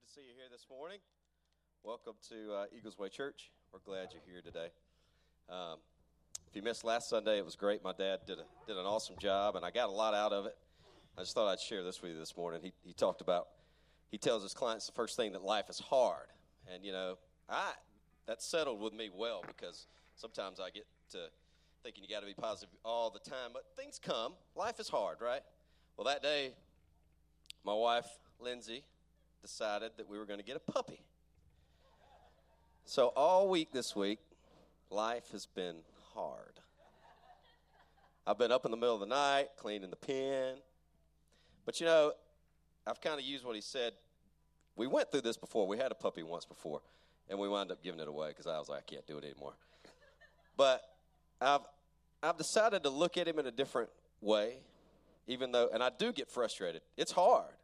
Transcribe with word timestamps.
Good 0.00 0.06
to 0.06 0.20
see 0.20 0.26
you 0.26 0.34
here 0.34 0.48
this 0.50 0.66
morning. 0.70 0.98
Welcome 1.82 2.14
to 2.28 2.54
uh, 2.54 2.64
Eagles 2.76 2.98
Way 2.98 3.08
Church. 3.08 3.50
We're 3.72 3.80
glad 3.80 4.08
you're 4.12 4.22
here 4.24 4.40
today. 4.40 4.68
Um, 5.48 5.78
if 6.48 6.56
you 6.56 6.62
missed 6.62 6.84
last 6.84 7.10
Sunday, 7.10 7.38
it 7.38 7.44
was 7.44 7.54
great. 7.54 7.84
My 7.84 7.92
dad 7.92 8.20
did, 8.26 8.38
a, 8.38 8.44
did 8.66 8.76
an 8.76 8.86
awesome 8.86 9.16
job, 9.18 9.56
and 9.56 9.64
I 9.64 9.70
got 9.70 9.88
a 9.88 9.92
lot 9.92 10.14
out 10.14 10.32
of 10.32 10.46
it. 10.46 10.56
I 11.18 11.22
just 11.22 11.34
thought 11.34 11.48
I'd 11.48 11.60
share 11.60 11.82
this 11.82 12.00
with 12.00 12.12
you 12.12 12.18
this 12.18 12.34
morning. 12.36 12.60
He, 12.62 12.72
he 12.82 12.92
talked 12.94 13.20
about, 13.20 13.48
he 14.10 14.16
tells 14.16 14.42
his 14.42 14.54
clients 14.54 14.86
the 14.86 14.92
first 14.92 15.16
thing 15.16 15.32
that 15.32 15.42
life 15.42 15.68
is 15.68 15.80
hard. 15.80 16.28
And, 16.72 16.84
you 16.84 16.92
know, 16.92 17.18
I 17.48 17.72
that 18.26 18.40
settled 18.42 18.80
with 18.80 18.94
me 18.94 19.10
well 19.14 19.44
because 19.46 19.86
sometimes 20.14 20.60
I 20.60 20.70
get 20.70 20.86
to 21.10 21.18
thinking 21.82 22.04
you 22.04 22.14
got 22.14 22.20
to 22.20 22.26
be 22.26 22.34
positive 22.34 22.74
all 22.84 23.10
the 23.10 23.30
time, 23.30 23.50
but 23.52 23.64
things 23.76 24.00
come. 24.02 24.32
Life 24.56 24.80
is 24.80 24.88
hard, 24.88 25.18
right? 25.20 25.42
Well, 25.96 26.06
that 26.06 26.22
day, 26.22 26.52
my 27.64 27.74
wife, 27.74 28.08
Lindsay, 28.38 28.84
decided 29.42 29.92
that 29.96 30.08
we 30.08 30.18
were 30.18 30.26
going 30.26 30.38
to 30.38 30.44
get 30.44 30.56
a 30.56 30.72
puppy. 30.72 31.04
So, 32.84 33.08
all 33.16 33.48
week 33.48 33.72
this 33.72 33.94
week, 33.94 34.18
life 34.90 35.30
has 35.32 35.46
been 35.46 35.76
hard. 36.14 36.60
I've 38.26 38.38
been 38.38 38.52
up 38.52 38.64
in 38.64 38.70
the 38.70 38.76
middle 38.76 38.94
of 38.94 39.00
the 39.00 39.06
night 39.06 39.48
cleaning 39.56 39.90
the 39.90 39.96
pen. 39.96 40.56
But 41.64 41.80
you 41.80 41.86
know, 41.86 42.12
I've 42.86 43.00
kind 43.00 43.18
of 43.18 43.24
used 43.24 43.44
what 43.44 43.54
he 43.54 43.60
said. 43.60 43.92
We 44.76 44.86
went 44.86 45.10
through 45.10 45.22
this 45.22 45.36
before. 45.36 45.66
We 45.66 45.78
had 45.78 45.92
a 45.92 45.94
puppy 45.94 46.22
once 46.22 46.44
before, 46.44 46.80
and 47.28 47.38
we 47.38 47.48
wound 47.48 47.70
up 47.70 47.82
giving 47.82 48.00
it 48.00 48.08
away 48.08 48.28
because 48.28 48.46
I 48.46 48.58
was 48.58 48.68
like, 48.68 48.80
I 48.80 48.94
can't 48.94 49.06
do 49.06 49.18
it 49.18 49.24
anymore. 49.24 49.54
But 50.56 50.82
I've 51.40 51.62
I've 52.22 52.36
decided 52.36 52.82
to 52.82 52.90
look 52.90 53.16
at 53.16 53.26
him 53.26 53.38
in 53.38 53.46
a 53.46 53.50
different 53.50 53.90
way, 54.20 54.58
even 55.26 55.52
though, 55.52 55.70
and 55.72 55.82
I 55.82 55.90
do 55.96 56.12
get 56.12 56.30
frustrated. 56.30 56.82
It's 56.96 57.12
hard, 57.12 57.54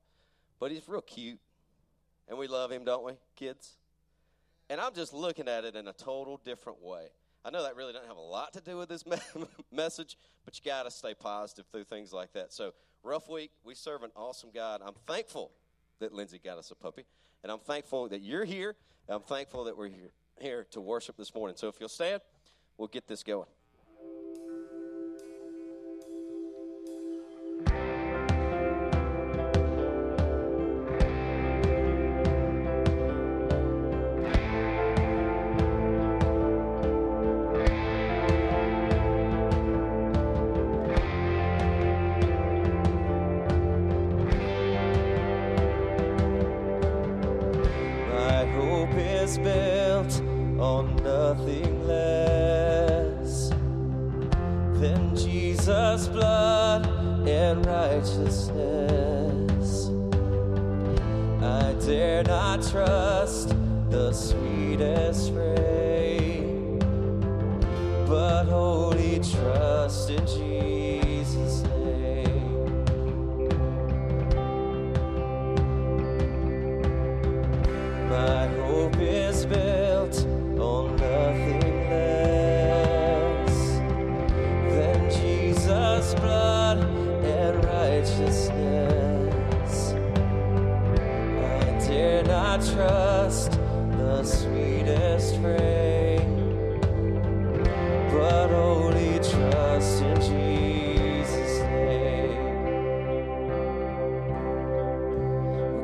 but 0.58 0.70
he's 0.70 0.88
real 0.88 1.02
cute. 1.02 1.38
And 2.28 2.38
we 2.38 2.48
love 2.48 2.70
him, 2.72 2.84
don't 2.84 3.04
we, 3.04 3.12
kids? 3.36 3.76
And 4.68 4.80
I'm 4.80 4.94
just 4.94 5.12
looking 5.12 5.48
at 5.48 5.64
it 5.64 5.76
in 5.76 5.86
a 5.88 5.92
total 5.92 6.40
different 6.44 6.82
way. 6.82 7.08
I 7.44 7.50
know 7.50 7.62
that 7.62 7.76
really 7.76 7.92
doesn't 7.92 8.08
have 8.08 8.16
a 8.16 8.20
lot 8.20 8.52
to 8.54 8.60
do 8.60 8.76
with 8.76 8.88
this 8.88 9.04
message, 9.72 10.18
but 10.44 10.58
you 10.58 10.68
got 10.68 10.82
to 10.82 10.90
stay 10.90 11.14
positive 11.14 11.66
through 11.70 11.84
things 11.84 12.12
like 12.12 12.32
that. 12.32 12.52
So, 12.52 12.72
rough 13.04 13.28
week. 13.28 13.52
We 13.62 13.76
serve 13.76 14.02
an 14.02 14.10
awesome 14.16 14.50
God. 14.52 14.80
I'm 14.84 14.94
thankful 15.06 15.52
that 16.00 16.12
Lindsay 16.12 16.40
got 16.42 16.58
us 16.58 16.72
a 16.72 16.74
puppy, 16.74 17.04
and 17.44 17.52
I'm 17.52 17.60
thankful 17.60 18.08
that 18.08 18.20
you're 18.20 18.44
here. 18.44 18.74
I'm 19.08 19.22
thankful 19.22 19.64
that 19.64 19.78
we're 19.78 19.88
here, 19.88 20.10
here 20.40 20.66
to 20.72 20.80
worship 20.80 21.16
this 21.16 21.32
morning. 21.32 21.56
So, 21.56 21.68
if 21.68 21.76
you'll 21.78 21.88
stand, 21.88 22.20
we'll 22.76 22.88
get 22.88 23.06
this 23.06 23.22
going. 23.22 23.46
astray. 95.26 96.18
But 98.12 98.50
only 98.52 99.18
trust 99.18 100.02
in 100.02 100.16
Jesus' 100.20 101.58
name. 101.62 102.66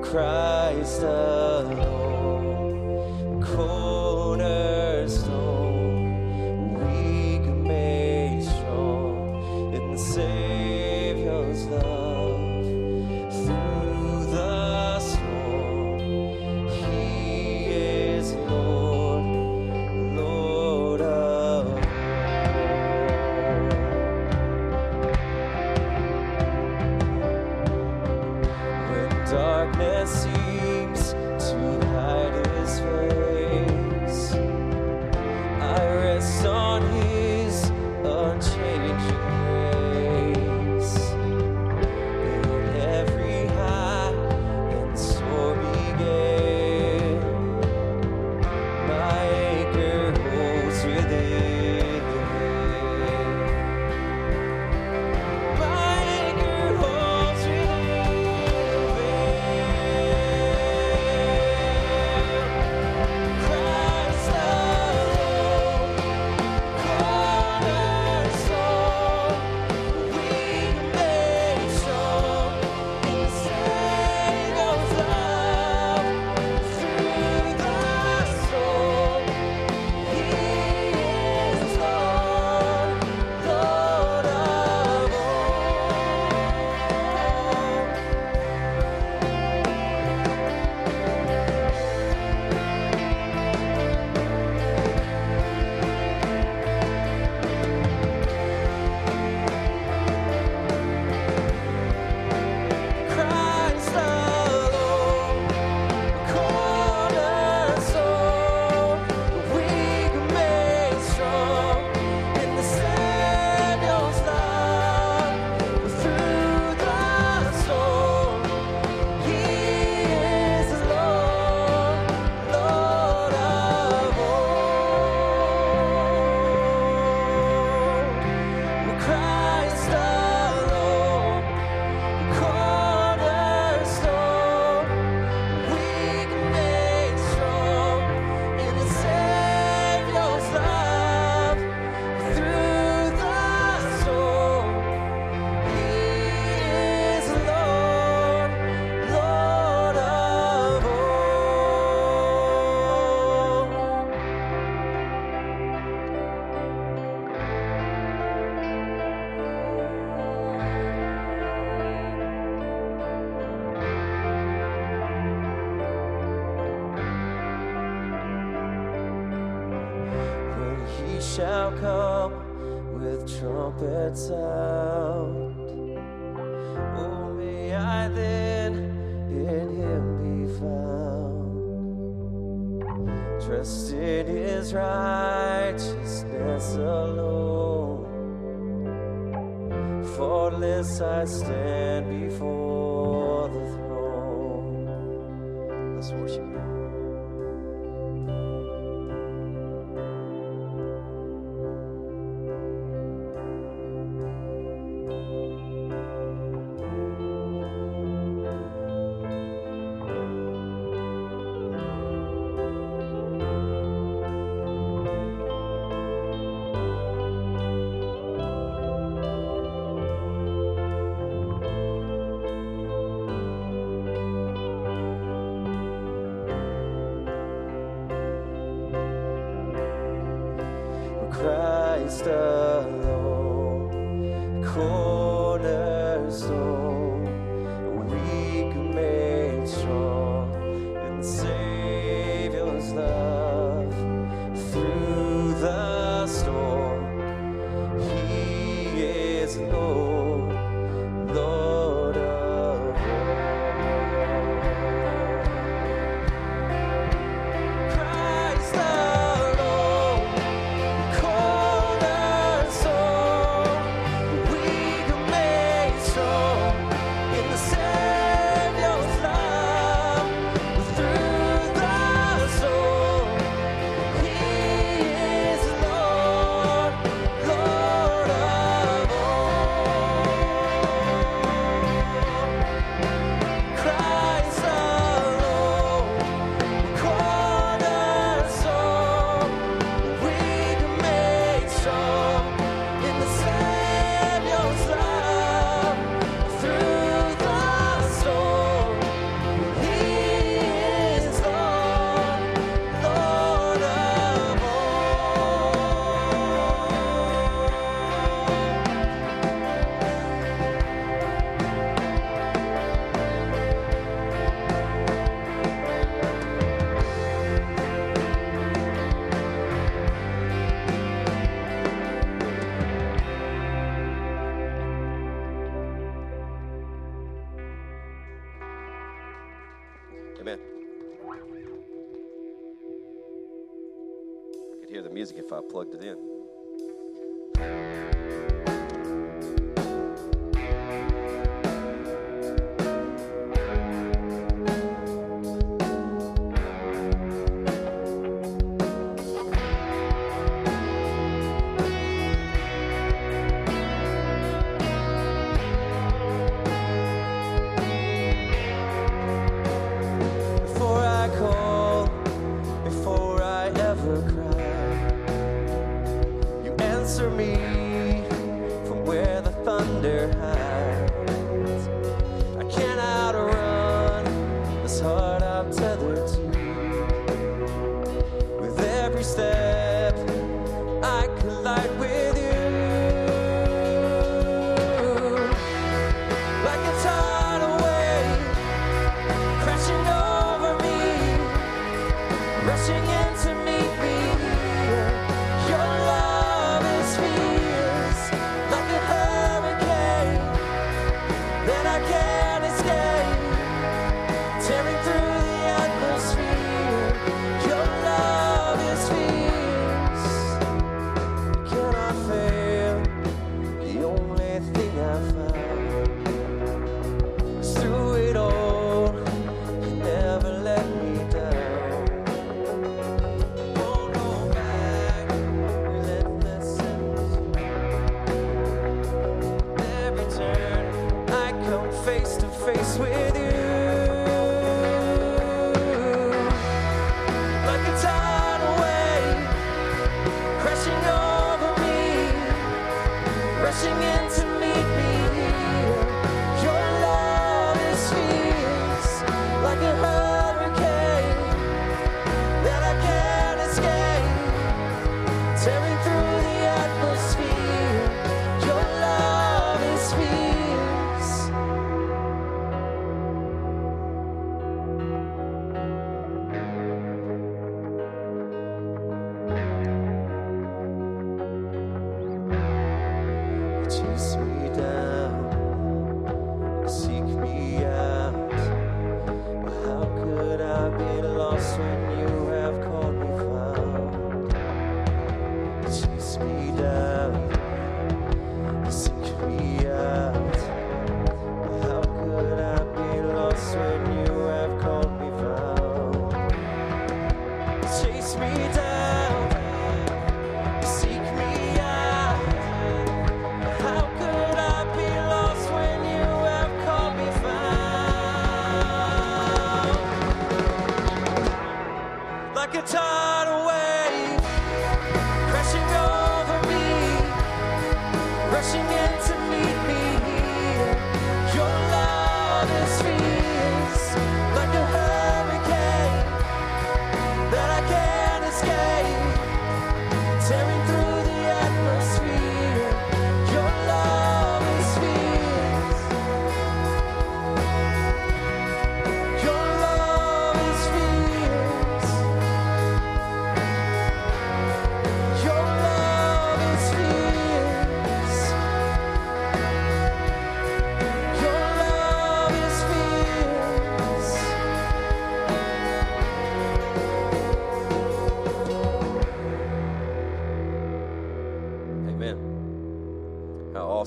Christ. 0.03 1.03
Uh, 1.03 1.32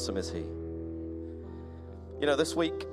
awesome 0.05 0.17
is 0.17 0.29
He? 0.29 0.41
You 2.19 2.27
know, 2.27 2.35
this 2.35 2.53
week, 2.53 2.85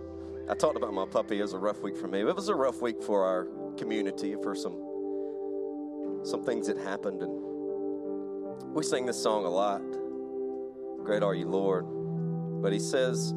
I 0.49 0.55
talked 0.55 0.79
about 0.79 0.95
my 0.95 1.05
puppy. 1.05 1.41
It 1.41 1.43
was 1.43 1.53
a 1.53 1.59
rough 1.59 1.83
week 1.83 1.95
for 1.95 2.09
me. 2.09 2.21
It 2.21 2.35
was 2.35 2.49
a 2.49 2.55
rough 2.55 2.81
week 2.81 3.03
for 3.03 3.27
our 3.27 3.47
community, 3.77 4.35
for 4.43 4.55
some 4.55 4.79
some 6.25 6.43
things 6.43 6.69
that 6.69 6.79
happened, 6.79 7.21
and 7.21 8.73
we 8.73 8.83
sing 8.83 9.05
this 9.05 9.23
song 9.23 9.45
a 9.45 9.51
lot. 9.51 9.83
Great 11.05 11.23
are 11.23 11.35
you, 11.35 11.49
Lord. 11.49 11.85
But 12.63 12.73
he 12.73 12.79
says, 12.79 13.35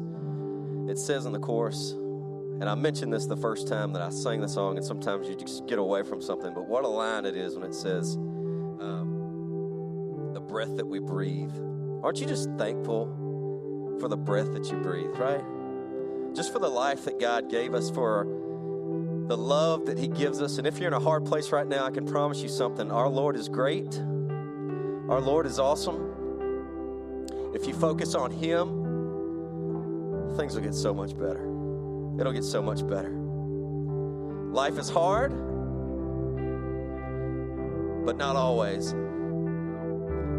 it 0.88 0.98
says 0.98 1.26
in 1.26 1.32
the 1.32 1.38
chorus, 1.38 1.90
and 1.90 2.64
I 2.64 2.74
mentioned 2.76 3.12
this 3.12 3.26
the 3.26 3.36
first 3.36 3.68
time 3.68 3.92
that 3.92 4.00
I 4.00 4.08
sang 4.08 4.40
the 4.40 4.48
song, 4.48 4.78
and 4.78 4.86
sometimes 4.86 5.28
you 5.28 5.34
just 5.34 5.66
get 5.66 5.78
away 5.78 6.02
from 6.02 6.22
something. 6.22 6.54
But 6.54 6.66
what 6.66 6.84
a 6.84 6.88
line 6.88 7.26
it 7.26 7.36
is 7.36 7.56
when 7.56 7.66
it 7.68 7.74
says, 7.74 8.16
um, 8.16 9.10
the 10.32 10.40
breath 10.40 10.76
that 10.76 10.86
we 10.86 10.98
breathe. 10.98 11.52
Aren't 12.02 12.20
you 12.20 12.26
just 12.26 12.48
thankful 12.56 13.25
for 14.00 14.08
the 14.08 14.16
breath 14.16 14.52
that 14.52 14.70
you 14.70 14.78
breathe, 14.78 15.16
right? 15.16 15.44
Just 16.34 16.52
for 16.52 16.58
the 16.58 16.68
life 16.68 17.04
that 17.04 17.18
God 17.18 17.50
gave 17.50 17.74
us, 17.74 17.90
for 17.90 18.26
the 19.26 19.36
love 19.36 19.86
that 19.86 19.98
He 19.98 20.08
gives 20.08 20.40
us. 20.42 20.58
And 20.58 20.66
if 20.66 20.78
you're 20.78 20.88
in 20.88 20.94
a 20.94 21.00
hard 21.00 21.24
place 21.24 21.50
right 21.50 21.66
now, 21.66 21.84
I 21.84 21.90
can 21.90 22.06
promise 22.06 22.42
you 22.42 22.48
something. 22.48 22.90
Our 22.90 23.08
Lord 23.08 23.36
is 23.36 23.48
great, 23.48 23.98
our 25.08 25.20
Lord 25.20 25.46
is 25.46 25.58
awesome. 25.58 26.12
If 27.54 27.66
you 27.66 27.74
focus 27.74 28.14
on 28.14 28.30
Him, 28.30 28.84
things 30.36 30.54
will 30.54 30.62
get 30.62 30.74
so 30.74 30.92
much 30.92 31.16
better. 31.16 31.44
It'll 32.18 32.32
get 32.32 32.44
so 32.44 32.62
much 32.62 32.86
better. 32.86 33.10
Life 33.10 34.78
is 34.78 34.88
hard, 34.88 35.32
but 38.04 38.16
not 38.16 38.36
always 38.36 38.94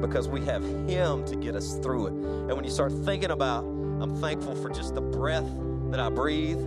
because 0.02 0.28
we 0.28 0.42
have 0.46 0.64
Him 0.64 1.26
to 1.26 1.36
get 1.36 1.56
us 1.56 1.78
through 1.80 2.08
it. 2.08 2.14
And 2.14 2.54
when 2.54 2.64
you 2.64 2.72
start 2.72 2.92
thinking 2.92 3.32
about, 3.32 3.64
I'm 3.64 4.16
thankful 4.22 4.56
for 4.56 4.70
just 4.70 4.96
the 4.96 5.02
breath 5.02 5.50
that 5.92 6.00
I 6.00 6.10
breathe, 6.10 6.60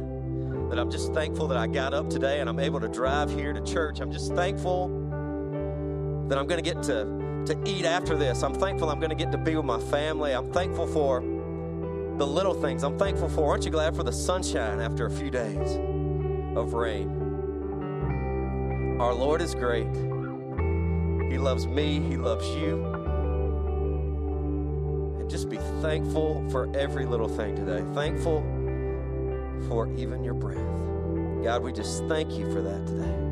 that 0.71 0.79
I'm 0.79 0.91
just 0.91 1.13
thankful 1.13 1.49
that 1.49 1.59
I 1.59 1.67
got 1.67 1.95
up 1.95 2.09
today 2.11 2.41
and 2.41 2.49
I'm 2.49 2.59
able 2.59 2.81
to 2.81 2.89
drive 2.89 3.31
here 3.31 3.53
to 3.53 3.61
church. 3.61 4.01
I'm 4.01 4.13
just 4.13 4.35
thankful 4.35 4.89
that 6.29 6.39
I'm 6.39 6.47
going 6.47 6.63
to 6.63 6.75
get 6.75 6.83
to, 6.85 7.45
to 7.47 7.61
eat 7.67 7.85
after 7.85 8.17
this. 8.17 8.43
I'm 8.43 8.55
thankful 8.55 8.89
I'm 8.89 9.01
going 9.01 9.11
to 9.11 9.17
get 9.17 9.33
to 9.33 9.39
be 9.39 9.57
with 9.57 9.65
my 9.65 9.81
family. 9.81 10.33
I'm 10.33 10.53
thankful 10.53 10.87
for 10.87 11.21
the 11.21 12.27
little 12.27 12.55
things. 12.55 12.85
I'm 12.85 12.99
thankful 12.99 13.29
for. 13.29 13.51
Aren't 13.51 13.65
you 13.65 13.71
glad 13.71 13.97
for 13.97 14.03
the 14.03 14.13
sunshine 14.13 14.81
after 14.81 15.07
a 15.07 15.11
few 15.11 15.31
days 15.31 15.77
of 16.57 16.75
rain? 16.75 17.09
Our 19.01 19.15
Lord 19.15 19.41
is 19.41 19.55
great. 19.55 19.89
He 21.33 21.39
loves 21.39 21.67
me, 21.67 22.01
He 22.01 22.17
loves 22.17 22.47
you. 22.49 23.00
Just 25.31 25.49
be 25.49 25.59
thankful 25.81 26.45
for 26.51 26.69
every 26.77 27.07
little 27.07 27.29
thing 27.29 27.55
today. 27.55 27.85
Thankful 27.95 28.43
for 29.69 29.89
even 29.97 30.25
your 30.25 30.35
breath. 30.35 30.59
God, 31.45 31.63
we 31.63 31.73
just 31.73 32.05
thank 32.07 32.33
you 32.33 32.53
for 32.53 32.61
that 32.61 32.85
today. 32.87 33.30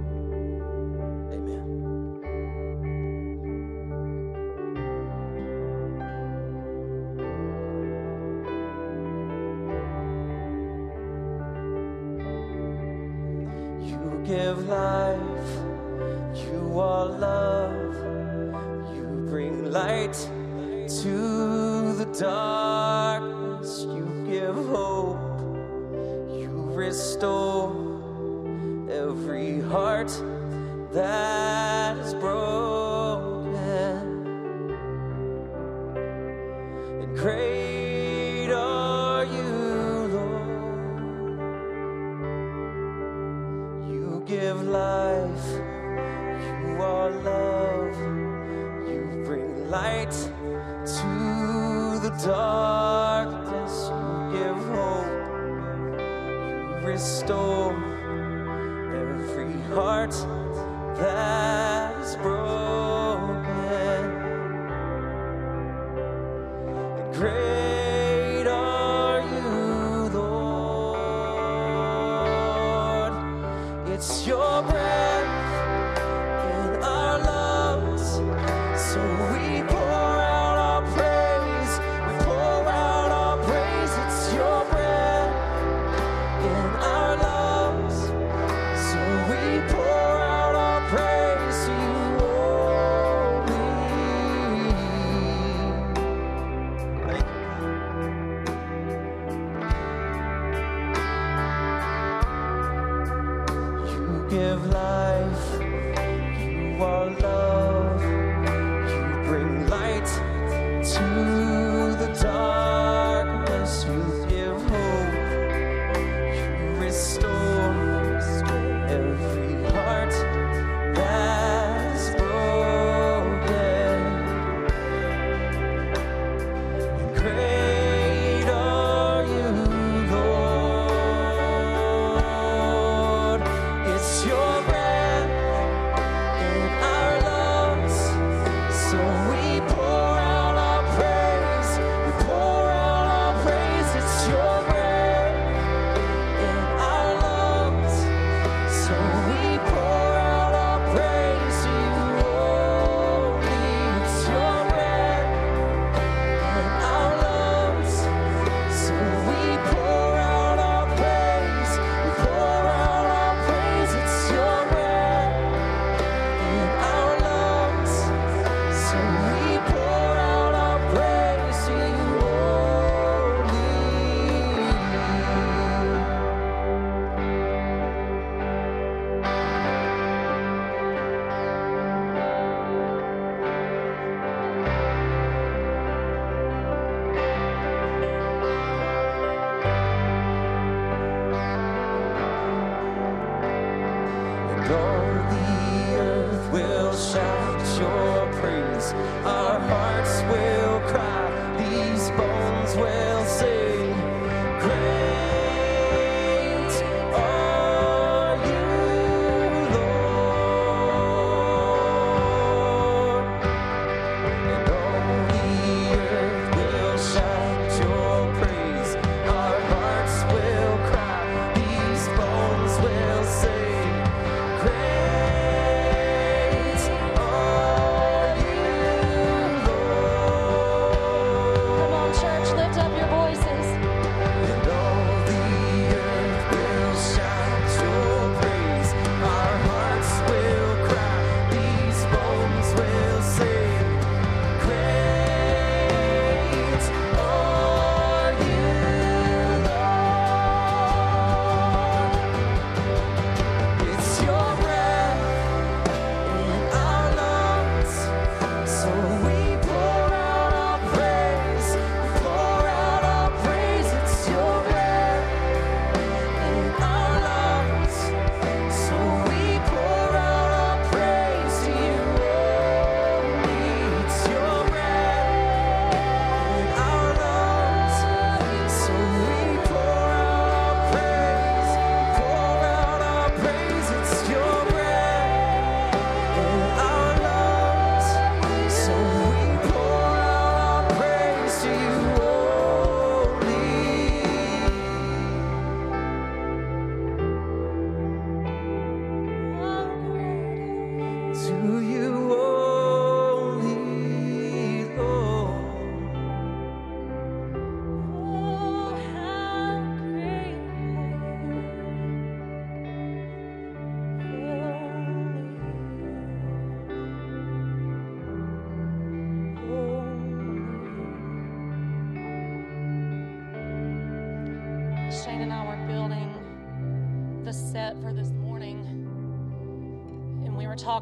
Give 104.30 104.66
life, 104.66 105.07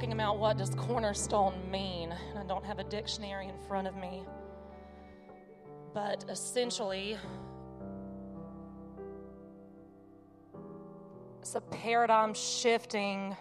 talking 0.07 0.21
about 0.21 0.39
what 0.39 0.57
does 0.57 0.73
cornerstone 0.77 1.53
mean, 1.69 2.15
and 2.31 2.39
I 2.39 2.45
don't 2.47 2.65
have 2.65 2.79
a 2.79 2.85
dictionary 2.85 3.49
in 3.49 3.59
front 3.67 3.89
of 3.89 3.97
me, 3.97 4.23
but 5.93 6.25
essentially, 6.29 7.17
it's 11.41 11.57
a 11.57 11.61
paradigm 11.61 12.35
shifting, 12.35 13.37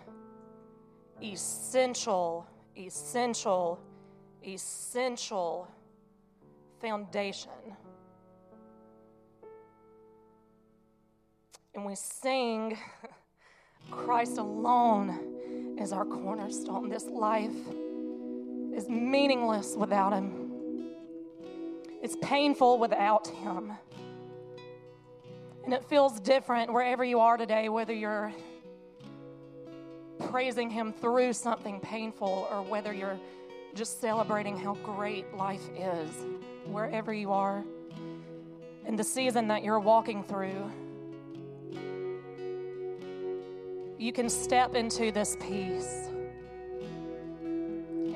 essential, 1.22 2.48
essential, 2.76 3.80
essential 4.44 5.68
foundation. 6.82 7.52
And 11.76 11.86
we 11.86 11.94
sing, 11.94 12.76
Christ 13.92 14.40
alone 14.40 15.65
is 15.80 15.92
our 15.92 16.06
cornerstone. 16.06 16.90
This 16.90 17.06
life 17.06 17.56
is 18.76 18.90
meaningless 18.90 19.76
without 19.76 20.14
Him, 20.14 20.92
it's 22.02 22.16
painful 22.22 22.80
without 22.80 23.28
Him. 23.28 23.74
And 25.64 25.74
it 25.74 25.84
feels 25.86 26.20
different 26.20 26.72
wherever 26.72 27.04
you 27.04 27.20
are 27.20 27.38
today, 27.38 27.70
whether 27.70 27.94
you're 27.94 28.32
praising 30.30 30.70
Him 30.70 30.94
through 30.94 31.34
something 31.34 31.80
painful 31.80 32.48
or 32.52 32.62
whether 32.62 32.94
you're 32.94 33.20
just 33.74 34.00
celebrating 34.00 34.58
how 34.58 34.76
great 34.76 35.34
life 35.34 35.68
is, 35.76 36.10
wherever 36.68 37.14
you 37.14 37.32
are, 37.32 37.64
in 38.86 38.96
the 38.96 39.04
season 39.04 39.48
that 39.48 39.64
you're 39.64 39.80
walking 39.80 40.24
through. 40.24 40.72
You 43.98 44.12
can 44.12 44.30
step 44.30 44.76
into 44.76 45.12
this 45.12 45.38
peace, 45.40 46.10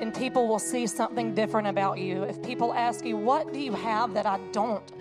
and 0.00 0.14
people 0.14 0.46
will 0.46 0.58
see 0.58 0.86
something 0.86 1.34
different 1.34 1.68
about 1.68 1.98
you. 1.98 2.24
If 2.24 2.42
people 2.42 2.74
ask 2.74 3.04
you, 3.04 3.16
What 3.16 3.52
do 3.52 3.58
you 3.58 3.72
have 3.72 4.12
that 4.14 4.26
I 4.26 4.38
don't? 4.52 4.92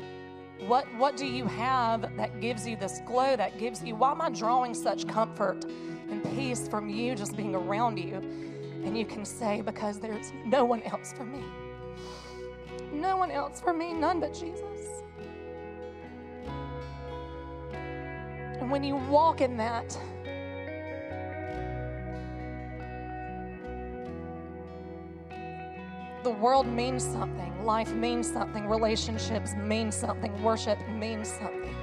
What, 0.67 0.85
what 0.95 1.17
do 1.17 1.25
you 1.25 1.45
have 1.45 2.15
that 2.17 2.41
gives 2.41 2.67
you 2.67 2.75
this 2.75 3.01
glow, 3.05 3.35
that 3.35 3.57
gives 3.57 3.83
you, 3.83 3.95
why 3.95 4.11
am 4.11 4.21
I 4.21 4.29
drawing 4.29 4.73
such 4.73 5.07
comfort 5.07 5.63
and 6.09 6.23
peace 6.35 6.67
from 6.67 6.89
you 6.89 7.15
just 7.15 7.37
being 7.37 7.55
around 7.55 7.97
you? 7.97 8.15
And 8.83 8.97
you 8.97 9.05
can 9.05 9.25
say, 9.25 9.61
Because 9.61 9.99
there's 9.99 10.31
no 10.45 10.63
one 10.63 10.81
else 10.83 11.13
for 11.13 11.25
me. 11.25 11.43
No 12.93 13.17
one 13.17 13.31
else 13.31 13.59
for 13.59 13.73
me, 13.73 13.93
none 13.93 14.19
but 14.21 14.33
Jesus. 14.33 15.03
And 18.59 18.71
when 18.71 18.83
you 18.83 18.95
walk 18.95 19.41
in 19.41 19.57
that, 19.57 19.97
the 26.23 26.29
world 26.29 26.67
means 26.67 27.03
something, 27.03 27.63
life 27.63 27.93
means 27.93 28.29
something, 28.29 28.67
relationships 28.67 29.53
mean 29.55 29.91
something, 29.91 30.43
worship 30.43 30.77
means 30.89 31.29
something. 31.29 31.75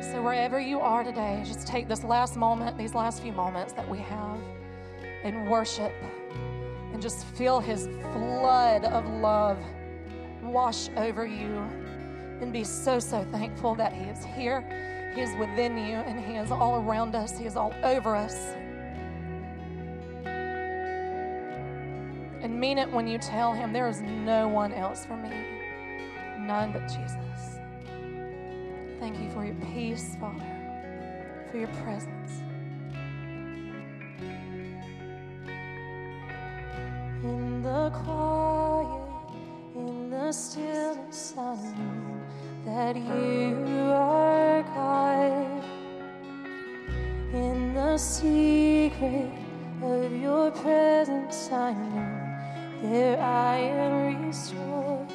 So, 0.00 0.22
wherever 0.22 0.60
you 0.60 0.80
are 0.80 1.02
today, 1.02 1.42
just 1.44 1.66
take 1.66 1.88
this 1.88 2.04
last 2.04 2.36
moment, 2.36 2.78
these 2.78 2.94
last 2.94 3.20
few 3.22 3.32
moments 3.32 3.72
that 3.72 3.88
we 3.88 3.98
have, 3.98 4.38
and 5.24 5.50
worship, 5.50 5.92
and 6.92 7.02
just 7.02 7.26
feel 7.26 7.58
His 7.60 7.86
flood 8.12 8.84
of 8.84 9.08
love 9.08 9.58
wash 10.42 10.88
over 10.96 11.26
you, 11.26 11.58
and 12.40 12.52
be 12.52 12.64
so, 12.64 12.98
so 13.00 13.24
thankful 13.32 13.74
that 13.74 13.92
He 13.92 14.04
is 14.04 14.24
here, 14.24 14.62
He 15.14 15.20
is 15.20 15.30
within 15.38 15.76
you, 15.76 15.96
and 15.96 16.18
He 16.18 16.36
is 16.36 16.50
all 16.52 16.76
around 16.76 17.14
us, 17.16 17.36
He 17.36 17.44
is 17.44 17.56
all 17.56 17.74
over 17.82 18.14
us. 18.14 18.54
And 22.50 22.58
mean 22.58 22.78
it 22.78 22.90
when 22.90 23.06
you 23.06 23.16
tell 23.16 23.52
him 23.52 23.72
there 23.72 23.86
is 23.86 24.00
no 24.00 24.48
one 24.48 24.72
else 24.72 25.06
for 25.06 25.16
me, 25.16 25.30
none 26.36 26.72
but 26.72 26.88
Jesus. 26.88 27.60
Thank 28.98 29.20
you 29.20 29.30
for 29.30 29.44
your 29.44 29.54
peace, 29.72 30.16
Father, 30.18 30.44
for 31.48 31.58
your 31.58 31.68
presence. 31.84 32.42
In 37.22 37.62
the 37.62 37.90
quiet, 37.90 39.32
in 39.76 40.10
the 40.10 40.32
stillness, 40.32 41.34
I 41.38 41.54
know 41.54 42.20
that 42.64 42.96
you 42.96 43.92
are 43.92 44.62
God. 44.64 45.64
In 47.32 47.74
the 47.74 47.96
secret 47.96 49.30
of 49.84 50.12
your 50.16 50.50
presence, 50.50 51.48
I 51.52 51.74
know 51.74 52.19
there 52.82 53.20
I 53.20 53.58
am 53.58 54.26
restored. 54.26 55.08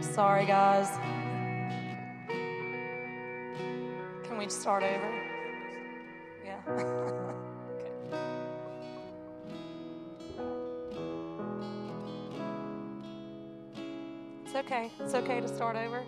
Sorry 0.00 0.44
guys. 0.44 0.90
Can 4.24 4.36
we 4.36 4.48
start 4.50 4.82
over? 4.82 5.10
Yeah. 6.44 7.16
okay. 14.60 14.90
It's 15.00 15.14
okay 15.14 15.40
to 15.40 15.48
start 15.48 15.76
over. 15.76 16.04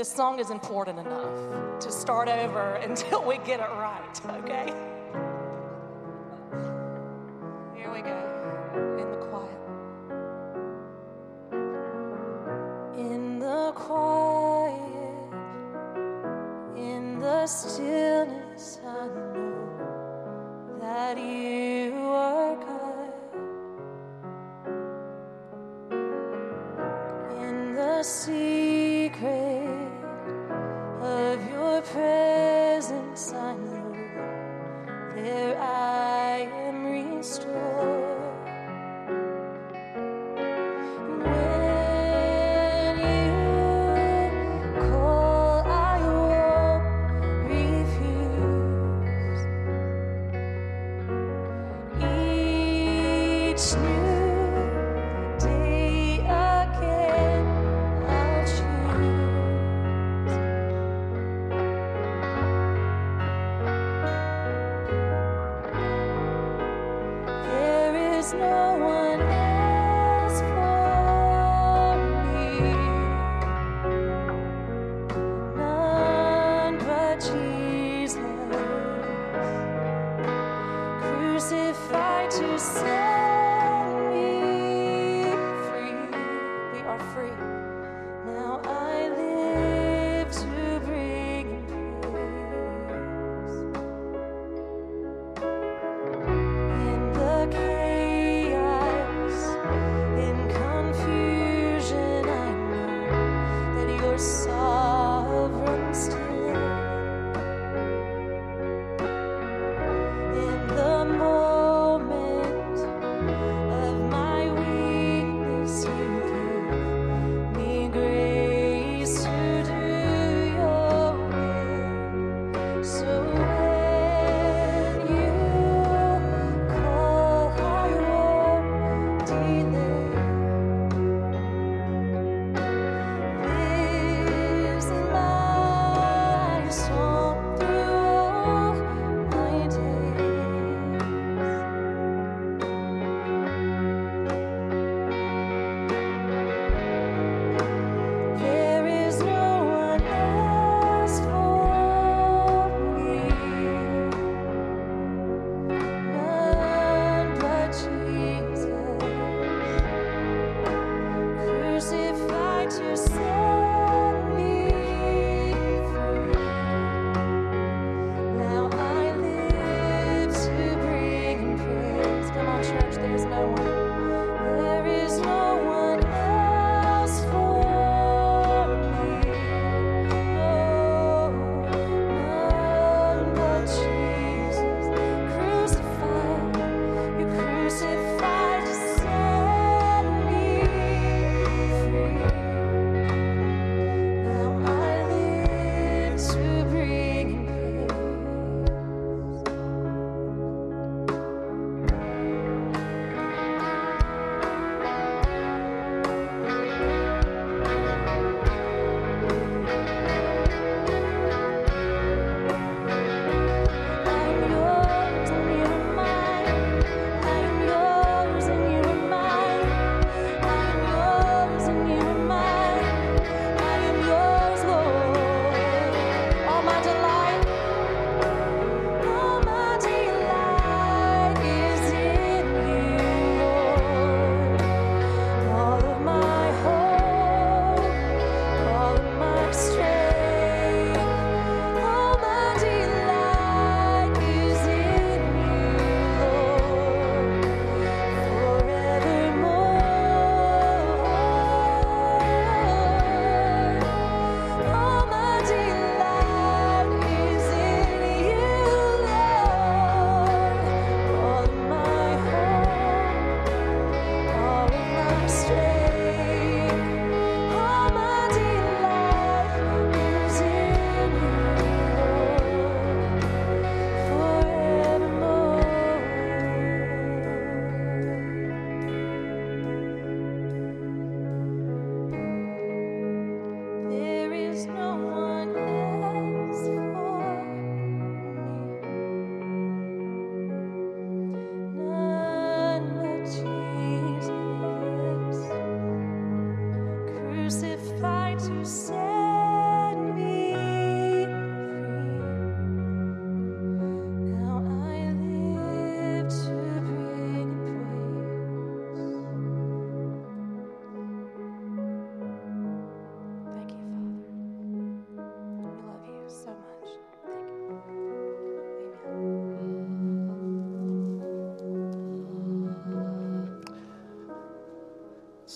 This 0.00 0.10
song 0.10 0.38
is 0.38 0.48
important 0.48 0.98
enough 0.98 1.78
to 1.80 1.92
start 1.92 2.26
over 2.26 2.76
until 2.88 3.22
we 3.22 3.36
get 3.36 3.60
it 3.60 3.68
right, 3.74 4.20
okay? 4.38 4.99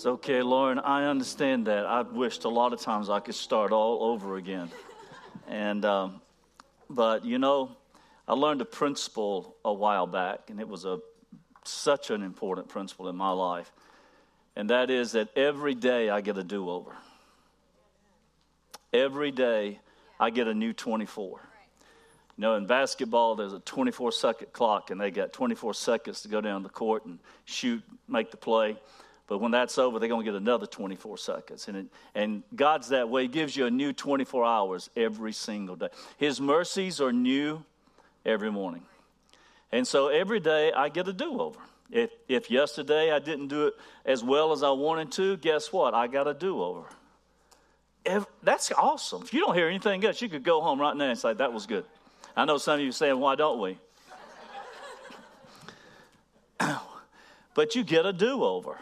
Okay, 0.05 0.43
Lauren. 0.43 0.77
I 0.77 1.05
understand 1.05 1.65
that. 1.65 1.87
I've 1.87 2.11
wished 2.11 2.43
a 2.43 2.49
lot 2.49 2.73
of 2.73 2.79
times 2.79 3.09
I 3.09 3.19
could 3.19 3.33
start 3.33 3.71
all 3.71 4.03
over 4.11 4.35
again. 4.37 4.69
And, 5.47 5.83
um, 5.83 6.21
but 6.91 7.25
you 7.25 7.39
know, 7.39 7.71
I 8.27 8.33
learned 8.33 8.61
a 8.61 8.65
principle 8.65 9.55
a 9.65 9.73
while 9.73 10.05
back, 10.05 10.49
and 10.49 10.59
it 10.59 10.67
was 10.67 10.85
a 10.85 10.99
such 11.63 12.11
an 12.11 12.21
important 12.21 12.69
principle 12.69 13.09
in 13.09 13.15
my 13.15 13.31
life, 13.31 13.71
and 14.55 14.69
that 14.69 14.91
is 14.91 15.13
that 15.13 15.35
every 15.35 15.73
day 15.73 16.11
I 16.11 16.21
get 16.21 16.37
a 16.37 16.43
do-over. 16.43 16.95
Every 18.93 19.31
day 19.31 19.79
I 20.19 20.29
get 20.29 20.47
a 20.47 20.53
new 20.53 20.73
24. 20.73 21.39
You 22.37 22.41
know, 22.41 22.55
in 22.55 22.67
basketball, 22.67 23.35
there's 23.35 23.53
a 23.53 23.59
24 23.59 24.11
second 24.11 24.53
clock, 24.53 24.91
and 24.91 25.01
they 25.01 25.09
got 25.09 25.33
24 25.33 25.73
seconds 25.73 26.21
to 26.21 26.27
go 26.27 26.41
down 26.41 26.61
the 26.61 26.69
court 26.69 27.05
and 27.05 27.17
shoot, 27.45 27.81
make 28.07 28.29
the 28.29 28.37
play. 28.37 28.77
But 29.27 29.39
when 29.39 29.51
that's 29.51 29.77
over, 29.77 29.97
they're 29.97 30.09
going 30.09 30.23
to 30.23 30.31
get 30.31 30.39
another 30.39 30.67
24 30.67 31.17
seconds. 31.17 31.67
And, 31.67 31.77
it, 31.77 31.85
and 32.13 32.43
God's 32.55 32.89
that 32.89 33.09
way. 33.09 33.23
He 33.23 33.27
gives 33.27 33.55
you 33.55 33.65
a 33.65 33.71
new 33.71 33.91
24 33.91 34.45
hours 34.45 34.89
every 34.95 35.33
single 35.33 35.75
day. 35.75 35.89
His 36.17 36.39
mercies 36.39 37.01
are 37.01 37.11
new 37.11 37.63
every 38.23 38.51
morning. 38.51 38.83
And 39.71 39.87
so 39.87 40.09
every 40.09 40.39
day 40.39 40.71
I 40.71 40.89
get 40.89 41.07
a 41.07 41.13
do 41.13 41.41
over. 41.41 41.59
If, 41.91 42.11
if 42.27 42.51
yesterday 42.51 43.11
I 43.11 43.19
didn't 43.19 43.47
do 43.47 43.67
it 43.67 43.73
as 44.05 44.23
well 44.23 44.51
as 44.51 44.61
I 44.63 44.71
wanted 44.71 45.11
to, 45.13 45.37
guess 45.37 45.73
what? 45.73 45.93
I 45.93 46.07
got 46.07 46.27
a 46.27 46.33
do 46.33 46.61
over. 46.61 46.83
That's 48.43 48.71
awesome. 48.71 49.23
If 49.23 49.33
you 49.33 49.39
don't 49.39 49.55
hear 49.55 49.67
anything 49.67 50.05
else, 50.05 50.21
you 50.21 50.29
could 50.29 50.43
go 50.43 50.61
home 50.61 50.79
right 50.79 50.95
now 50.95 51.09
and 51.09 51.17
say, 51.17 51.33
That 51.33 51.51
was 51.51 51.65
good. 51.65 51.85
I 52.35 52.45
know 52.45 52.59
some 52.59 52.75
of 52.75 52.81
you 52.81 52.89
are 52.89 52.91
saying, 52.91 53.19
Why 53.19 53.33
don't 53.33 53.59
we? 53.59 53.79
but 57.55 57.75
you 57.75 57.83
get 57.83 58.05
a 58.05 58.13
do 58.13 58.43
over 58.43 58.77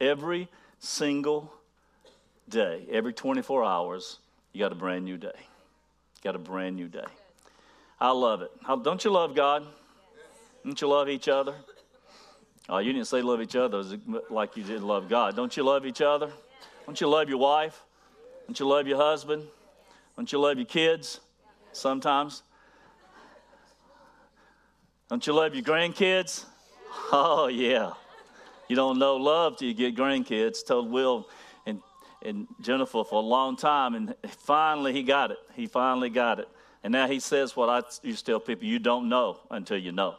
every 0.00 0.48
single 0.78 1.52
day, 2.48 2.86
every 2.90 3.12
24 3.12 3.64
hours, 3.64 4.18
you 4.52 4.60
got 4.60 4.72
a 4.72 4.76
brand 4.76 5.04
new 5.04 5.16
day. 5.16 5.28
You 5.36 6.22
got 6.22 6.34
a 6.34 6.38
brand 6.38 6.76
new 6.76 6.88
day. 6.88 7.04
I 8.00 8.10
love 8.10 8.42
it. 8.42 8.50
Don't 8.82 9.04
you 9.04 9.10
love 9.10 9.34
God? 9.34 9.66
Don't 10.64 10.80
you 10.80 10.88
love 10.88 11.08
each 11.08 11.28
other? 11.28 11.54
Oh, 12.68 12.78
you 12.78 12.92
didn't 12.92 13.08
say 13.08 13.20
love 13.20 13.42
each 13.42 13.56
other 13.56 13.82
like 14.30 14.56
you 14.56 14.62
did 14.62 14.82
love 14.82 15.08
God. 15.08 15.36
Don't 15.36 15.56
you 15.56 15.62
love 15.62 15.84
each 15.86 16.00
other? 16.00 16.30
Don't 16.86 17.00
you 17.00 17.08
love 17.08 17.28
your 17.28 17.38
wife? 17.38 17.82
Don't 18.46 18.58
you 18.58 18.66
love 18.66 18.86
your 18.86 18.96
husband? 18.96 19.44
Don't 20.16 20.30
you 20.30 20.38
love 20.38 20.56
your 20.56 20.66
kids 20.66 21.20
sometimes? 21.72 22.42
Don't 25.08 25.26
you 25.26 25.32
love 25.32 25.54
your 25.54 25.64
grandkids? 25.64 26.44
Oh, 27.12 27.48
yeah. 27.48 27.92
You 28.70 28.76
don't 28.76 29.00
know 29.00 29.16
love 29.16 29.56
till 29.56 29.66
you 29.66 29.74
get 29.74 29.96
grandkids. 29.96 30.64
Told 30.64 30.92
Will 30.92 31.28
and, 31.66 31.82
and 32.24 32.46
Jennifer 32.60 33.02
for 33.02 33.16
a 33.16 33.26
long 33.26 33.56
time, 33.56 33.96
and 33.96 34.14
finally 34.28 34.92
he 34.92 35.02
got 35.02 35.32
it. 35.32 35.38
He 35.54 35.66
finally 35.66 36.08
got 36.08 36.38
it. 36.38 36.48
And 36.84 36.92
now 36.92 37.08
he 37.08 37.18
says 37.18 37.56
what 37.56 37.68
I 37.68 37.82
used 38.06 38.26
to 38.26 38.30
tell 38.30 38.38
people 38.38 38.66
you 38.66 38.78
don't 38.78 39.08
know 39.08 39.38
until 39.50 39.76
you 39.76 39.90
know. 39.90 40.14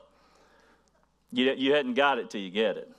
You, 1.32 1.54
you 1.54 1.72
hadn't 1.72 1.94
got 1.94 2.20
it 2.20 2.30
till 2.30 2.42
you 2.42 2.50
get 2.52 2.76
it. 2.76 2.92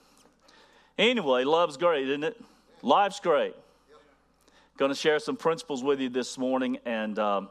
Anyway, 0.97 1.43
love's 1.43 1.77
great, 1.77 2.09
isn't 2.09 2.23
it? 2.23 2.43
Life's 2.81 3.19
great. 3.19 3.53
Going 4.77 4.89
to 4.89 4.97
share 4.97 5.19
some 5.19 5.37
principles 5.37 5.83
with 5.83 6.01
you 6.01 6.09
this 6.09 6.35
morning, 6.35 6.79
and 6.83 7.19
um, 7.19 7.49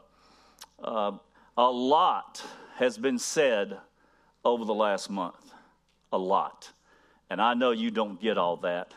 uh, 0.83 1.13
a 1.57 1.71
lot 1.71 2.43
has 2.75 2.97
been 2.97 3.17
said 3.17 3.77
over 4.43 4.65
the 4.65 4.73
last 4.73 5.09
month. 5.09 5.53
A 6.11 6.17
lot. 6.17 6.69
And 7.29 7.41
I 7.41 7.53
know 7.53 7.71
you 7.71 7.91
don't 7.91 8.21
get 8.21 8.37
all 8.37 8.57
that 8.57 8.93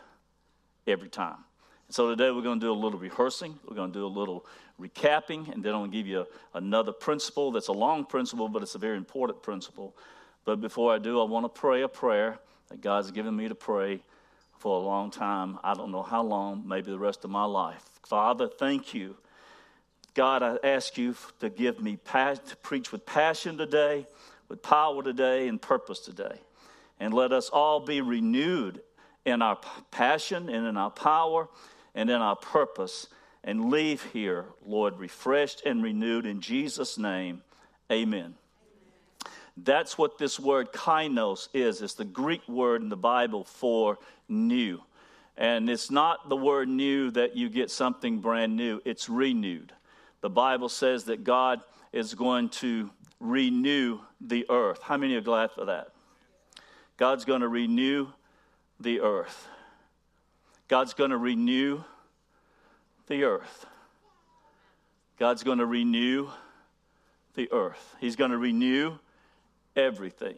every 0.86 1.08
time. 1.08 1.38
So 1.88 2.10
today 2.10 2.30
we're 2.30 2.42
going 2.42 2.60
to 2.60 2.66
do 2.66 2.72
a 2.72 2.74
little 2.74 2.98
rehearsing, 2.98 3.58
we're 3.66 3.76
going 3.76 3.92
to 3.92 3.98
do 3.98 4.06
a 4.06 4.08
little 4.08 4.44
recapping, 4.80 5.52
and 5.52 5.62
then 5.62 5.72
I'm 5.72 5.80
going 5.82 5.92
to 5.92 5.96
give 5.96 6.06
you 6.06 6.26
another 6.52 6.92
principle 6.92 7.52
that's 7.52 7.68
a 7.68 7.72
long 7.72 8.04
principle, 8.04 8.48
but 8.48 8.62
it's 8.62 8.74
a 8.74 8.78
very 8.78 8.96
important 8.96 9.42
principle 9.42 9.94
but 10.46 10.60
before 10.60 10.94
I 10.94 10.98
do, 10.98 11.20
I 11.20 11.24
want 11.24 11.44
to 11.44 11.48
pray 11.48 11.82
a 11.82 11.88
prayer 11.88 12.38
that 12.68 12.80
God's 12.80 13.10
given 13.10 13.36
me 13.36 13.48
to 13.48 13.54
pray 13.54 14.00
for 14.58 14.80
a 14.80 14.82
long 14.82 15.10
time. 15.10 15.58
I 15.62 15.74
don't 15.74 15.90
know 15.90 16.04
how 16.04 16.22
long, 16.22 16.62
maybe 16.66 16.90
the 16.92 16.98
rest 16.98 17.24
of 17.24 17.30
my 17.30 17.44
life. 17.44 17.84
Father, 18.04 18.48
thank 18.48 18.94
you. 18.94 19.16
God, 20.14 20.42
I 20.42 20.56
ask 20.64 20.96
you 20.96 21.16
to 21.40 21.50
give 21.50 21.82
me 21.82 21.98
to 22.06 22.56
preach 22.62 22.92
with 22.92 23.04
passion 23.04 23.58
today, 23.58 24.06
with 24.48 24.62
power 24.62 25.02
today, 25.02 25.48
and 25.48 25.60
purpose 25.60 25.98
today. 25.98 26.38
And 26.98 27.12
let 27.12 27.32
us 27.32 27.48
all 27.48 27.80
be 27.80 28.00
renewed 28.00 28.80
in 29.24 29.42
our 29.42 29.58
passion 29.90 30.48
and 30.48 30.66
in 30.66 30.76
our 30.76 30.90
power 30.90 31.48
and 31.94 32.08
in 32.08 32.20
our 32.20 32.36
purpose 32.36 33.08
and 33.46 33.70
leave 33.70 34.02
here, 34.12 34.46
Lord, 34.64 34.98
refreshed 34.98 35.62
and 35.64 35.82
renewed 35.82 36.26
in 36.26 36.40
Jesus' 36.40 36.98
name. 36.98 37.42
Amen. 37.90 38.34
That's 39.56 39.96
what 39.96 40.18
this 40.18 40.38
word 40.38 40.72
kainos 40.72 41.48
is. 41.54 41.80
It's 41.80 41.94
the 41.94 42.04
Greek 42.04 42.46
word 42.48 42.82
in 42.82 42.88
the 42.88 42.96
Bible 42.96 43.44
for 43.44 43.98
new. 44.28 44.82
And 45.36 45.70
it's 45.70 45.90
not 45.90 46.28
the 46.28 46.36
word 46.36 46.68
new 46.68 47.10
that 47.12 47.36
you 47.36 47.48
get 47.48 47.70
something 47.70 48.20
brand 48.20 48.56
new, 48.56 48.80
it's 48.84 49.08
renewed. 49.08 49.72
The 50.22 50.30
Bible 50.30 50.68
says 50.68 51.04
that 51.04 51.24
God 51.24 51.60
is 51.92 52.14
going 52.14 52.48
to 52.48 52.90
renew 53.20 54.00
the 54.20 54.46
earth. 54.50 54.80
How 54.82 54.96
many 54.96 55.14
are 55.14 55.20
glad 55.20 55.52
for 55.52 55.66
that? 55.66 55.88
God's 56.96 57.24
going 57.24 57.42
to 57.42 57.48
renew 57.48 58.08
the 58.80 59.00
earth. 59.00 59.48
God's 60.68 60.94
going 60.94 61.10
to 61.10 61.18
renew 61.18 61.82
the 63.06 63.24
earth. 63.24 63.66
God's 65.18 65.42
going 65.42 65.58
to 65.58 65.66
renew 65.66 66.28
the 67.34 67.50
earth. 67.52 67.94
He's 68.00 68.16
going 68.16 68.30
to 68.30 68.38
renew 68.38 68.94
everything. 69.74 70.36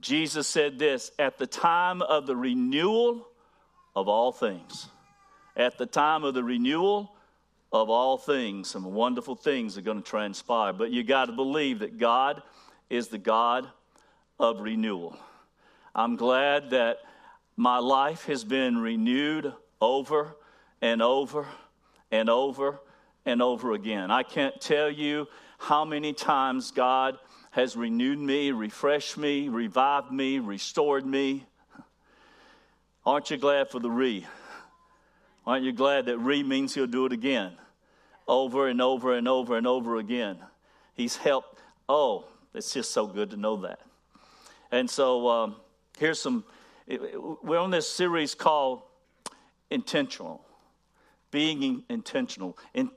Jesus 0.00 0.46
said 0.46 0.78
this 0.78 1.10
at 1.18 1.38
the 1.38 1.46
time 1.46 2.02
of 2.02 2.26
the 2.26 2.36
renewal 2.36 3.26
of 3.94 4.08
all 4.08 4.32
things. 4.32 4.88
At 5.56 5.76
the 5.76 5.86
time 5.86 6.24
of 6.24 6.34
the 6.34 6.44
renewal 6.44 7.12
of 7.72 7.90
all 7.90 8.16
things, 8.16 8.70
some 8.70 8.94
wonderful 8.94 9.34
things 9.34 9.76
are 9.76 9.82
going 9.82 10.02
to 10.02 10.08
transpire. 10.08 10.72
But 10.72 10.90
you 10.90 11.02
got 11.02 11.26
to 11.26 11.32
believe 11.32 11.80
that 11.80 11.98
God 11.98 12.42
is 12.88 13.08
the 13.08 13.18
God 13.18 13.68
of 14.38 14.60
renewal. 14.60 15.16
I'm 15.94 16.16
glad 16.16 16.70
that 16.70 16.98
my 17.56 17.78
life 17.78 18.26
has 18.26 18.44
been 18.44 18.78
renewed 18.78 19.52
over 19.80 20.36
and 20.80 21.02
over 21.02 21.46
and 22.10 22.30
over 22.30 22.80
and 23.26 23.42
over 23.42 23.72
again. 23.72 24.10
I 24.10 24.22
can't 24.22 24.60
tell 24.60 24.90
you 24.90 25.26
how 25.58 25.84
many 25.84 26.12
times 26.12 26.70
God 26.70 27.18
has 27.50 27.76
renewed 27.76 28.18
me, 28.18 28.52
refreshed 28.52 29.18
me, 29.18 29.48
revived 29.48 30.12
me, 30.12 30.38
restored 30.38 31.04
me. 31.04 31.46
Aren't 33.04 33.30
you 33.30 33.36
glad 33.36 33.70
for 33.70 33.80
the 33.80 33.90
re? 33.90 34.26
Aren't 35.46 35.64
you 35.64 35.72
glad 35.72 36.06
that 36.06 36.18
re 36.18 36.42
means 36.42 36.74
he'll 36.74 36.86
do 36.86 37.06
it 37.06 37.12
again? 37.12 37.52
Over 38.28 38.68
and 38.68 38.80
over 38.80 39.14
and 39.14 39.26
over 39.26 39.56
and 39.56 39.66
over 39.66 39.96
again. 39.96 40.38
He's 40.94 41.16
helped. 41.16 41.58
Oh, 41.88 42.26
it's 42.54 42.72
just 42.72 42.92
so 42.92 43.06
good 43.06 43.30
to 43.30 43.36
know 43.36 43.56
that. 43.58 43.80
And 44.70 44.88
so 44.88 45.28
um, 45.28 45.56
here's 45.98 46.20
some, 46.20 46.44
we're 47.42 47.58
on 47.58 47.70
this 47.70 47.88
series 47.88 48.34
called 48.34 48.82
Intentional, 49.70 50.44
being 51.30 51.84
intentional. 51.88 52.56
And 52.74 52.90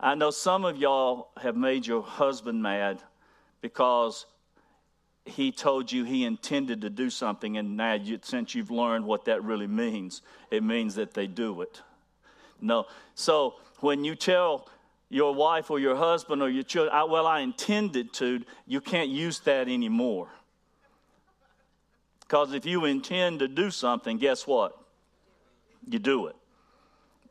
I 0.00 0.14
know 0.14 0.30
some 0.30 0.64
of 0.64 0.76
y'all 0.76 1.30
have 1.40 1.56
made 1.56 1.86
your 1.86 2.02
husband 2.02 2.62
mad 2.62 3.02
because 3.60 4.26
he 5.24 5.50
told 5.50 5.90
you 5.90 6.04
he 6.04 6.24
intended 6.24 6.82
to 6.82 6.90
do 6.90 7.08
something, 7.08 7.56
and 7.56 7.76
now 7.76 7.94
you, 7.94 8.18
since 8.22 8.54
you've 8.54 8.70
learned 8.70 9.06
what 9.06 9.24
that 9.24 9.42
really 9.42 9.66
means, 9.66 10.20
it 10.50 10.62
means 10.62 10.96
that 10.96 11.14
they 11.14 11.26
do 11.26 11.62
it. 11.62 11.80
No. 12.60 12.86
So 13.14 13.54
when 13.80 14.04
you 14.04 14.14
tell 14.16 14.68
your 15.08 15.34
wife 15.34 15.70
or 15.70 15.78
your 15.78 15.96
husband 15.96 16.42
or 16.42 16.50
your 16.50 16.64
children, 16.64 16.94
I, 16.94 17.04
well, 17.04 17.26
I 17.26 17.40
intended 17.40 18.12
to, 18.14 18.42
you 18.66 18.80
can't 18.80 19.08
use 19.08 19.40
that 19.40 19.68
anymore. 19.68 20.28
Because 22.34 22.52
if 22.52 22.66
you 22.66 22.84
intend 22.84 23.38
to 23.38 23.46
do 23.46 23.70
something, 23.70 24.18
guess 24.18 24.44
what? 24.44 24.76
You 25.88 26.00
do 26.00 26.26
it. 26.26 26.34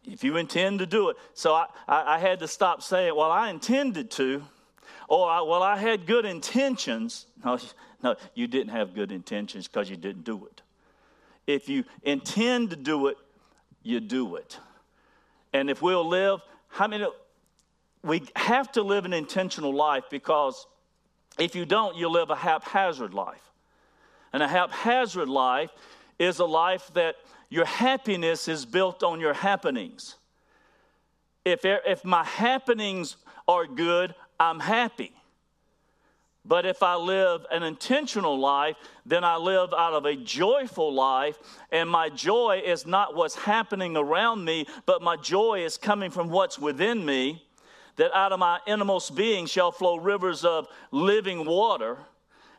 If 0.05 0.23
you 0.23 0.37
intend 0.37 0.79
to 0.79 0.85
do 0.85 1.09
it. 1.09 1.17
So 1.33 1.53
I, 1.53 1.65
I, 1.89 2.15
I 2.15 2.19
had 2.19 2.39
to 2.39 2.47
stop 2.47 2.81
saying, 2.81 3.13
well, 3.13 3.29
I 3.29 3.49
intended 3.49 4.09
to 4.11 4.41
or, 5.09 5.29
oh, 5.29 5.43
well, 5.43 5.61
I 5.61 5.75
had 5.75 6.05
good 6.05 6.23
intentions. 6.23 7.25
No, 7.43 7.59
no, 8.01 8.15
you 8.33 8.47
didn't 8.47 8.69
have 8.69 8.95
good 8.95 9.11
intentions 9.11 9.67
because 9.67 9.89
you 9.89 9.97
didn't 9.97 10.23
do 10.23 10.45
it. 10.45 10.61
If 11.47 11.67
you 11.67 11.83
intend 12.03 12.69
to 12.69 12.77
do 12.77 13.07
it, 13.07 13.17
you 13.81 13.99
do 13.99 14.37
it. 14.37 14.57
And 15.51 15.69
if 15.69 15.81
we'll 15.81 16.07
live, 16.07 16.39
how 16.69 16.87
many? 16.87 17.07
We 18.03 18.23
have 18.37 18.71
to 18.71 18.83
live 18.83 19.03
an 19.03 19.11
intentional 19.11 19.75
life 19.75 20.05
because 20.09 20.65
if 21.37 21.55
you 21.55 21.65
don't, 21.65 21.97
you'll 21.97 22.13
live 22.13 22.29
a 22.29 22.37
haphazard 22.37 23.13
life. 23.13 23.52
And 24.33 24.41
a 24.41 24.47
haphazard 24.47 25.29
life 25.29 25.69
is 26.19 26.39
a 26.39 26.45
life 26.45 26.91
that 26.95 27.15
your 27.49 27.65
happiness 27.65 28.47
is 28.47 28.65
built 28.65 29.03
on 29.03 29.19
your 29.19 29.33
happenings. 29.33 30.15
If, 31.45 31.61
if 31.63 32.03
my 32.03 32.23
happenings 32.23 33.15
are 33.47 33.67
good, 33.67 34.15
I'm 34.39 34.59
happy. 34.59 35.13
But 36.45 36.65
if 36.65 36.83
I 36.83 36.95
live 36.95 37.45
an 37.51 37.63
intentional 37.63 38.37
life, 38.37 38.75
then 39.05 39.23
I 39.23 39.37
live 39.37 39.73
out 39.73 39.93
of 39.93 40.05
a 40.05 40.15
joyful 40.15 40.93
life, 40.93 41.37
and 41.71 41.89
my 41.89 42.09
joy 42.09 42.61
is 42.65 42.85
not 42.85 43.15
what's 43.15 43.35
happening 43.35 43.95
around 43.95 44.43
me, 44.43 44.65
but 44.85 45.01
my 45.01 45.15
joy 45.15 45.63
is 45.63 45.77
coming 45.77 46.11
from 46.11 46.29
what's 46.29 46.59
within 46.59 47.05
me. 47.05 47.45
That 47.95 48.11
out 48.13 48.31
of 48.31 48.39
my 48.39 48.59
innermost 48.65 49.15
being 49.15 49.45
shall 49.45 49.71
flow 49.71 49.97
rivers 49.97 50.43
of 50.43 50.67
living 50.91 51.45
water, 51.45 51.99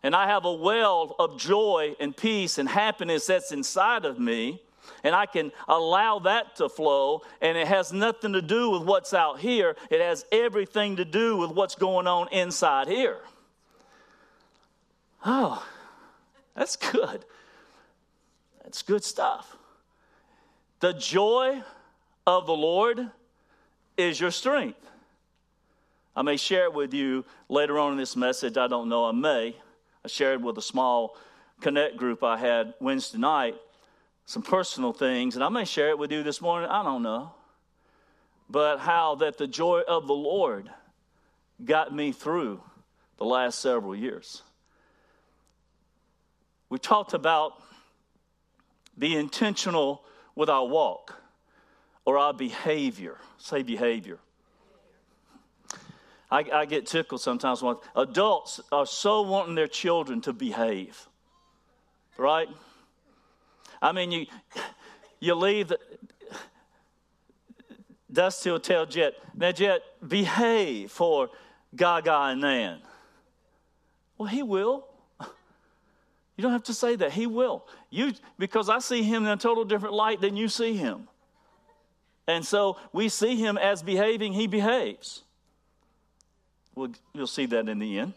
and 0.04 0.14
I 0.14 0.28
have 0.28 0.44
a 0.44 0.52
well 0.52 1.16
of 1.18 1.36
joy 1.40 1.96
and 1.98 2.16
peace 2.16 2.58
and 2.58 2.68
happiness 2.68 3.26
that's 3.26 3.50
inside 3.50 4.04
of 4.04 4.20
me 4.20 4.60
and 5.02 5.14
I 5.14 5.26
can 5.26 5.52
allow 5.68 6.18
that 6.20 6.56
to 6.56 6.68
flow, 6.68 7.22
and 7.40 7.56
it 7.58 7.66
has 7.66 7.92
nothing 7.92 8.32
to 8.32 8.42
do 8.42 8.70
with 8.70 8.82
what's 8.82 9.12
out 9.12 9.38
here. 9.38 9.76
It 9.90 10.00
has 10.00 10.24
everything 10.32 10.96
to 10.96 11.04
do 11.04 11.36
with 11.36 11.50
what's 11.50 11.74
going 11.74 12.06
on 12.06 12.28
inside 12.32 12.88
here. 12.88 13.20
Oh, 15.24 15.64
that's 16.54 16.76
good. 16.76 17.24
That's 18.62 18.82
good 18.82 19.04
stuff. 19.04 19.56
The 20.80 20.94
joy 20.94 21.62
of 22.26 22.46
the 22.46 22.54
Lord 22.54 23.10
is 23.96 24.20
your 24.20 24.30
strength. 24.30 24.80
I 26.16 26.22
may 26.22 26.36
share 26.36 26.64
it 26.64 26.72
with 26.72 26.94
you 26.94 27.24
later 27.48 27.78
on 27.78 27.92
in 27.92 27.98
this 27.98 28.16
message. 28.16 28.56
I 28.56 28.68
don't 28.68 28.88
know. 28.88 29.06
I 29.06 29.12
may. 29.12 29.56
I 30.04 30.08
shared 30.08 30.42
with 30.42 30.58
a 30.58 30.62
small 30.62 31.16
connect 31.60 31.96
group 31.96 32.22
I 32.22 32.36
had 32.36 32.74
Wednesday 32.80 33.18
night 33.18 33.54
some 34.26 34.42
personal 34.42 34.92
things, 34.92 35.34
and 35.34 35.44
I 35.44 35.48
may 35.48 35.64
share 35.64 35.90
it 35.90 35.98
with 35.98 36.10
you 36.10 36.22
this 36.22 36.40
morning, 36.40 36.70
I 36.70 36.82
don't 36.82 37.02
know. 37.02 37.32
But 38.48 38.78
how 38.78 39.16
that 39.16 39.38
the 39.38 39.46
joy 39.46 39.82
of 39.86 40.06
the 40.06 40.14
Lord 40.14 40.70
got 41.64 41.94
me 41.94 42.12
through 42.12 42.60
the 43.18 43.24
last 43.24 43.60
several 43.60 43.94
years. 43.94 44.42
We 46.68 46.78
talked 46.78 47.14
about 47.14 47.62
be 48.98 49.16
intentional 49.16 50.04
with 50.34 50.48
our 50.48 50.66
walk 50.66 51.14
or 52.04 52.18
our 52.18 52.32
behavior. 52.32 53.18
Say 53.38 53.62
behavior. 53.62 54.18
I, 56.30 56.44
I 56.52 56.64
get 56.64 56.86
tickled 56.86 57.20
sometimes 57.20 57.62
when 57.62 57.76
adults 57.94 58.60
are 58.72 58.86
so 58.86 59.22
wanting 59.22 59.54
their 59.54 59.68
children 59.68 60.20
to 60.22 60.32
behave, 60.32 61.08
right? 62.16 62.48
I 63.80 63.92
mean, 63.92 64.10
you 64.10 64.26
you 65.20 65.34
leave. 65.34 65.68
The, 65.68 65.78
Dusty 68.12 68.56
tell 68.60 68.86
Jet, 68.86 69.14
now 69.34 69.50
Jet, 69.50 69.82
behave 70.06 70.92
for 70.92 71.30
Gaga 71.74 72.30
and 72.30 72.40
Nan. 72.40 72.78
Well, 74.16 74.28
he 74.28 74.42
will. 74.42 74.86
You 76.36 76.42
don't 76.42 76.52
have 76.52 76.64
to 76.64 76.74
say 76.74 76.96
that. 76.96 77.12
He 77.12 77.26
will. 77.26 77.66
You 77.90 78.12
because 78.38 78.68
I 78.68 78.78
see 78.78 79.02
him 79.02 79.24
in 79.24 79.28
a 79.28 79.36
total 79.36 79.64
different 79.64 79.94
light 79.94 80.20
than 80.20 80.36
you 80.36 80.48
see 80.48 80.76
him. 80.76 81.08
And 82.26 82.44
so 82.44 82.78
we 82.92 83.08
see 83.08 83.36
him 83.36 83.58
as 83.58 83.82
behaving, 83.82 84.32
he 84.32 84.46
behaves. 84.46 85.22
We'll, 86.74 86.92
you'll 87.12 87.26
see 87.26 87.46
that 87.46 87.68
in 87.68 87.78
the 87.78 87.98
end. 87.98 88.14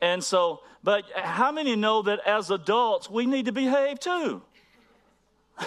And 0.00 0.22
so, 0.22 0.60
but 0.82 1.04
how 1.14 1.50
many 1.52 1.74
know 1.76 2.02
that 2.02 2.20
as 2.26 2.50
adults 2.50 3.10
we 3.10 3.26
need 3.26 3.46
to 3.46 3.52
behave 3.52 4.00
too? 4.00 4.42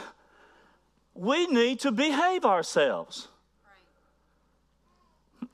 We 1.13 1.45
need 1.47 1.81
to 1.81 1.91
behave 1.91 2.45
ourselves. 2.45 3.27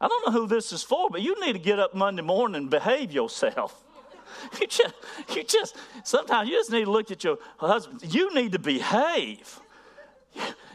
I 0.00 0.08
don't 0.08 0.26
know 0.26 0.32
who 0.32 0.48
this 0.48 0.72
is 0.72 0.82
for, 0.82 1.08
but 1.08 1.22
you 1.22 1.40
need 1.40 1.52
to 1.52 1.60
get 1.60 1.78
up 1.78 1.94
Monday 1.94 2.22
morning 2.22 2.56
and 2.56 2.70
behave 2.70 3.12
yourself. 3.12 3.84
You 4.60 4.66
just, 4.66 4.94
you 5.34 5.42
just, 5.42 5.76
sometimes 6.04 6.48
you 6.48 6.56
just 6.56 6.70
need 6.70 6.84
to 6.84 6.90
look 6.90 7.10
at 7.10 7.24
your 7.24 7.38
husband. 7.56 8.14
You 8.14 8.32
need 8.34 8.52
to 8.52 8.58
behave. 8.58 9.60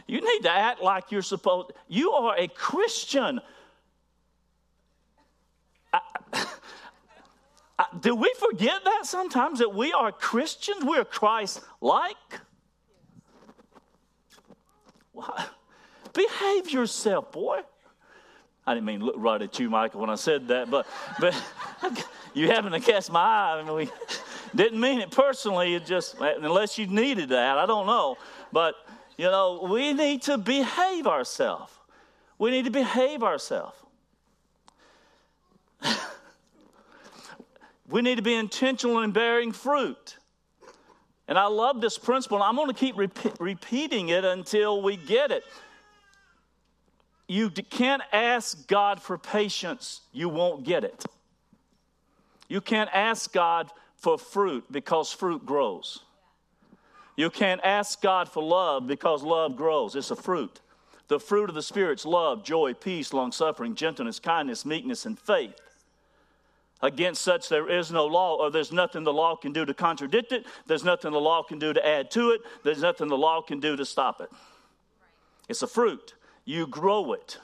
You 0.06 0.20
need 0.20 0.40
to 0.42 0.50
act 0.50 0.82
like 0.82 1.10
you're 1.10 1.22
supposed. 1.22 1.72
You 1.88 2.10
are 2.12 2.36
a 2.36 2.46
Christian. 2.48 3.40
I, 5.94 6.46
I, 7.78 7.86
do 8.00 8.14
we 8.14 8.32
forget 8.38 8.84
that 8.84 9.00
sometimes 9.04 9.58
that 9.60 9.74
we 9.74 9.92
are 9.92 10.12
Christians? 10.12 10.84
We're 10.84 11.04
Christ 11.04 11.60
like. 11.80 12.16
Behave 16.12 16.70
yourself, 16.70 17.32
boy. 17.32 17.60
I 18.66 18.74
didn't 18.74 18.86
mean 18.86 19.00
look 19.00 19.16
right 19.18 19.40
at 19.40 19.58
you, 19.58 19.68
Michael, 19.68 20.00
when 20.00 20.10
I 20.10 20.14
said 20.14 20.48
that, 20.48 20.70
but 20.70 20.86
but 21.20 21.34
you 22.34 22.48
happened 22.48 22.74
to 22.74 22.80
catch 22.80 23.10
my 23.10 23.20
eye. 23.20 23.60
I 23.60 23.62
mean, 23.62 23.74
we 23.74 23.90
didn't 24.54 24.80
mean 24.80 25.00
it 25.00 25.10
personally. 25.10 25.74
It 25.74 25.84
just 25.84 26.16
unless 26.18 26.78
you 26.78 26.86
needed 26.86 27.28
that, 27.30 27.58
I 27.58 27.66
don't 27.66 27.86
know. 27.86 28.16
But 28.52 28.74
you 29.18 29.26
know, 29.26 29.68
we 29.70 29.92
need 29.92 30.22
to 30.22 30.38
behave 30.38 31.06
ourselves. 31.06 31.72
We 32.38 32.50
need 32.50 32.64
to 32.64 32.70
behave 32.70 33.22
ourselves. 33.22 33.76
we 37.88 38.02
need 38.02 38.16
to 38.16 38.22
be 38.22 38.34
intentional 38.34 39.00
in 39.00 39.12
bearing 39.12 39.52
fruit. 39.52 40.16
And 41.26 41.38
I 41.38 41.46
love 41.46 41.80
this 41.80 41.96
principle. 41.96 42.36
and 42.38 42.44
I'm 42.44 42.56
going 42.56 42.68
to 42.68 42.74
keep 42.74 42.96
repeating 43.40 44.10
it 44.10 44.24
until 44.24 44.82
we 44.82 44.96
get 44.96 45.30
it. 45.30 45.44
You 47.26 47.50
can't 47.50 48.02
ask 48.12 48.66
God 48.66 49.00
for 49.00 49.16
patience, 49.16 50.02
you 50.12 50.28
won't 50.28 50.64
get 50.64 50.84
it. 50.84 51.04
You 52.48 52.60
can't 52.60 52.90
ask 52.92 53.32
God 53.32 53.70
for 53.96 54.18
fruit 54.18 54.64
because 54.70 55.10
fruit 55.10 55.46
grows. 55.46 56.00
You 57.16 57.30
can't 57.30 57.60
ask 57.64 58.02
God 58.02 58.28
for 58.28 58.42
love 58.42 58.86
because 58.86 59.22
love 59.22 59.56
grows. 59.56 59.96
It's 59.96 60.10
a 60.10 60.16
fruit. 60.16 60.60
The 61.08 61.20
fruit 61.20 61.48
of 61.48 61.54
the 61.54 61.62
Spirit's 61.62 62.06
love, 62.06 62.44
joy, 62.44 62.74
peace, 62.74 63.12
long 63.12 63.32
suffering, 63.32 63.74
gentleness, 63.74 64.18
kindness, 64.18 64.64
meekness, 64.64 65.04
and 65.04 65.18
faith. 65.18 65.54
Against 66.82 67.22
such 67.22 67.48
there 67.48 67.68
is 67.68 67.90
no 67.90 68.06
law, 68.06 68.36
or 68.36 68.50
there's 68.50 68.72
nothing 68.72 69.04
the 69.04 69.12
law 69.12 69.36
can 69.36 69.52
do 69.52 69.64
to 69.64 69.74
contradict 69.74 70.32
it. 70.32 70.46
There's 70.66 70.84
nothing 70.84 71.12
the 71.12 71.20
law 71.20 71.42
can 71.42 71.58
do 71.58 71.72
to 71.72 71.86
add 71.86 72.10
to 72.12 72.30
it. 72.30 72.42
There's 72.62 72.82
nothing 72.82 73.08
the 73.08 73.16
law 73.16 73.40
can 73.42 73.60
do 73.60 73.76
to 73.76 73.84
stop 73.84 74.20
it. 74.20 74.30
It's 75.48 75.62
a 75.62 75.66
fruit. 75.66 76.14
You 76.44 76.66
grow 76.66 77.12
it. 77.12 77.38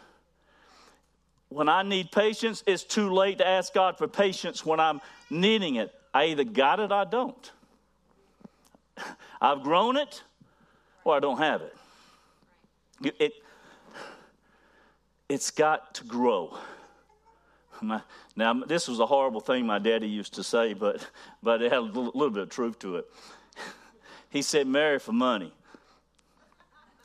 When 1.48 1.68
I 1.68 1.82
need 1.82 2.12
patience, 2.12 2.62
it's 2.66 2.84
too 2.84 3.12
late 3.12 3.38
to 3.38 3.46
ask 3.46 3.74
God 3.74 3.98
for 3.98 4.06
patience 4.06 4.64
when 4.64 4.78
I'm 4.78 5.00
needing 5.30 5.76
it. 5.76 5.92
I 6.14 6.26
either 6.26 6.44
got 6.44 6.80
it 6.80 6.92
or 6.92 6.94
I 6.94 7.04
don't. 7.04 7.52
I've 9.40 9.62
grown 9.62 9.96
it 9.96 10.22
or 11.04 11.16
I 11.16 11.20
don't 11.20 11.38
have 11.38 11.62
it. 11.62 11.76
It, 13.02 13.16
it 13.18 13.32
it's 15.31 15.53
got 15.53 15.95
to 15.95 16.05
grow. 16.05 16.59
My, 17.81 18.03
now, 18.35 18.53
this 18.53 18.89
was 18.89 18.99
a 18.99 19.07
horrible 19.07 19.41
thing 19.41 19.64
my 19.64 19.78
daddy 19.78 20.09
used 20.09 20.35
to 20.35 20.43
say, 20.43 20.74
but, 20.74 21.07
but 21.41 21.62
it 21.62 21.70
had 21.70 21.78
a 21.78 21.83
little, 21.83 22.07
little 22.07 22.31
bit 22.31 22.43
of 22.43 22.51
truth 22.51 22.78
to 22.81 22.97
it. 22.97 23.07
He 24.28 24.43
said, 24.43 24.68
marry 24.68 25.01
for 25.01 25.12
money. 25.12 25.53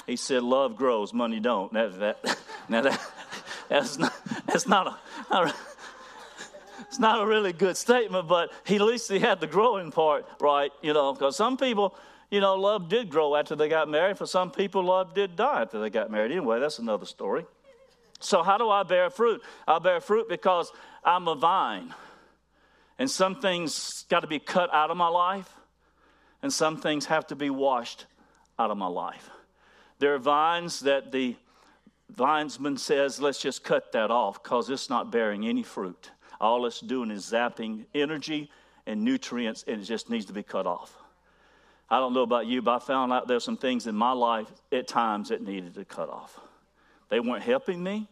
He 0.05 0.15
said, 0.15 0.43
love 0.43 0.76
grows, 0.76 1.11
money 1.11 1.39
don't. 1.39 1.73
That, 1.73 1.99
that, 1.99 2.38
now, 2.69 2.82
that, 2.82 3.01
that's 3.67 3.97
not, 3.97 4.13
that's 4.45 4.67
not 4.67 4.86
a, 4.86 4.97
not 5.32 5.49
a 5.49 5.55
it's 6.82 6.99
not 6.99 7.23
a 7.23 7.26
really 7.26 7.51
good 7.51 7.78
statement, 7.78 8.28
but 8.28 8.51
he, 8.63 8.76
at 8.76 8.82
least 8.82 9.11
he 9.11 9.17
had 9.17 9.39
the 9.39 9.47
growing 9.47 9.91
part 9.91 10.28
right, 10.39 10.71
you 10.84 10.93
know, 10.93 11.13
because 11.13 11.36
some 11.36 11.57
people, 11.57 11.95
you 12.30 12.41
know, 12.41 12.55
love 12.55 12.89
did 12.89 13.09
grow 13.09 13.36
after 13.36 13.55
they 13.55 13.69
got 13.69 13.89
married. 13.89 14.19
For 14.19 14.28
some 14.28 14.51
people, 14.51 14.84
love 14.84 15.15
did 15.15 15.36
die 15.36 15.63
after 15.63 15.80
they 15.80 15.89
got 15.89 16.11
married. 16.11 16.32
Anyway, 16.32 16.59
that's 16.59 16.78
another 16.78 17.07
story. 17.07 17.45
So, 18.26 18.41
how 18.41 18.57
do 18.57 18.69
I 18.69 18.82
bear 18.82 19.11
fruit? 19.11 19.43
I 19.67 19.78
bear 19.78 20.01
fruit 20.01 20.28
because 20.28 20.71
I'm 21.03 21.28
a 21.28 21.36
vine. 21.36 21.93
And 22.97 23.09
some 23.09 23.36
things 23.36 24.05
got 24.09 24.21
to 24.21 24.28
be 24.28 24.39
cut 24.39 24.73
out 24.73 24.89
of 24.89 24.97
my 24.97 25.09
life, 25.09 25.53
and 26.41 26.51
some 26.51 26.78
things 26.78 27.05
have 27.05 27.28
to 27.28 27.36
be 27.36 27.49
washed 27.49 28.05
out 28.57 28.71
of 28.71 28.78
my 28.78 28.88
life. 28.88 29.30
There 29.99 30.15
are 30.15 30.19
vines 30.19 30.80
that 30.82 31.11
the 31.11 31.36
vinesman 32.13 32.80
says, 32.80 33.21
let's 33.21 33.39
just 33.39 33.63
cut 33.63 33.91
that 33.91 34.09
off 34.11 34.41
because 34.41 34.69
it's 34.69 34.89
not 34.89 35.11
bearing 35.11 35.45
any 35.47 35.63
fruit. 35.63 36.09
All 36.41 36.65
it's 36.65 36.80
doing 36.80 37.11
is 37.11 37.26
zapping 37.26 37.86
energy 37.93 38.49
and 38.88 39.03
nutrients, 39.03 39.65
and 39.67 39.82
it 39.82 39.86
just 39.86 40.09
needs 40.09 40.26
to 40.26 40.34
be 40.34 40.43
cut 40.43 40.65
off. 40.65 40.95
I 41.89 41.99
don't 41.99 42.13
know 42.13 42.23
about 42.23 42.47
you, 42.47 42.61
but 42.61 42.76
I 42.76 42.80
found 42.80 43.13
out 43.13 43.28
there's 43.28 43.43
some 43.43 43.57
things 43.57 43.86
in 43.86 43.95
my 43.95 44.13
life 44.13 44.51
at 44.71 44.88
times 44.88 45.30
that 45.30 45.43
needed 45.43 45.76
to 45.76 45.86
cut 45.86 46.09
off. 46.09 46.39
They 47.09 47.19
weren't 47.19 47.43
helping 47.43 47.84
me, 47.84 48.07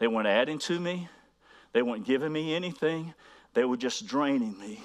they 0.00 0.08
weren't 0.08 0.26
adding 0.26 0.58
to 0.58 0.80
me, 0.80 1.08
they 1.72 1.82
weren't 1.82 2.04
giving 2.04 2.32
me 2.32 2.54
anything. 2.54 3.14
They 3.54 3.64
were 3.64 3.76
just 3.76 4.06
draining 4.06 4.58
me 4.58 4.82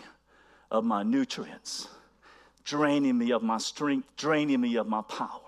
of 0.71 0.83
my 0.83 1.03
nutrients, 1.03 1.87
draining 2.63 3.17
me 3.17 3.31
of 3.31 3.43
my 3.43 3.57
strength, 3.57 4.07
draining 4.17 4.61
me 4.61 4.75
of 4.75 4.87
my 4.87 5.01
power. 5.01 5.41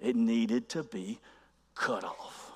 It 0.00 0.16
needed 0.16 0.68
to 0.70 0.82
be 0.82 1.18
cut 1.74 2.04
off. 2.04 2.52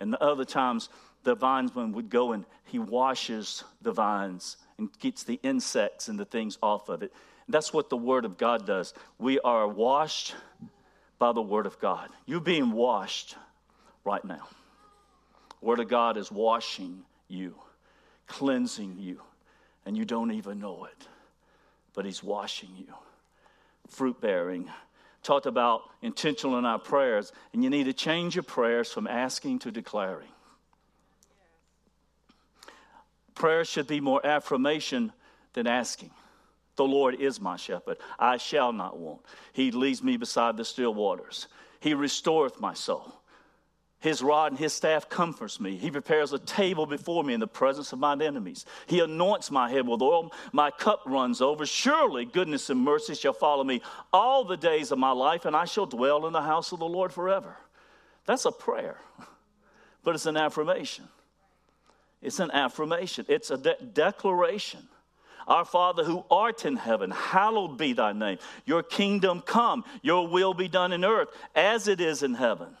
And 0.00 0.12
the 0.12 0.22
other 0.22 0.44
times, 0.44 0.88
the 1.22 1.36
vinesman 1.36 1.92
would 1.92 2.10
go 2.10 2.32
and 2.32 2.44
he 2.64 2.78
washes 2.78 3.64
the 3.82 3.92
vines 3.92 4.56
and 4.78 4.90
gets 4.98 5.22
the 5.24 5.38
insects 5.42 6.08
and 6.08 6.18
the 6.18 6.24
things 6.24 6.58
off 6.62 6.88
of 6.88 7.02
it. 7.02 7.12
That's 7.48 7.72
what 7.72 7.90
the 7.90 7.96
Word 7.96 8.24
of 8.24 8.38
God 8.38 8.66
does. 8.66 8.94
We 9.18 9.38
are 9.40 9.68
washed 9.68 10.34
by 11.18 11.32
the 11.32 11.42
Word 11.42 11.66
of 11.66 11.78
God. 11.78 12.08
You're 12.26 12.40
being 12.40 12.72
washed 12.72 13.36
right 14.04 14.24
now. 14.24 14.48
Word 15.62 15.80
of 15.80 15.88
God 15.88 16.16
is 16.16 16.30
washing 16.30 17.04
you, 17.28 17.54
cleansing 18.26 18.96
you, 18.98 19.22
and 19.86 19.96
you 19.96 20.04
don't 20.04 20.32
even 20.32 20.58
know 20.58 20.84
it. 20.84 21.08
But 21.94 22.04
He's 22.04 22.22
washing 22.22 22.70
you. 22.76 22.92
Fruit 23.88 24.20
bearing. 24.20 24.68
Talked 25.22 25.46
about 25.46 25.82
intentional 26.02 26.58
in 26.58 26.64
our 26.64 26.80
prayers, 26.80 27.32
and 27.52 27.62
you 27.62 27.70
need 27.70 27.84
to 27.84 27.92
change 27.92 28.34
your 28.34 28.42
prayers 28.42 28.90
from 28.90 29.06
asking 29.06 29.60
to 29.60 29.70
declaring. 29.70 30.28
Prayer 33.34 33.64
should 33.64 33.86
be 33.86 34.00
more 34.00 34.24
affirmation 34.26 35.12
than 35.52 35.68
asking. 35.68 36.10
The 36.76 36.84
Lord 36.84 37.20
is 37.20 37.40
my 37.40 37.56
shepherd. 37.56 37.98
I 38.18 38.36
shall 38.38 38.72
not 38.72 38.98
want. 38.98 39.20
He 39.52 39.70
leads 39.70 40.02
me 40.02 40.16
beside 40.16 40.56
the 40.56 40.64
still 40.64 40.92
waters. 40.92 41.46
He 41.80 41.94
restoreth 41.94 42.60
my 42.60 42.74
soul. 42.74 43.21
His 44.02 44.20
rod 44.20 44.50
and 44.50 44.58
his 44.58 44.72
staff 44.72 45.08
comforts 45.08 45.60
me. 45.60 45.76
He 45.76 45.88
prepares 45.88 46.32
a 46.32 46.38
table 46.40 46.86
before 46.86 47.22
me 47.22 47.34
in 47.34 47.40
the 47.40 47.46
presence 47.46 47.92
of 47.92 48.00
mine 48.00 48.20
enemies. 48.20 48.66
He 48.88 48.98
anoints 48.98 49.48
my 49.48 49.70
head 49.70 49.86
with 49.86 50.02
oil. 50.02 50.32
My 50.52 50.72
cup 50.72 51.02
runs 51.06 51.40
over. 51.40 51.64
Surely 51.64 52.24
goodness 52.24 52.68
and 52.68 52.80
mercy 52.80 53.14
shall 53.14 53.32
follow 53.32 53.62
me 53.62 53.80
all 54.12 54.42
the 54.42 54.56
days 54.56 54.90
of 54.90 54.98
my 54.98 55.12
life, 55.12 55.44
and 55.44 55.54
I 55.54 55.66
shall 55.66 55.86
dwell 55.86 56.26
in 56.26 56.32
the 56.32 56.42
house 56.42 56.72
of 56.72 56.80
the 56.80 56.84
Lord 56.84 57.12
forever. 57.12 57.56
That's 58.26 58.44
a 58.44 58.50
prayer, 58.50 58.96
but 60.02 60.16
it's 60.16 60.26
an 60.26 60.36
affirmation. 60.36 61.04
It's 62.20 62.40
an 62.40 62.50
affirmation, 62.50 63.26
it's 63.28 63.52
a 63.52 63.56
de- 63.56 63.76
declaration. 63.92 64.88
Our 65.46 65.64
Father 65.64 66.02
who 66.02 66.24
art 66.28 66.64
in 66.64 66.76
heaven, 66.76 67.12
hallowed 67.12 67.78
be 67.78 67.92
thy 67.92 68.12
name. 68.12 68.38
Your 68.64 68.82
kingdom 68.82 69.42
come, 69.42 69.84
your 70.02 70.26
will 70.26 70.54
be 70.54 70.66
done 70.66 70.92
in 70.92 71.04
earth 71.04 71.28
as 71.54 71.86
it 71.86 72.00
is 72.00 72.24
in 72.24 72.34
heaven. 72.34 72.76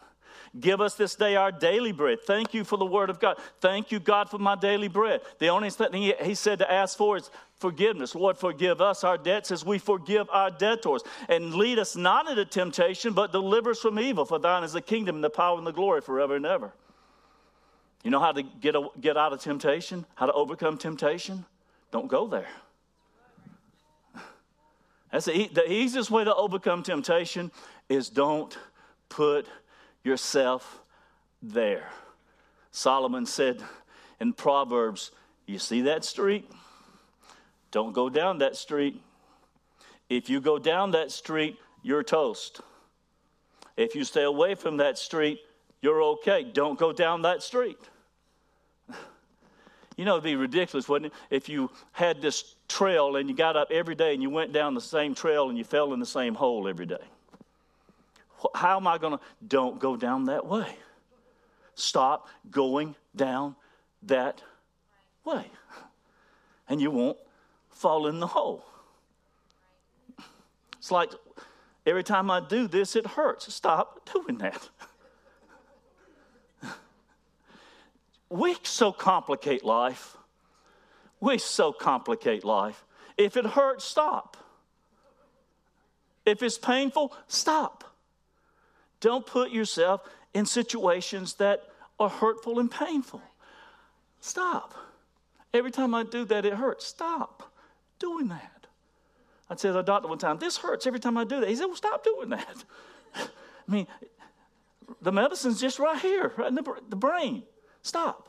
Give 0.60 0.82
us 0.82 0.96
this 0.96 1.14
day 1.14 1.34
our 1.34 1.50
daily 1.50 1.92
bread. 1.92 2.18
Thank 2.26 2.52
you 2.52 2.62
for 2.62 2.76
the 2.76 2.84
word 2.84 3.08
of 3.08 3.18
God. 3.18 3.38
Thank 3.60 3.90
you, 3.90 3.98
God, 3.98 4.28
for 4.28 4.38
my 4.38 4.54
daily 4.54 4.88
bread. 4.88 5.22
The 5.38 5.48
only 5.48 5.70
thing 5.70 6.12
he, 6.20 6.34
said 6.34 6.58
to 6.58 6.70
ask 6.70 6.98
for 6.98 7.16
is 7.16 7.30
forgiveness. 7.54 8.14
Lord, 8.14 8.36
forgive 8.36 8.82
us 8.82 9.02
our 9.02 9.16
debts 9.16 9.50
as 9.50 9.64
we 9.64 9.78
forgive 9.78 10.28
our 10.30 10.50
debtors. 10.50 11.02
And 11.30 11.54
lead 11.54 11.78
us 11.78 11.96
not 11.96 12.28
into 12.28 12.44
temptation, 12.44 13.14
but 13.14 13.32
deliver 13.32 13.70
us 13.70 13.78
from 13.78 13.98
evil. 13.98 14.26
For 14.26 14.38
thine 14.38 14.62
is 14.62 14.74
the 14.74 14.82
kingdom 14.82 15.14
and 15.16 15.24
the 15.24 15.30
power 15.30 15.56
and 15.56 15.66
the 15.66 15.72
glory 15.72 16.02
forever 16.02 16.36
and 16.36 16.44
ever. 16.44 16.74
You 18.02 18.10
know 18.10 18.20
how 18.20 18.32
to 18.32 18.42
get, 18.42 18.74
a, 18.74 18.88
get 19.00 19.16
out 19.16 19.32
of 19.32 19.40
temptation? 19.40 20.04
How 20.16 20.26
to 20.26 20.32
overcome 20.34 20.76
temptation? 20.76 21.46
Don't 21.92 22.08
go 22.08 22.26
there. 22.26 22.48
That's 25.10 25.26
the, 25.26 25.48
the 25.48 25.70
easiest 25.70 26.10
way 26.10 26.24
to 26.24 26.34
overcome 26.34 26.82
temptation 26.82 27.52
is 27.88 28.10
don't 28.10 28.56
put 29.08 29.46
yourself 30.04 30.82
there. 31.42 31.88
Solomon 32.70 33.26
said 33.26 33.62
in 34.20 34.32
Proverbs, 34.32 35.10
You 35.46 35.58
see 35.58 35.82
that 35.82 36.04
street? 36.04 36.50
Don't 37.70 37.92
go 37.92 38.08
down 38.08 38.38
that 38.38 38.56
street. 38.56 39.00
If 40.08 40.28
you 40.28 40.40
go 40.40 40.58
down 40.58 40.90
that 40.92 41.10
street, 41.10 41.58
you're 41.82 42.02
toast. 42.02 42.60
If 43.76 43.94
you 43.94 44.04
stay 44.04 44.22
away 44.22 44.54
from 44.54 44.76
that 44.76 44.98
street, 44.98 45.40
you're 45.80 46.02
okay. 46.02 46.44
Don't 46.44 46.78
go 46.78 46.92
down 46.92 47.22
that 47.22 47.42
street. 47.42 47.78
You 49.94 50.06
know, 50.06 50.12
it'd 50.12 50.24
be 50.24 50.36
ridiculous, 50.36 50.88
wouldn't 50.88 51.12
it? 51.12 51.18
If 51.28 51.50
you 51.50 51.70
had 51.92 52.22
this 52.22 52.54
trail 52.66 53.16
and 53.16 53.28
you 53.28 53.36
got 53.36 53.58
up 53.58 53.68
every 53.70 53.94
day 53.94 54.14
and 54.14 54.22
you 54.22 54.30
went 54.30 54.50
down 54.50 54.72
the 54.72 54.80
same 54.80 55.14
trail 55.14 55.50
and 55.50 55.58
you 55.58 55.64
fell 55.64 55.92
in 55.92 56.00
the 56.00 56.06
same 56.06 56.34
hole 56.34 56.66
every 56.66 56.86
day. 56.86 57.04
How 58.54 58.76
am 58.76 58.86
I 58.86 58.98
going 58.98 59.18
to? 59.18 59.24
Don't 59.46 59.78
go 59.78 59.96
down 59.96 60.26
that 60.26 60.46
way. 60.46 60.76
Stop 61.74 62.28
going 62.50 62.94
down 63.14 63.56
that 64.02 64.42
way. 65.24 65.46
And 66.68 66.80
you 66.80 66.90
won't 66.90 67.18
fall 67.70 68.06
in 68.06 68.20
the 68.20 68.26
hole. 68.26 68.64
It's 70.78 70.90
like 70.90 71.10
every 71.86 72.04
time 72.04 72.30
I 72.30 72.40
do 72.40 72.66
this, 72.66 72.96
it 72.96 73.06
hurts. 73.06 73.52
Stop 73.52 74.08
doing 74.12 74.38
that. 74.38 74.68
we 78.28 78.56
so 78.62 78.92
complicate 78.92 79.64
life. 79.64 80.16
We 81.20 81.38
so 81.38 81.72
complicate 81.72 82.44
life. 82.44 82.84
If 83.16 83.36
it 83.36 83.46
hurts, 83.46 83.84
stop. 83.84 84.36
If 86.24 86.42
it's 86.42 86.58
painful, 86.58 87.14
stop. 87.28 87.91
Don't 89.02 89.26
put 89.26 89.50
yourself 89.50 90.08
in 90.32 90.46
situations 90.46 91.34
that 91.34 91.64
are 91.98 92.08
hurtful 92.08 92.60
and 92.60 92.70
painful. 92.70 93.20
Stop. 94.20 94.74
Every 95.52 95.72
time 95.72 95.92
I 95.94 96.04
do 96.04 96.24
that, 96.26 96.46
it 96.46 96.54
hurts. 96.54 96.86
Stop 96.86 97.52
doing 97.98 98.28
that. 98.28 98.66
I 99.50 99.56
said 99.56 99.68
to 99.68 99.72
the 99.74 99.82
doctor 99.82 100.08
one 100.08 100.18
time, 100.18 100.38
This 100.38 100.56
hurts 100.56 100.86
every 100.86 101.00
time 101.00 101.18
I 101.18 101.24
do 101.24 101.40
that. 101.40 101.48
He 101.48 101.56
said, 101.56 101.66
Well, 101.66 101.76
stop 101.76 102.04
doing 102.04 102.30
that. 102.30 102.64
I 103.16 103.28
mean, 103.66 103.88
the 105.02 105.12
medicine's 105.12 105.60
just 105.60 105.80
right 105.80 105.98
here, 106.00 106.32
right 106.36 106.48
in 106.48 106.54
the, 106.54 106.64
the 106.88 106.96
brain. 106.96 107.42
Stop. 107.82 108.28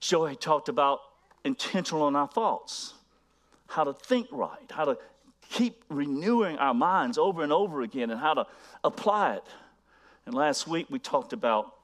Joey 0.00 0.34
talked 0.34 0.68
about 0.68 0.98
intentional 1.44 2.08
in 2.08 2.16
our 2.16 2.28
thoughts, 2.28 2.94
how 3.68 3.84
to 3.84 3.92
think 3.94 4.26
right, 4.32 4.70
how 4.70 4.84
to 4.84 4.98
keep 5.50 5.84
renewing 5.88 6.58
our 6.58 6.74
minds 6.74 7.18
over 7.18 7.42
and 7.42 7.52
over 7.52 7.82
again 7.82 8.10
and 8.10 8.20
how 8.20 8.34
to 8.34 8.46
apply 8.82 9.34
it. 9.34 9.44
And 10.26 10.34
last 10.34 10.66
week 10.66 10.86
we 10.90 10.98
talked 10.98 11.32
about 11.32 11.74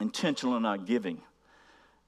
intentional 0.00 0.56
in 0.56 0.66
our 0.66 0.78
giving. 0.78 1.20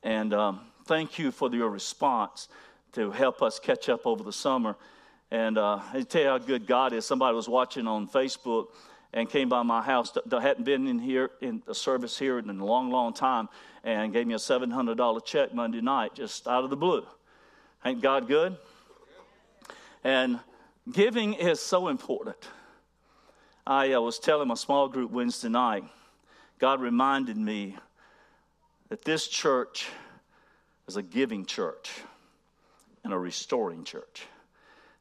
And 0.02 0.32
um, 0.34 0.60
thank 0.84 1.18
you 1.18 1.30
for 1.30 1.52
your 1.54 1.68
response 1.68 2.48
to 2.92 3.10
help 3.10 3.42
us 3.42 3.58
catch 3.58 3.88
up 3.88 4.06
over 4.06 4.22
the 4.22 4.32
summer. 4.32 4.76
And 5.30 5.58
uh, 5.58 5.80
I 5.92 6.02
tell 6.02 6.22
you 6.22 6.28
how 6.28 6.38
good 6.38 6.66
God 6.66 6.92
is. 6.92 7.04
Somebody 7.04 7.34
was 7.34 7.48
watching 7.48 7.86
on 7.86 8.08
Facebook 8.08 8.68
and 9.12 9.28
came 9.28 9.48
by 9.48 9.62
my 9.62 9.82
house 9.82 10.12
that 10.26 10.40
hadn't 10.40 10.64
been 10.64 10.86
in 10.86 10.98
here 10.98 11.30
in 11.40 11.62
a 11.66 11.74
service 11.74 12.18
here 12.18 12.38
in 12.38 12.48
a 12.48 12.64
long, 12.64 12.90
long 12.90 13.12
time, 13.14 13.48
and 13.82 14.12
gave 14.12 14.26
me 14.26 14.34
a 14.34 14.38
seven 14.38 14.70
hundred 14.70 14.98
dollar 14.98 15.20
check 15.20 15.54
Monday 15.54 15.80
night, 15.80 16.14
just 16.14 16.46
out 16.46 16.64
of 16.64 16.70
the 16.70 16.76
blue. 16.76 17.04
Ain't 17.84 18.02
God 18.02 18.28
good? 18.28 18.56
And 20.04 20.38
Giving 20.90 21.34
is 21.34 21.58
so 21.58 21.88
important. 21.88 22.36
I 23.66 23.94
uh, 23.94 24.00
was 24.00 24.20
telling 24.20 24.46
my 24.46 24.54
small 24.54 24.88
group 24.88 25.10
Wednesday 25.10 25.48
night, 25.48 25.82
God 26.60 26.80
reminded 26.80 27.36
me 27.36 27.76
that 28.88 29.02
this 29.04 29.26
church 29.26 29.88
is 30.86 30.96
a 30.96 31.02
giving 31.02 31.44
church 31.44 31.90
and 33.02 33.12
a 33.12 33.18
restoring 33.18 33.82
church. 33.82 34.26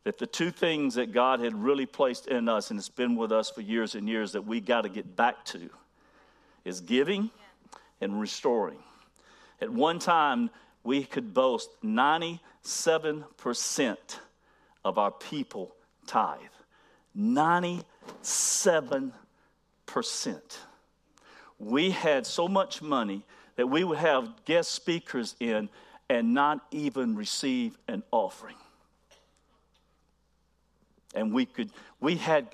That 0.06 0.18
the 0.18 0.26
two 0.26 0.50
things 0.50 0.96
that 0.96 1.12
God 1.12 1.40
had 1.40 1.54
really 1.54 1.86
placed 1.86 2.26
in 2.28 2.50
us 2.50 2.72
and 2.72 2.80
it's 2.80 2.90
been 2.90 3.16
with 3.16 3.32
us 3.32 3.52
for 3.52 3.62
years 3.62 3.94
and 3.94 4.10
years 4.10 4.32
that 4.32 4.42
we 4.42 4.62
got 4.62 4.82
to 4.82 4.90
get 4.90 5.16
back 5.16 5.46
to 5.46 5.70
is 6.64 6.82
giving 6.82 7.30
and 8.02 8.20
restoring. 8.20 8.80
At 9.62 9.70
one 9.70 10.00
time, 10.00 10.50
we 10.84 11.04
could 11.04 11.32
boast 11.36 11.70
97% 11.84 12.40
of 14.84 14.98
our 14.98 15.12
people 15.12 15.75
tithe. 16.06 16.40
97%. 17.18 19.12
We 21.58 21.92
had 21.92 22.26
so 22.28 22.48
much 22.48 22.82
money 22.82 23.24
that 23.56 23.68
we 23.68 23.84
would 23.84 23.98
have 23.98 24.34
guest 24.46 24.72
speakers 24.72 25.36
in 25.40 25.70
and 26.10 26.34
not 26.34 26.66
even 26.72 27.16
receive 27.16 27.78
an 27.88 28.04
offering. 28.12 28.58
And 31.16 31.34
we 31.34 31.46
could, 31.46 31.72
we 32.02 32.16
had, 32.16 32.54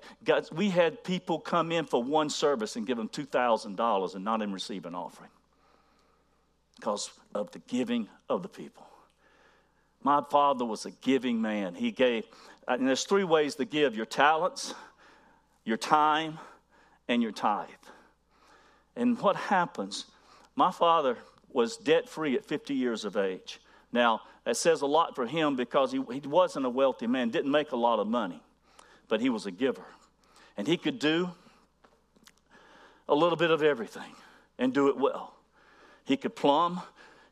we 0.51 0.69
had 0.69 1.03
people 1.03 1.39
come 1.39 1.71
in 1.71 1.85
for 1.85 2.03
one 2.03 2.29
service 2.29 2.75
and 2.75 2.85
give 2.85 2.97
them 2.97 3.09
$2,000 3.09 4.15
and 4.15 4.23
not 4.23 4.41
even 4.41 4.53
receive 4.53 4.85
an 4.85 4.93
offering 4.93 5.31
because 6.75 7.09
of 7.33 7.51
the 7.51 7.59
giving 7.59 8.07
of 8.29 8.43
the 8.43 8.49
people. 8.49 8.85
My 10.03 10.21
father 10.29 10.65
was 10.65 10.85
a 10.85 10.91
giving 10.91 11.41
man. 11.41 11.75
He 11.75 11.91
gave, 11.91 12.25
and 12.67 12.87
there's 12.87 13.03
three 13.03 13.23
ways 13.23 13.55
to 13.55 13.65
give 13.65 13.95
your 13.95 14.05
talents, 14.05 14.73
your 15.65 15.77
time, 15.77 16.39
and 17.07 17.21
your 17.21 17.31
tithe. 17.31 17.69
And 18.95 19.19
what 19.19 19.35
happens? 19.35 20.05
My 20.55 20.71
father 20.71 21.17
was 21.51 21.77
debt 21.77 22.07
free 22.07 22.35
at 22.35 22.45
50 22.45 22.73
years 22.73 23.05
of 23.05 23.17
age. 23.17 23.59
Now, 23.91 24.21
that 24.45 24.57
says 24.57 24.81
a 24.81 24.85
lot 24.85 25.15
for 25.15 25.25
him 25.25 25.55
because 25.55 25.91
he, 25.91 26.01
he 26.11 26.19
wasn't 26.27 26.65
a 26.65 26.69
wealthy 26.69 27.07
man, 27.07 27.29
didn't 27.29 27.51
make 27.51 27.71
a 27.71 27.77
lot 27.77 27.99
of 27.99 28.07
money, 28.07 28.41
but 29.07 29.21
he 29.21 29.29
was 29.29 29.45
a 29.45 29.51
giver. 29.51 29.85
And 30.57 30.67
he 30.67 30.77
could 30.77 30.99
do 30.99 31.31
a 33.07 33.15
little 33.15 33.35
bit 33.35 33.51
of 33.51 33.61
everything 33.61 34.15
and 34.57 34.73
do 34.73 34.87
it 34.87 34.97
well. 34.97 35.35
He 36.05 36.17
could 36.17 36.35
plumb, 36.35 36.81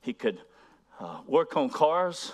he 0.01 0.13
could 0.13 0.39
uh, 0.99 1.19
work 1.25 1.55
on 1.57 1.69
cars, 1.69 2.33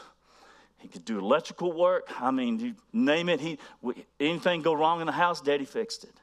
he 0.86 0.90
could 0.90 1.04
do 1.04 1.18
electrical 1.18 1.72
work. 1.72 2.12
I 2.22 2.30
mean, 2.30 2.60
you 2.60 2.76
name 2.94 3.28
it. 3.28 3.40
He 3.40 3.58
anything 4.20 4.62
go 4.62 4.74
wrong 4.74 5.02
in 5.02 5.08
the 5.08 5.14
house, 5.14 5.42
Daddy 5.42 5.66
fixed 5.66 6.04
it. 6.04 6.14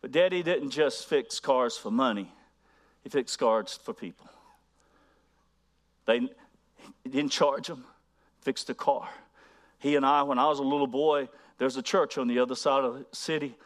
But 0.00 0.12
Daddy 0.12 0.40
didn't 0.44 0.70
just 0.70 1.08
fix 1.08 1.40
cars 1.40 1.76
for 1.76 1.90
money; 1.90 2.32
he 3.02 3.08
fixed 3.08 3.36
cars 3.40 3.76
for 3.82 3.92
people. 3.92 4.28
They 6.06 6.20
he 7.02 7.10
didn't 7.10 7.32
charge 7.32 7.66
them. 7.66 7.84
Fixed 8.42 8.68
the 8.68 8.74
car. 8.74 9.08
He 9.80 9.96
and 9.96 10.06
I, 10.06 10.22
when 10.22 10.38
I 10.38 10.46
was 10.46 10.60
a 10.60 10.62
little 10.62 10.86
boy, 10.86 11.28
there's 11.58 11.76
a 11.76 11.82
church 11.82 12.16
on 12.16 12.28
the 12.28 12.38
other 12.38 12.54
side 12.54 12.84
of 12.84 12.94
the 12.94 13.06
city. 13.10 13.56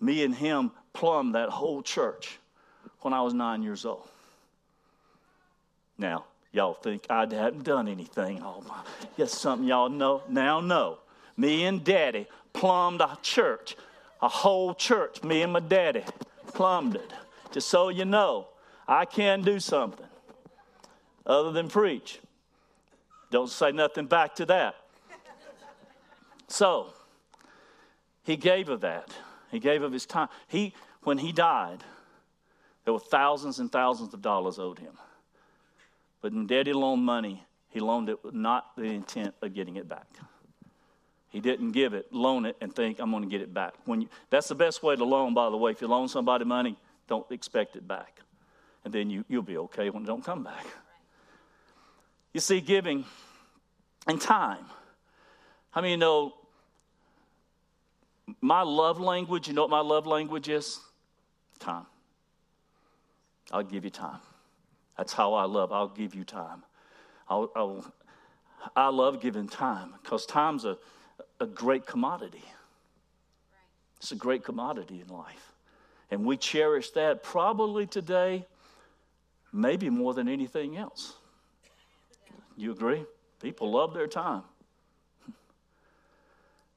Me 0.00 0.24
and 0.24 0.34
him 0.34 0.70
plumbed 0.94 1.34
that 1.34 1.50
whole 1.50 1.82
church 1.82 2.38
when 3.00 3.12
I 3.12 3.20
was 3.20 3.34
nine 3.34 3.62
years 3.62 3.84
old. 3.84 4.08
Now, 5.98 6.24
Y'all 6.52 6.74
think 6.74 7.06
I 7.08 7.20
hadn't 7.20 7.64
done 7.64 7.88
anything. 7.88 8.42
Oh, 8.42 8.62
my. 8.68 8.80
Yes, 9.16 9.32
something 9.32 9.66
y'all 9.66 9.88
know 9.88 10.22
now 10.28 10.60
know. 10.60 10.98
Me 11.36 11.64
and 11.64 11.82
daddy 11.82 12.26
plumbed 12.52 13.00
a 13.00 13.18
church, 13.22 13.76
a 14.20 14.28
whole 14.28 14.74
church. 14.74 15.22
Me 15.24 15.42
and 15.42 15.54
my 15.54 15.60
daddy 15.60 16.04
plumbed 16.48 16.96
it. 16.96 17.12
Just 17.52 17.68
so 17.68 17.88
you 17.88 18.04
know, 18.04 18.48
I 18.86 19.06
can 19.06 19.42
do 19.42 19.58
something 19.58 20.06
other 21.24 21.52
than 21.52 21.68
preach. 21.68 22.20
Don't 23.30 23.48
say 23.48 23.72
nothing 23.72 24.06
back 24.06 24.34
to 24.36 24.46
that. 24.46 24.74
So, 26.48 26.92
he 28.24 28.36
gave 28.36 28.68
of 28.68 28.82
that. 28.82 29.08
He 29.50 29.58
gave 29.58 29.82
of 29.82 29.90
his 29.90 30.04
time. 30.04 30.28
He, 30.48 30.74
when 31.02 31.16
he 31.16 31.32
died, 31.32 31.82
there 32.84 32.92
were 32.92 33.00
thousands 33.00 33.58
and 33.58 33.72
thousands 33.72 34.12
of 34.12 34.20
dollars 34.20 34.58
owed 34.58 34.78
him. 34.78 34.92
But 36.22 36.32
when 36.32 36.46
Daddy 36.46 36.72
loaned 36.72 37.04
money, 37.04 37.44
he 37.68 37.80
loaned 37.80 38.08
it 38.08 38.24
with 38.24 38.32
not 38.32 38.76
the 38.76 38.84
intent 38.84 39.34
of 39.42 39.52
getting 39.52 39.76
it 39.76 39.88
back. 39.88 40.06
He 41.30 41.40
didn't 41.40 41.72
give 41.72 41.94
it, 41.94 42.12
loan 42.12 42.46
it, 42.46 42.56
and 42.60 42.74
think 42.74 43.00
I'm 43.00 43.10
going 43.10 43.22
to 43.22 43.28
get 43.28 43.40
it 43.40 43.52
back. 43.52 43.74
When 43.86 44.02
you, 44.02 44.08
that's 44.30 44.48
the 44.48 44.54
best 44.54 44.82
way 44.82 44.94
to 44.94 45.04
loan, 45.04 45.34
by 45.34 45.50
the 45.50 45.56
way. 45.56 45.72
If 45.72 45.80
you 45.80 45.88
loan 45.88 46.08
somebody 46.08 46.44
money, 46.44 46.76
don't 47.08 47.30
expect 47.32 47.74
it 47.74 47.88
back, 47.88 48.20
and 48.84 48.92
then 48.92 49.10
you, 49.10 49.24
you'll 49.28 49.42
be 49.42 49.56
okay 49.58 49.90
when 49.90 50.04
it 50.04 50.06
don't 50.06 50.24
come 50.24 50.44
back. 50.44 50.66
You 52.32 52.40
see, 52.40 52.60
giving 52.60 53.04
and 54.06 54.20
time. 54.20 54.64
How 55.70 55.80
many 55.80 55.96
know 55.96 56.34
my 58.40 58.62
love 58.62 59.00
language? 59.00 59.48
You 59.48 59.54
know 59.54 59.62
what 59.62 59.70
my 59.70 59.80
love 59.80 60.06
language 60.06 60.48
is? 60.48 60.80
Time. 61.58 61.86
I'll 63.50 63.62
give 63.62 63.84
you 63.84 63.90
time. 63.90 64.20
That's 64.96 65.12
how 65.12 65.34
I 65.34 65.44
love. 65.44 65.72
I'll 65.72 65.88
give 65.88 66.14
you 66.14 66.24
time. 66.24 66.62
I'll, 67.28 67.50
I'll, 67.56 67.92
i 68.76 68.88
love 68.88 69.20
giving 69.20 69.48
time 69.48 69.94
because 70.02 70.26
time's 70.26 70.64
a, 70.64 70.76
a 71.40 71.46
great 71.46 71.86
commodity. 71.86 72.44
It's 73.98 74.12
a 74.12 74.16
great 74.16 74.44
commodity 74.44 75.00
in 75.00 75.14
life. 75.14 75.52
And 76.10 76.26
we 76.26 76.36
cherish 76.36 76.90
that 76.90 77.22
probably 77.22 77.86
today, 77.86 78.46
maybe 79.52 79.88
more 79.88 80.12
than 80.12 80.28
anything 80.28 80.76
else. 80.76 81.14
You 82.56 82.72
agree? 82.72 83.04
People 83.40 83.70
love 83.70 83.94
their 83.94 84.06
time. 84.06 84.42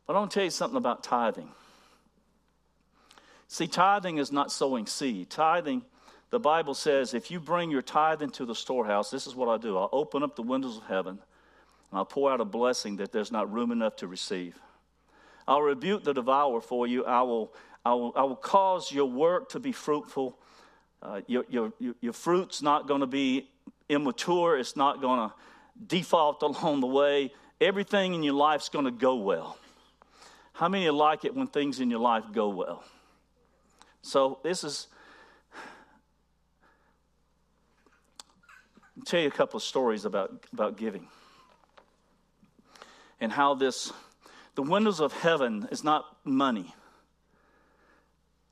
But 0.07 0.15
I 0.15 0.19
want 0.19 0.31
to 0.31 0.35
tell 0.35 0.43
you 0.43 0.51
something 0.51 0.77
about 0.77 1.03
tithing. 1.03 1.49
See, 3.47 3.67
tithing 3.67 4.17
is 4.17 4.31
not 4.31 4.51
sowing 4.51 4.85
seed. 4.85 5.29
Tithing, 5.29 5.83
the 6.31 6.39
Bible 6.39 6.73
says, 6.73 7.13
if 7.13 7.29
you 7.29 7.39
bring 7.39 7.71
your 7.71 7.81
tithe 7.81 8.21
into 8.21 8.45
the 8.45 8.55
storehouse, 8.55 9.09
this 9.11 9.27
is 9.27 9.35
what 9.35 9.47
I 9.47 9.57
do 9.57 9.77
I'll 9.77 9.89
open 9.91 10.23
up 10.23 10.35
the 10.35 10.41
windows 10.41 10.77
of 10.77 10.83
heaven 10.83 11.19
and 11.91 11.99
I'll 11.99 12.05
pour 12.05 12.31
out 12.31 12.41
a 12.41 12.45
blessing 12.45 12.97
that 12.97 13.11
there's 13.11 13.31
not 13.31 13.51
room 13.51 13.71
enough 13.71 13.95
to 13.97 14.07
receive. 14.07 14.59
I'll 15.47 15.61
rebuke 15.61 16.03
the 16.03 16.13
devourer 16.13 16.61
for 16.61 16.87
you. 16.87 17.05
I 17.05 17.21
will, 17.21 17.53
I 17.85 17.93
will, 17.93 18.13
I 18.15 18.23
will 18.23 18.35
cause 18.35 18.91
your 18.91 19.05
work 19.05 19.49
to 19.49 19.59
be 19.59 19.71
fruitful. 19.71 20.37
Uh, 21.01 21.21
your, 21.27 21.45
your, 21.49 21.73
your 22.01 22.13
fruit's 22.13 22.63
not 22.63 22.87
going 22.87 23.01
to 23.01 23.07
be 23.07 23.47
immature, 23.87 24.57
it's 24.57 24.75
not 24.75 25.01
going 25.01 25.29
to 25.29 25.35
default 25.85 26.41
along 26.41 26.81
the 26.81 26.87
way. 26.87 27.31
Everything 27.61 28.15
in 28.15 28.23
your 28.23 28.33
life's 28.33 28.69
going 28.69 28.85
to 28.85 28.91
go 28.91 29.15
well. 29.15 29.57
How 30.53 30.67
many 30.67 30.89
like 30.89 31.25
it 31.25 31.35
when 31.35 31.47
things 31.47 31.79
in 31.79 31.91
your 31.91 31.99
life 31.99 32.23
go 32.33 32.49
well? 32.49 32.83
So, 34.01 34.39
this 34.43 34.63
is. 34.63 34.87
Tell 39.05 39.19
you 39.19 39.27
a 39.27 39.31
couple 39.31 39.57
of 39.57 39.63
stories 39.63 40.05
about, 40.05 40.45
about 40.51 40.77
giving 40.77 41.07
and 43.19 43.31
how 43.31 43.53
this, 43.53 43.91
the 44.55 44.61
windows 44.61 44.99
of 44.99 45.13
heaven 45.13 45.67
is 45.71 45.83
not 45.83 46.05
money. 46.23 46.73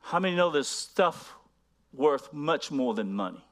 How 0.01 0.19
many 0.19 0.35
know 0.35 0.51
there's 0.51 0.67
stuff 0.67 1.33
worth 1.93 2.31
much 2.33 2.71
more 2.71 2.93
than 2.93 3.13
money? 3.13 3.43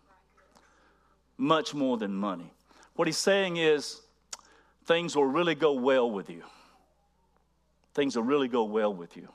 Much 1.37 1.73
more 1.73 1.97
than 1.97 2.13
money. 2.13 2.51
What 2.95 3.07
he's 3.07 3.17
saying 3.17 3.57
is 3.57 4.01
things 4.85 5.15
will 5.15 5.25
really 5.25 5.55
go 5.55 5.73
well 5.73 6.09
with 6.09 6.29
you. 6.29 6.43
Things 7.93 8.15
will 8.15 8.23
really 8.23 8.47
go 8.47 8.63
well 8.63 8.93
with 8.93 9.17
you. 9.17 9.27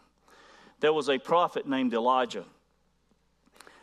There 0.80 0.92
was 0.92 1.08
a 1.08 1.18
prophet 1.18 1.66
named 1.66 1.94
Elijah. 1.94 2.44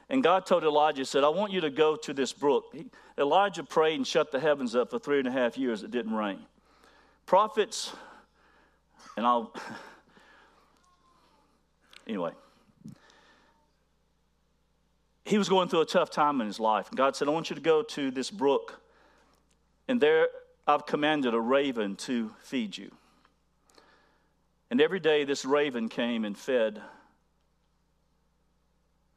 And 0.10 0.24
God 0.24 0.46
told 0.46 0.64
Elijah, 0.64 1.06
said, 1.06 1.24
I 1.24 1.30
want 1.30 1.52
you 1.52 1.62
to 1.62 1.70
go 1.70 1.96
to 1.96 2.14
this 2.14 2.34
brook. 2.34 2.66
He, 2.74 2.86
Elijah 3.18 3.64
prayed 3.64 3.96
and 3.96 4.06
shut 4.06 4.32
the 4.32 4.40
heavens 4.40 4.76
up 4.76 4.92
for 4.92 5.00
three 5.00 5.20
and 5.20 5.28
a 5.28 5.32
half 5.32 5.58
years. 5.58 5.84
It 5.84 5.92
didn't 5.92 6.14
rain. 6.14 6.40
Prophets, 7.26 7.94
and 9.16 9.26
I'll, 9.26 9.54
anyway, 12.08 12.32
he 15.26 15.38
was 15.38 15.48
going 15.48 15.70
through 15.70 15.82
a 15.82 15.86
tough 15.86 16.10
time 16.10 16.42
in 16.42 16.48
his 16.48 16.60
life. 16.60 16.90
And 16.90 16.98
God 16.98 17.16
said, 17.16 17.28
I 17.28 17.32
want 17.32 17.50
you 17.50 17.56
to 17.56 17.62
go 17.62 17.82
to 17.82 18.12
this 18.12 18.30
brook 18.30 18.82
and 19.88 20.00
there 20.00 20.30
I've 20.66 20.86
commanded 20.86 21.34
a 21.34 21.40
raven 21.40 21.96
to 21.98 22.32
feed 22.42 22.78
you. 22.78 22.92
And 24.72 24.80
every 24.82 25.00
day 25.00 25.24
this 25.24 25.46
raven 25.46 25.90
came 25.90 26.26
and 26.26 26.38
fed 26.38 26.82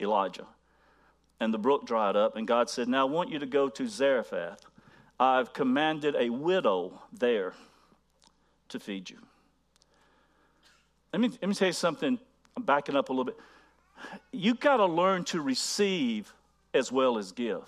Elijah. 0.00 0.46
And 1.38 1.52
the 1.52 1.58
brook 1.58 1.86
dried 1.86 2.16
up, 2.16 2.36
and 2.36 2.46
God 2.46 2.70
said, 2.70 2.88
Now 2.88 3.06
I 3.06 3.10
want 3.10 3.30
you 3.30 3.38
to 3.38 3.46
go 3.46 3.68
to 3.68 3.86
Zarephath. 3.86 4.64
I've 5.20 5.52
commanded 5.52 6.14
a 6.16 6.30
widow 6.30 7.02
there 7.12 7.54
to 8.68 8.80
feed 8.80 9.10
you. 9.10 9.18
Let 11.12 11.20
me, 11.20 11.28
let 11.28 11.48
me 11.48 11.54
tell 11.54 11.68
you 11.68 11.72
something. 11.72 12.18
I'm 12.56 12.62
backing 12.62 12.96
up 12.96 13.08
a 13.08 13.12
little 13.12 13.24
bit. 13.24 13.36
You've 14.32 14.60
got 14.60 14.78
to 14.78 14.86
learn 14.86 15.24
to 15.24 15.40
receive 15.40 16.32
as 16.74 16.92
well 16.92 17.18
as 17.18 17.32
give. 17.32 17.64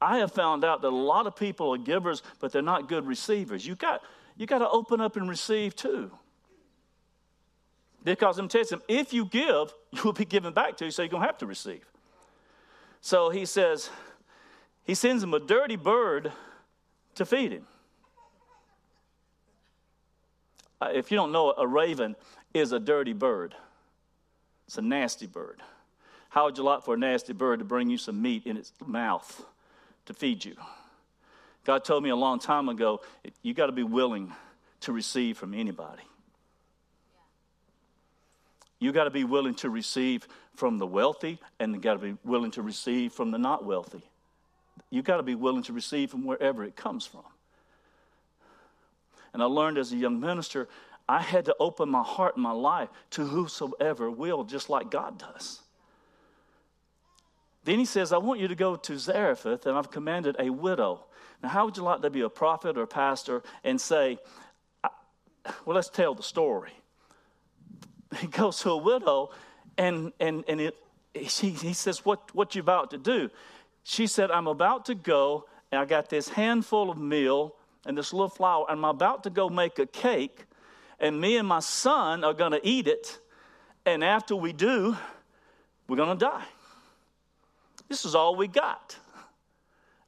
I 0.00 0.18
have 0.18 0.32
found 0.32 0.64
out 0.64 0.82
that 0.82 0.88
a 0.88 0.90
lot 0.90 1.26
of 1.26 1.36
people 1.36 1.72
are 1.72 1.78
givers, 1.78 2.22
but 2.40 2.52
they're 2.52 2.62
not 2.62 2.88
good 2.88 3.06
receivers. 3.06 3.66
You 3.66 3.74
got 3.76 4.02
you 4.36 4.46
got 4.46 4.58
to 4.58 4.68
open 4.68 5.00
up 5.00 5.16
and 5.16 5.28
receive 5.28 5.74
too. 5.74 6.10
Because 8.04 8.38
I'm 8.38 8.48
telling 8.48 8.66
you, 8.70 8.82
if 8.88 9.12
you 9.12 9.24
give, 9.24 9.74
you 9.92 10.02
will 10.04 10.12
be 10.12 10.24
given 10.24 10.52
back 10.52 10.76
to 10.78 10.84
you, 10.84 10.90
so 10.90 11.02
you're 11.02 11.08
gonna 11.08 11.26
have 11.26 11.38
to 11.38 11.46
receive. 11.46 11.84
So 13.06 13.30
he 13.30 13.46
says, 13.46 13.88
he 14.82 14.96
sends 14.96 15.22
him 15.22 15.32
a 15.32 15.38
dirty 15.38 15.76
bird 15.76 16.32
to 17.14 17.24
feed 17.24 17.52
him. 17.52 17.66
Uh, 20.80 20.90
if 20.92 21.12
you 21.12 21.16
don't 21.16 21.30
know, 21.30 21.54
a 21.56 21.68
raven 21.68 22.16
is 22.52 22.72
a 22.72 22.80
dirty 22.80 23.12
bird. 23.12 23.54
It's 24.66 24.76
a 24.76 24.82
nasty 24.82 25.28
bird. 25.28 25.62
How 26.30 26.46
would 26.46 26.58
you 26.58 26.64
like 26.64 26.82
for 26.82 26.94
a 26.94 26.98
nasty 26.98 27.32
bird 27.32 27.60
to 27.60 27.64
bring 27.64 27.88
you 27.88 27.96
some 27.96 28.20
meat 28.20 28.44
in 28.44 28.56
its 28.56 28.72
mouth? 28.84 29.46
to 30.06 30.14
feed 30.14 30.44
you. 30.44 30.56
God 31.64 31.84
told 31.84 32.02
me 32.02 32.10
a 32.10 32.16
long 32.16 32.40
time 32.40 32.68
ago, 32.68 33.02
you 33.42 33.54
got 33.54 33.66
to 33.66 33.72
be 33.72 33.82
willing 33.84 34.32
to 34.80 34.92
receive 34.92 35.36
from 35.36 35.52
anybody. 35.52 36.02
You 38.78 38.92
got 38.92 39.04
to 39.04 39.10
be 39.10 39.24
willing 39.24 39.54
to 39.56 39.70
receive 39.70 40.26
from 40.56 40.78
the 40.78 40.86
wealthy, 40.86 41.38
and 41.60 41.74
you 41.74 41.80
got 41.80 41.94
to 41.94 41.98
be 41.98 42.16
willing 42.24 42.50
to 42.52 42.62
receive 42.62 43.12
from 43.12 43.30
the 43.30 43.38
not 43.38 43.64
wealthy. 43.64 44.02
You 44.90 45.02
got 45.02 45.18
to 45.18 45.22
be 45.22 45.34
willing 45.34 45.62
to 45.64 45.72
receive 45.72 46.10
from 46.10 46.24
wherever 46.24 46.64
it 46.64 46.76
comes 46.76 47.06
from. 47.06 47.24
And 49.32 49.42
I 49.42 49.46
learned 49.46 49.78
as 49.78 49.92
a 49.92 49.96
young 49.96 50.20
minister, 50.20 50.68
I 51.08 51.20
had 51.20 51.44
to 51.44 51.56
open 51.60 51.88
my 51.88 52.02
heart 52.02 52.36
and 52.36 52.42
my 52.42 52.52
life 52.52 52.88
to 53.10 53.24
whosoever 53.24 54.10
will, 54.10 54.44
just 54.44 54.70
like 54.70 54.90
God 54.90 55.18
does. 55.18 55.60
Then 57.64 57.78
he 57.78 57.84
says, 57.84 58.12
I 58.12 58.18
want 58.18 58.40
you 58.40 58.48
to 58.48 58.54
go 58.54 58.76
to 58.76 58.98
Zarephath, 58.98 59.66
and 59.66 59.76
I've 59.76 59.90
commanded 59.90 60.36
a 60.38 60.50
widow. 60.50 61.04
Now, 61.42 61.48
how 61.48 61.64
would 61.64 61.76
you 61.76 61.82
like 61.82 62.00
to 62.02 62.10
be 62.10 62.22
a 62.22 62.28
prophet 62.28 62.78
or 62.78 62.82
a 62.82 62.86
pastor 62.86 63.42
and 63.64 63.80
say, 63.80 64.18
well, 65.64 65.74
let's 65.74 65.88
tell 65.90 66.14
the 66.14 66.22
story. 66.22 66.72
He 68.20 68.28
goes 68.28 68.60
to 68.60 68.70
a 68.70 68.76
widow, 68.76 69.30
and, 69.78 70.12
and, 70.20 70.44
and 70.48 70.60
it, 70.60 70.76
he, 71.14 71.50
he 71.50 71.72
says, 71.72 72.04
what, 72.04 72.34
what 72.34 72.54
you 72.54 72.60
about 72.60 72.90
to 72.90 72.98
do? 72.98 73.30
She 73.84 74.06
said, 74.06 74.30
I'm 74.30 74.46
about 74.46 74.86
to 74.86 74.94
go, 74.94 75.46
and 75.70 75.80
I 75.80 75.84
got 75.84 76.08
this 76.08 76.28
handful 76.28 76.90
of 76.90 76.98
meal 76.98 77.54
and 77.86 77.96
this 77.96 78.12
little 78.12 78.28
flour, 78.28 78.66
and 78.68 78.78
I'm 78.78 78.84
about 78.84 79.22
to 79.24 79.30
go 79.30 79.48
make 79.48 79.78
a 79.78 79.86
cake, 79.86 80.44
and 80.98 81.20
me 81.20 81.36
and 81.36 81.46
my 81.46 81.60
son 81.60 82.24
are 82.24 82.34
going 82.34 82.52
to 82.52 82.60
eat 82.66 82.88
it, 82.88 83.18
and 83.84 84.02
after 84.02 84.34
we 84.34 84.52
do, 84.52 84.96
we're 85.88 85.96
going 85.96 86.18
to 86.18 86.24
die. 86.24 86.44
This 87.88 88.04
is 88.04 88.14
all 88.16 88.34
we 88.34 88.48
got. 88.48 88.96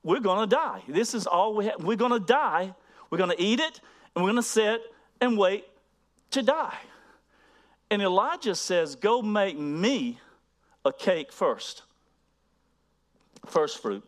We're 0.03 0.21
going 0.21 0.49
to 0.49 0.57
die. 0.57 0.83
This 0.89 1.14
is 1.14 1.27
all 1.27 1.55
we 1.55 1.66
have. 1.66 1.85
We're 1.85 1.97
going 1.97 2.12
to 2.12 2.19
die. 2.19 2.75
We're 3.11 3.19
going 3.19 3.31
to 3.31 3.41
eat 3.41 3.61
it, 3.61 3.81
and 4.14 4.25
we're 4.25 4.31
going 4.31 4.43
to 4.43 4.49
sit 4.49 4.81
and 5.21 5.39
wait 5.39 5.64
to 6.33 6.43
die. 6.43 6.77
And 7.91 8.03
Elijah 8.03 8.55
says, 8.55 8.95
Go 8.97 9.22
make 9.22 9.59
me 9.59 10.20
a 10.84 10.93
cake 10.93 11.32
first, 11.32 11.82
first 13.47 13.80
fruit. 13.80 14.05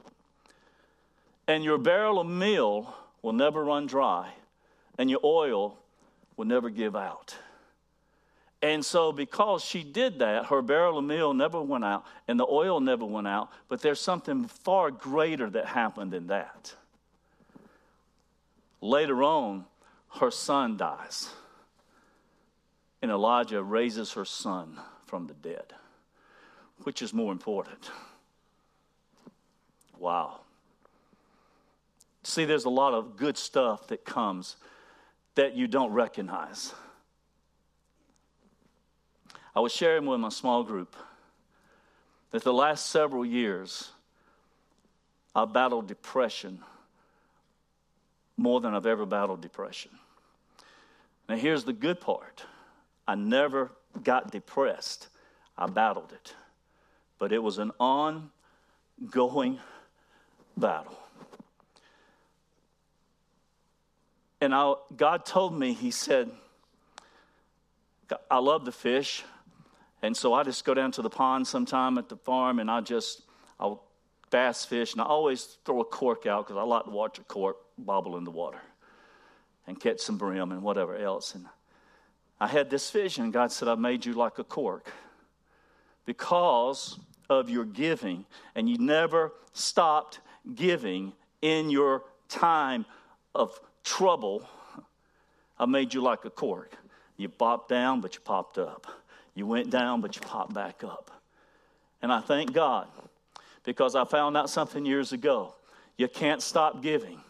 And 1.49 1.65
your 1.65 1.79
barrel 1.79 2.21
of 2.21 2.27
meal 2.27 2.95
will 3.23 3.33
never 3.33 3.65
run 3.65 3.87
dry, 3.87 4.33
and 4.99 5.11
your 5.11 5.21
oil 5.25 5.79
will 6.37 6.45
never 6.45 6.71
give 6.71 6.95
out. 6.95 7.37
And 8.63 8.85
so, 8.85 9.11
because 9.11 9.65
she 9.65 9.83
did 9.83 10.19
that, 10.19 10.47
her 10.47 10.61
barrel 10.61 10.99
of 10.99 11.05
meal 11.05 11.33
never 11.33 11.63
went 11.63 11.85
out 11.85 12.05
and 12.29 12.39
the 12.39 12.47
oil 12.47 12.79
never 12.79 13.07
went 13.07 13.27
out. 13.27 13.51
But 13.69 13.81
there's 13.81 14.01
something 14.01 14.45
far 14.45 14.91
greater 14.91 15.49
that 15.51 15.67
happened 15.67 16.11
than 16.11 16.27
that. 16.27 16.75
Later 18.83 19.23
on, 19.23 19.65
her 20.21 20.31
son 20.31 20.77
dies. 20.77 21.31
And 23.03 23.11
Elijah 23.11 23.63
raises 23.63 24.13
her 24.13 24.25
son 24.25 24.79
from 25.07 25.27
the 25.27 25.35
dead. 25.35 25.73
Which 26.83 27.03
is 27.03 27.13
more 27.13 27.33
important? 27.33 27.91
Wow. 29.99 30.41
See, 32.23 32.45
there's 32.45 32.65
a 32.65 32.71
lot 32.71 32.95
of 32.95 33.17
good 33.17 33.37
stuff 33.37 33.89
that 33.89 34.05
comes 34.05 34.57
that 35.35 35.55
you 35.55 35.67
don't 35.67 35.93
recognize. 35.93 36.75
I 39.55 39.61
was 39.61 39.73
sharing 39.73 40.07
with 40.07 40.21
my 40.21 40.29
small 40.29 40.63
group 40.63 40.97
that 42.31 42.45
the 42.45 42.53
last 42.53 42.87
several 42.87 43.25
years 43.25 43.91
I 45.35 45.45
battled 45.45 45.87
depression 45.87 46.61
more 48.37 48.61
than 48.61 48.75
I've 48.75 48.87
ever 48.87 49.07
battled 49.07 49.41
depression. 49.41 49.91
Now, 51.29 51.37
here's 51.37 51.65
the 51.65 51.73
good 51.73 52.01
part 52.01 52.45
I 53.11 53.17
never 53.17 53.73
got 54.05 54.31
depressed, 54.31 55.09
I 55.59 55.67
battled 55.67 56.13
it. 56.13 56.33
But 57.19 57.33
it 57.33 57.43
was 57.43 57.59
an 57.59 57.73
ongoing 57.81 59.59
battle. 60.57 60.97
And 64.41 64.55
I, 64.55 64.75
God 64.97 65.27
told 65.27 65.59
me, 65.59 65.73
He 65.73 65.91
said, 65.91 66.31
I 68.31 68.39
love 68.39 68.65
the 68.65 68.71
fish. 68.71 69.25
And 70.03 70.17
so 70.17 70.33
I 70.33 70.45
just 70.45 70.65
go 70.65 70.73
down 70.73 70.93
to 70.93 71.03
the 71.03 71.11
pond 71.11 71.49
sometime 71.49 71.99
at 71.99 72.09
the 72.09 72.17
farm 72.17 72.61
and 72.61 72.71
I 72.71 72.81
just, 72.81 73.23
I'll 73.59 73.83
bass 74.31 74.65
fish 74.65 74.93
and 74.93 75.03
I 75.03 75.05
always 75.05 75.59
throw 75.65 75.81
a 75.81 75.85
cork 75.85 76.27
out 76.27 76.47
because 76.47 76.61
I 76.61 76.63
like 76.63 76.85
to 76.85 76.91
watch 76.91 77.19
a 77.19 77.23
cork 77.23 77.57
bobble 77.77 78.17
in 78.19 78.23
the 78.23 78.31
water 78.31 78.61
and 79.67 79.81
catch 79.81 79.99
some 79.99 80.17
brim 80.17 80.53
and 80.53 80.63
whatever 80.63 80.97
else. 80.97 81.35
And 81.35 81.47
I 82.41 82.47
had 82.47 82.71
this 82.71 82.91
vision. 82.91 83.31
God 83.31 83.53
said, 83.53 83.69
I 83.69 83.75
made 83.75 84.07
you 84.07 84.15
like 84.15 84.39
a 84.39 84.45
cork 84.45 84.93
because 86.07 86.99
of 87.29 87.51
your 87.51 87.65
giving. 87.65 88.25
And 88.55 88.69
you 88.69 88.79
never 88.79 89.33
stopped 89.53 90.21
giving 90.55 91.13
in 91.43 91.71
your 91.71 92.05
time 92.29 92.87
of 93.35 93.61
trouble. 93.85 94.49
I 95.59 95.67
made 95.67 95.93
you 95.93 96.01
like 96.01 96.25
a 96.25 96.31
cork. 96.31 96.75
You 97.17 97.29
popped 97.29 97.69
down, 97.69 98.01
but 98.01 98.15
you 98.15 98.21
popped 98.23 98.57
up. 98.57 98.87
You 99.35 99.47
went 99.47 99.71
down, 99.71 100.01
but 100.01 100.17
you 100.17 100.23
popped 100.23 100.55
back 100.55 100.83
up. 100.83 101.11
And 102.03 102.11
I 102.11 102.21
thank 102.21 102.53
God 102.53 102.89
because 103.65 103.95
I 103.95 104.05
found 104.05 104.37
out 104.37 104.49
something 104.49 104.87
years 104.87 105.13
ago. 105.13 105.55
You 105.99 106.09
can't 106.09 106.41
stop 106.41 106.83
giving. 106.83 107.21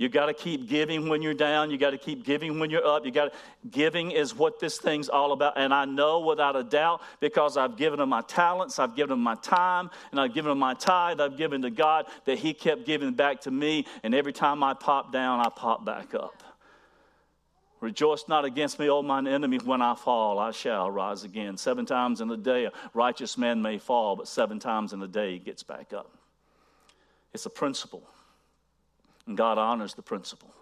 You 0.00 0.08
got 0.08 0.26
to 0.26 0.32
keep 0.32 0.66
giving 0.66 1.10
when 1.10 1.20
you're 1.20 1.34
down. 1.34 1.70
You 1.70 1.76
got 1.76 1.90
to 1.90 1.98
keep 1.98 2.24
giving 2.24 2.58
when 2.58 2.70
you're 2.70 2.86
up. 2.86 3.04
You 3.04 3.10
got 3.10 3.34
giving 3.70 4.12
is 4.12 4.34
what 4.34 4.58
this 4.58 4.78
thing's 4.78 5.10
all 5.10 5.32
about. 5.32 5.58
And 5.58 5.74
I 5.74 5.84
know 5.84 6.20
without 6.20 6.56
a 6.56 6.64
doubt 6.64 7.02
because 7.20 7.58
I've 7.58 7.76
given 7.76 8.00
him 8.00 8.08
my 8.08 8.22
talents, 8.22 8.78
I've 8.78 8.96
given 8.96 9.12
him 9.12 9.22
my 9.22 9.34
time, 9.34 9.90
and 10.10 10.18
I've 10.18 10.32
given 10.32 10.52
him 10.52 10.58
my 10.58 10.72
tithe, 10.72 11.20
I've 11.20 11.36
given 11.36 11.60
to 11.60 11.70
God 11.70 12.06
that 12.24 12.38
he 12.38 12.54
kept 12.54 12.86
giving 12.86 13.12
back 13.12 13.42
to 13.42 13.50
me. 13.50 13.84
And 14.02 14.14
every 14.14 14.32
time 14.32 14.62
I 14.62 14.72
pop 14.72 15.12
down, 15.12 15.40
I 15.40 15.50
pop 15.54 15.84
back 15.84 16.14
up. 16.14 16.42
Rejoice 17.82 18.24
not 18.26 18.46
against 18.46 18.78
me, 18.78 18.88
O 18.88 19.02
mine 19.02 19.26
enemy. 19.26 19.58
When 19.58 19.82
I 19.82 19.94
fall, 19.94 20.38
I 20.38 20.52
shall 20.52 20.90
rise 20.90 21.24
again. 21.24 21.58
Seven 21.58 21.84
times 21.84 22.22
in 22.22 22.30
a 22.30 22.38
day, 22.38 22.64
a 22.64 22.72
righteous 22.94 23.36
man 23.36 23.60
may 23.60 23.76
fall, 23.76 24.16
but 24.16 24.28
seven 24.28 24.58
times 24.60 24.94
in 24.94 25.02
a 25.02 25.08
day, 25.08 25.32
he 25.32 25.38
gets 25.38 25.62
back 25.62 25.92
up. 25.92 26.10
It's 27.34 27.44
a 27.44 27.50
principle, 27.50 28.02
and 29.30 29.36
God 29.36 29.58
honors 29.58 29.94
the 29.94 30.02
principle. 30.02 30.52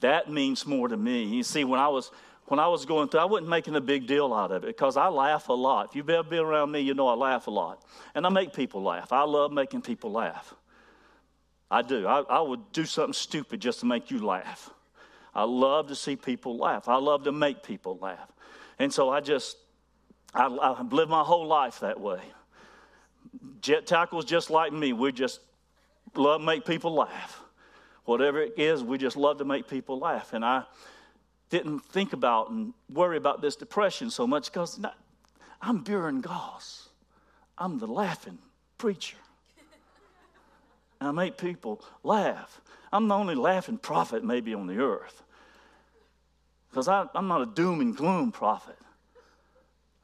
That 0.00 0.30
means 0.30 0.66
more 0.66 0.88
to 0.88 0.96
me. 0.96 1.24
You 1.24 1.42
see, 1.42 1.64
when 1.64 1.80
I 1.80 1.88
was 1.88 2.10
when 2.46 2.58
I 2.58 2.68
was 2.68 2.84
going 2.84 3.08
through, 3.08 3.20
I 3.20 3.24
wasn't 3.24 3.48
making 3.48 3.76
a 3.76 3.80
big 3.80 4.06
deal 4.06 4.34
out 4.34 4.52
of 4.52 4.64
it 4.64 4.66
because 4.66 4.98
I 4.98 5.08
laugh 5.08 5.48
a 5.48 5.54
lot. 5.54 5.88
If 5.88 5.96
you've 5.96 6.10
ever 6.10 6.28
been 6.28 6.40
around 6.40 6.70
me, 6.70 6.80
you 6.80 6.92
know 6.92 7.08
I 7.08 7.14
laugh 7.14 7.46
a 7.46 7.50
lot. 7.50 7.82
And 8.14 8.26
I 8.26 8.28
make 8.28 8.52
people 8.52 8.82
laugh. 8.82 9.10
I 9.10 9.22
love 9.22 9.52
making 9.52 9.80
people 9.80 10.12
laugh. 10.12 10.54
I 11.70 11.80
do. 11.80 12.06
I, 12.06 12.20
I 12.20 12.40
would 12.42 12.72
do 12.72 12.84
something 12.84 13.14
stupid 13.14 13.60
just 13.60 13.80
to 13.80 13.86
make 13.86 14.10
you 14.10 14.24
laugh. 14.24 14.68
I 15.34 15.44
love 15.44 15.88
to 15.88 15.94
see 15.94 16.14
people 16.14 16.58
laugh. 16.58 16.88
I 16.88 16.96
love 16.96 17.24
to 17.24 17.32
make 17.32 17.62
people 17.62 17.98
laugh. 18.02 18.30
And 18.78 18.92
so 18.92 19.08
I 19.08 19.20
just, 19.20 19.56
I, 20.34 20.46
I've 20.46 20.92
lived 20.92 21.10
my 21.10 21.22
whole 21.22 21.46
life 21.46 21.80
that 21.80 21.98
way. 21.98 22.20
Jet 23.62 23.86
tackles 23.86 24.26
just 24.26 24.50
like 24.50 24.74
me. 24.74 24.92
We 24.92 25.12
just 25.12 25.40
love 26.14 26.40
make 26.40 26.64
people 26.64 26.94
laugh. 26.94 27.40
Whatever 28.04 28.42
it 28.42 28.54
is, 28.56 28.82
we 28.82 28.98
just 28.98 29.16
love 29.16 29.38
to 29.38 29.44
make 29.44 29.68
people 29.68 29.98
laugh. 29.98 30.32
And 30.32 30.44
I 30.44 30.64
didn't 31.50 31.80
think 31.80 32.12
about 32.12 32.50
and 32.50 32.74
worry 32.88 33.16
about 33.16 33.40
this 33.40 33.56
depression 33.56 34.10
so 34.10 34.26
much 34.26 34.52
because 34.52 34.80
I'm 35.60 35.84
Buren 35.84 36.20
Goss. 36.20 36.88
I'm 37.56 37.78
the 37.78 37.86
laughing 37.86 38.38
preacher. 38.78 39.16
And 41.00 41.08
I 41.08 41.12
make 41.12 41.36
people 41.36 41.84
laugh. 42.02 42.60
I'm 42.92 43.08
the 43.08 43.14
only 43.14 43.34
laughing 43.34 43.78
prophet 43.78 44.24
maybe 44.24 44.54
on 44.54 44.66
the 44.66 44.78
earth. 44.78 45.22
Because 46.70 46.88
I'm 46.88 47.28
not 47.28 47.42
a 47.42 47.46
doom 47.46 47.80
and 47.80 47.96
gloom 47.96 48.32
prophet. 48.32 48.78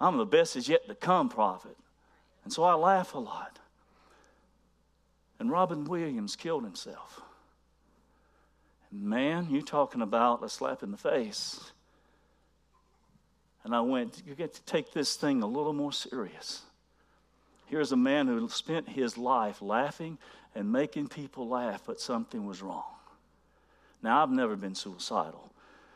I'm 0.00 0.18
the 0.18 0.26
best 0.26 0.54
is 0.54 0.68
yet 0.68 0.86
to 0.86 0.94
come 0.94 1.28
prophet. 1.28 1.76
And 2.44 2.52
so 2.52 2.62
I 2.62 2.74
laugh 2.74 3.14
a 3.14 3.18
lot. 3.18 3.58
And 5.38 5.50
Robin 5.50 5.84
Williams 5.84 6.36
killed 6.36 6.64
himself. 6.64 7.20
Man, 8.90 9.48
you 9.50 9.62
talking 9.62 10.02
about 10.02 10.42
a 10.42 10.48
slap 10.48 10.82
in 10.82 10.90
the 10.90 10.96
face. 10.96 11.72
And 13.64 13.74
I 13.74 13.80
went, 13.82 14.22
you 14.26 14.34
get 14.34 14.54
to 14.54 14.62
take 14.62 14.92
this 14.92 15.16
thing 15.16 15.42
a 15.42 15.46
little 15.46 15.72
more 15.72 15.92
serious. 15.92 16.62
Here's 17.66 17.92
a 17.92 17.96
man 17.96 18.26
who 18.26 18.48
spent 18.48 18.88
his 18.88 19.18
life 19.18 19.60
laughing 19.60 20.16
and 20.54 20.72
making 20.72 21.08
people 21.08 21.48
laugh, 21.48 21.82
but 21.86 22.00
something 22.00 22.46
was 22.46 22.62
wrong. 22.62 22.84
Now, 24.02 24.22
I've 24.22 24.30
never 24.30 24.56
been 24.56 24.74
suicidal. 24.74 25.52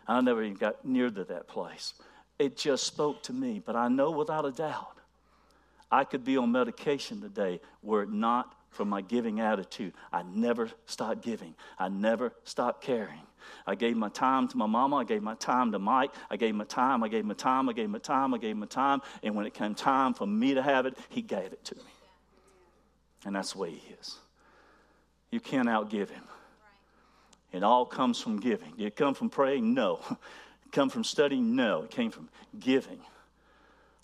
I 0.07 0.21
never 0.21 0.43
even 0.43 0.57
got 0.57 0.85
near 0.85 1.11
to 1.11 1.25
that 1.25 1.49
place. 1.49 1.95
It 2.39 2.57
just 2.57 2.85
spoke 2.85 3.23
to 3.25 3.33
me, 3.33 3.63
but 3.65 3.77
I 3.77 3.89
know 3.89 4.11
without 4.11 4.45
a 4.45 4.51
doubt 4.51 4.99
I 5.91 6.05
could 6.05 6.25
be 6.25 6.37
on 6.37 6.53
medication 6.53 7.21
today 7.21 7.61
were 7.83 8.03
it 8.03 8.11
not 8.11 8.55
for 8.73 8.85
my 8.85 9.01
giving 9.01 9.41
attitude. 9.41 9.95
I 10.13 10.23
never 10.23 10.71
stopped 10.87 11.23
giving, 11.23 11.55
I 11.79 11.89
never 11.89 12.33
stopped 12.45 12.83
caring. 12.83 13.21
I 13.67 13.75
gave 13.75 13.97
my 13.97 14.09
time 14.09 14.49
to 14.49 14.57
my 14.57 14.67
mama. 14.67 14.97
I 14.97 15.05
gave 15.05 15.23
my 15.23 15.35
time 15.35 15.73
to 15.73 15.79
Mike. 15.79 16.13
I 16.31 16.37
gave 16.37 16.55
my 16.55 16.65
time. 16.65 17.03
I 17.03 17.09
gave 17.09 17.25
my 17.25 17.35
time. 17.35 17.69
I 17.69 17.73
gave 17.73 17.91
my 17.91 17.99
time. 17.99 18.35
I 18.35 18.39
gave 18.39 18.57
my 18.57 18.67
time. 18.67 19.03
And 19.23 19.35
when 19.35 19.47
it 19.47 19.55
came 19.55 19.75
time 19.75 20.15
for 20.15 20.27
me 20.27 20.55
to 20.55 20.63
have 20.63 20.87
it, 20.87 20.97
he 21.09 21.23
gave 21.23 21.53
it 21.53 21.65
to 21.65 21.75
me. 21.75 21.83
And 23.25 23.35
that's 23.35 23.53
the 23.53 23.59
way 23.59 23.71
he 23.71 23.95
is. 24.01 24.19
You 25.31 25.41
can't 25.41 25.69
outgive 25.69 26.11
him. 26.11 26.25
It 27.53 27.63
all 27.63 27.85
comes 27.85 28.21
from 28.21 28.41
giving. 28.41 28.73
Did 28.77 28.87
it 28.87 28.97
come 28.97 29.15
from 29.15 29.29
praying? 29.29 29.75
No. 29.75 30.01
It 30.11 30.17
come 30.73 30.89
from 30.89 31.05
studying? 31.05 31.55
No. 31.55 31.83
It 31.83 31.91
came 31.91 32.11
from 32.11 32.29
giving. 32.59 33.01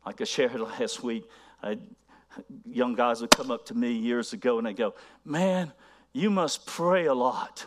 Like 0.05 0.21
I 0.21 0.25
shared 0.25 0.61
last 0.61 1.03
week, 1.03 1.29
I, 1.63 1.79
young 2.65 2.95
guys 2.95 3.21
would 3.21 3.31
come 3.31 3.51
up 3.51 3.67
to 3.67 3.75
me 3.75 3.93
years 3.93 4.33
ago 4.33 4.59
and 4.59 4.67
they 4.67 4.73
go, 4.73 4.95
"Man, 5.25 5.73
you 6.13 6.31
must 6.31 6.67
pray 6.67 7.07
a 7.07 7.15
lot." 7.15 7.67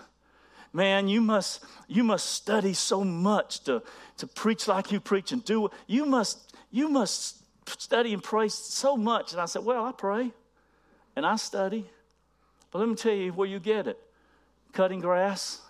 man 0.74 1.06
you 1.10 1.20
must 1.20 1.66
you 1.90 2.02
must 2.02 2.28
study 2.28 2.74
so 2.74 3.04
much 3.04 3.62
to 3.62 3.84
to 4.16 4.26
preach 4.26 4.70
like 4.70 4.90
you 4.90 5.02
preach 5.02 5.34
and 5.34 5.44
do 5.44 5.70
you 5.86 6.06
must 6.06 6.56
you 6.72 6.88
must 6.88 7.44
study 7.78 8.14
and 8.14 8.24
pray 8.24 8.48
so 8.48 8.96
much. 8.96 9.34
And 9.34 9.42
i 9.42 9.46
said 9.46 9.66
well 9.66 9.84
i 9.84 9.92
pray 9.92 10.32
and 11.14 11.26
i 11.26 11.36
study 11.36 11.90
but 12.72 12.80
let 12.80 12.88
me 12.88 12.96
tell 12.96 13.14
you 13.14 13.34
where 13.34 13.48
you 13.48 13.60
get 13.60 13.88
it. 13.88 14.00
Cutting 14.72 15.02
grass 15.02 15.62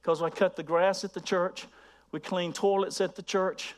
because 0.00 0.22
I 0.22 0.30
cut 0.30 0.54
the 0.54 0.62
grass 0.62 1.02
at 1.02 1.12
the 1.12 1.20
church, 1.20 1.66
we 2.12 2.20
cleaned 2.20 2.54
toilets 2.54 3.00
at 3.00 3.16
the 3.16 3.22
church, 3.22 3.74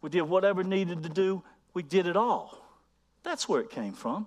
we 0.00 0.08
did 0.08 0.22
whatever 0.22 0.64
needed 0.64 1.02
to 1.02 1.10
do, 1.10 1.42
we 1.74 1.82
did 1.82 2.06
it 2.06 2.16
all. 2.16 2.64
That's 3.22 3.48
where 3.48 3.60
it 3.60 3.70
came 3.70 3.92
from. 3.92 4.26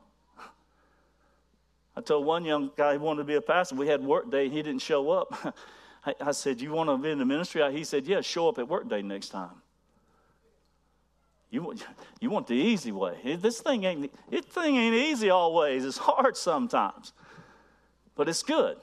I 1.96 2.02
told 2.02 2.26
one 2.26 2.46
young 2.46 2.72
guy 2.76 2.94
he 2.94 2.98
wanted 2.98 3.20
to 3.20 3.24
be 3.26 3.36
a 3.36 3.42
pastor. 3.42 3.76
We 3.76 3.88
had 3.88 4.04
work 4.04 4.30
day, 4.30 4.50
he 4.50 4.62
didn't 4.62 4.82
show 4.82 5.10
up. 5.12 5.56
I, 6.06 6.16
I 6.20 6.32
said, 6.32 6.62
You 6.62 6.72
want 6.72 6.89
to 6.89 6.98
be 6.98 7.12
in 7.12 7.20
the 7.20 7.26
ministry? 7.26 7.62
He 7.72 7.84
said, 7.84 8.06
Yeah, 8.08 8.22
show 8.22 8.50
up 8.50 8.58
at 8.60 8.68
work 8.68 8.88
day 8.89 9.02
next 9.02 9.30
time. 9.30 9.62
You, 11.52 11.76
you 12.20 12.30
want 12.30 12.48
the 12.48 12.56
easy 12.56 12.92
way. 12.92 13.38
This 13.39 13.62
thing 13.62 13.84
ain't, 13.84 14.12
this 14.30 14.46
thing 14.46 14.78
ain't 14.78 14.96
easy 14.96 15.30
always. 15.30 15.86
It's 15.86 15.98
hard 15.98 16.38
sometimes, 16.38 17.14
but 18.16 18.28
it's 18.28 18.44
good. 18.44 18.78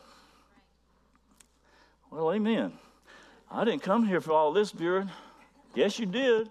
Well, 2.11 2.33
amen. 2.33 2.73
I 3.51 3.65
didn't 3.65 3.83
come 3.83 4.07
here 4.07 4.21
for 4.21 4.33
all 4.33 4.53
this, 4.53 4.73
Buren. 4.73 5.11
Yes, 5.75 5.99
you 5.99 6.07
did. 6.07 6.51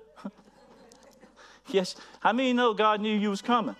Yes. 1.70 1.96
How 2.20 2.34
many 2.34 2.54
know 2.54 2.74
God 2.74 3.02
knew 3.02 3.16
you 3.16 3.30
was 3.30 3.42
coming? 3.42 3.76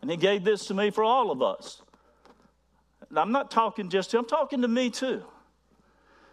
And 0.00 0.10
He 0.10 0.16
gave 0.16 0.44
this 0.44 0.66
to 0.66 0.74
me 0.74 0.90
for 0.90 1.04
all 1.04 1.30
of 1.30 1.42
us. 1.42 1.80
And 3.08 3.18
I'm 3.18 3.32
not 3.32 3.50
talking 3.50 3.88
just 3.88 4.10
to, 4.10 4.18
I'm 4.18 4.24
talking 4.24 4.62
to 4.62 4.68
me 4.68 4.90
too. 4.90 5.22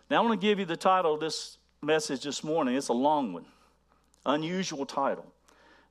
Now 0.09 0.17
I 0.17 0.25
want 0.25 0.39
to 0.39 0.47
give 0.47 0.59
you 0.59 0.65
the 0.65 0.77
title 0.77 1.13
of 1.13 1.19
this 1.19 1.57
message 1.82 2.23
this 2.23 2.43
morning. 2.43 2.75
It's 2.75 2.88
a 2.88 2.93
long 2.93 3.34
one, 3.34 3.45
unusual 4.25 4.86
title. 4.86 5.25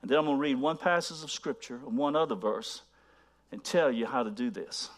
And 0.02 0.10
then 0.10 0.18
I'm 0.18 0.24
going 0.24 0.36
to 0.36 0.40
read 0.40 0.56
one 0.56 0.76
passage 0.76 1.22
of 1.22 1.30
scripture 1.30 1.80
and 1.86 1.96
one 1.96 2.16
other 2.16 2.34
verse 2.34 2.82
and 3.52 3.62
tell 3.62 3.90
you 3.90 4.06
how 4.06 4.22
to 4.22 4.30
do 4.30 4.50
this. 4.50 4.90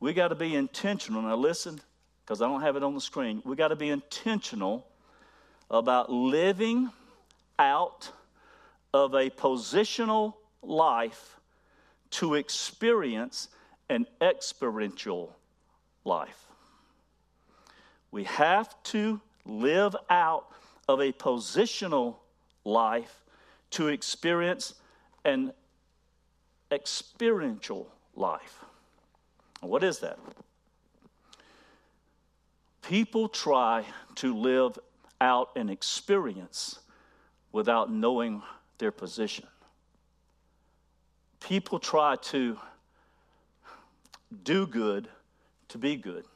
We 0.00 0.12
got 0.12 0.28
to 0.28 0.34
be 0.34 0.54
intentional. 0.54 1.22
Now 1.22 1.36
listen, 1.36 1.80
because 2.24 2.42
I 2.42 2.48
don't 2.48 2.60
have 2.60 2.76
it 2.76 2.82
on 2.82 2.94
the 2.94 3.00
screen. 3.00 3.42
We 3.44 3.56
got 3.56 3.68
to 3.68 3.76
be 3.76 3.88
intentional 3.88 4.86
about 5.70 6.10
living 6.10 6.90
out 7.58 8.10
of 8.92 9.14
a 9.14 9.30
positional 9.30 10.34
life 10.62 11.36
to 12.10 12.34
experience 12.34 13.48
an 13.88 14.06
experiential 14.20 15.36
life. 16.04 16.46
We 18.10 18.24
have 18.24 18.82
to 18.84 19.20
live 19.44 19.94
out 20.08 20.46
of 20.88 21.00
a 21.00 21.12
positional 21.12 22.16
life 22.64 23.22
to 23.70 23.88
experience 23.88 24.74
an 25.24 25.52
experiential 26.70 27.88
life. 28.14 28.64
What 29.60 29.82
is 29.82 29.98
that? 30.00 30.18
People 32.82 33.28
try 33.28 33.84
to 34.16 34.36
live 34.36 34.78
out 35.20 35.50
an 35.56 35.68
experience 35.68 36.78
without 37.56 37.90
knowing 37.90 38.42
their 38.76 38.90
position. 38.90 39.46
People 41.40 41.78
try 41.78 42.16
to 42.16 42.58
do 44.44 44.66
good 44.66 45.08
to 45.68 45.78
be 45.78 45.96
good, 45.96 46.26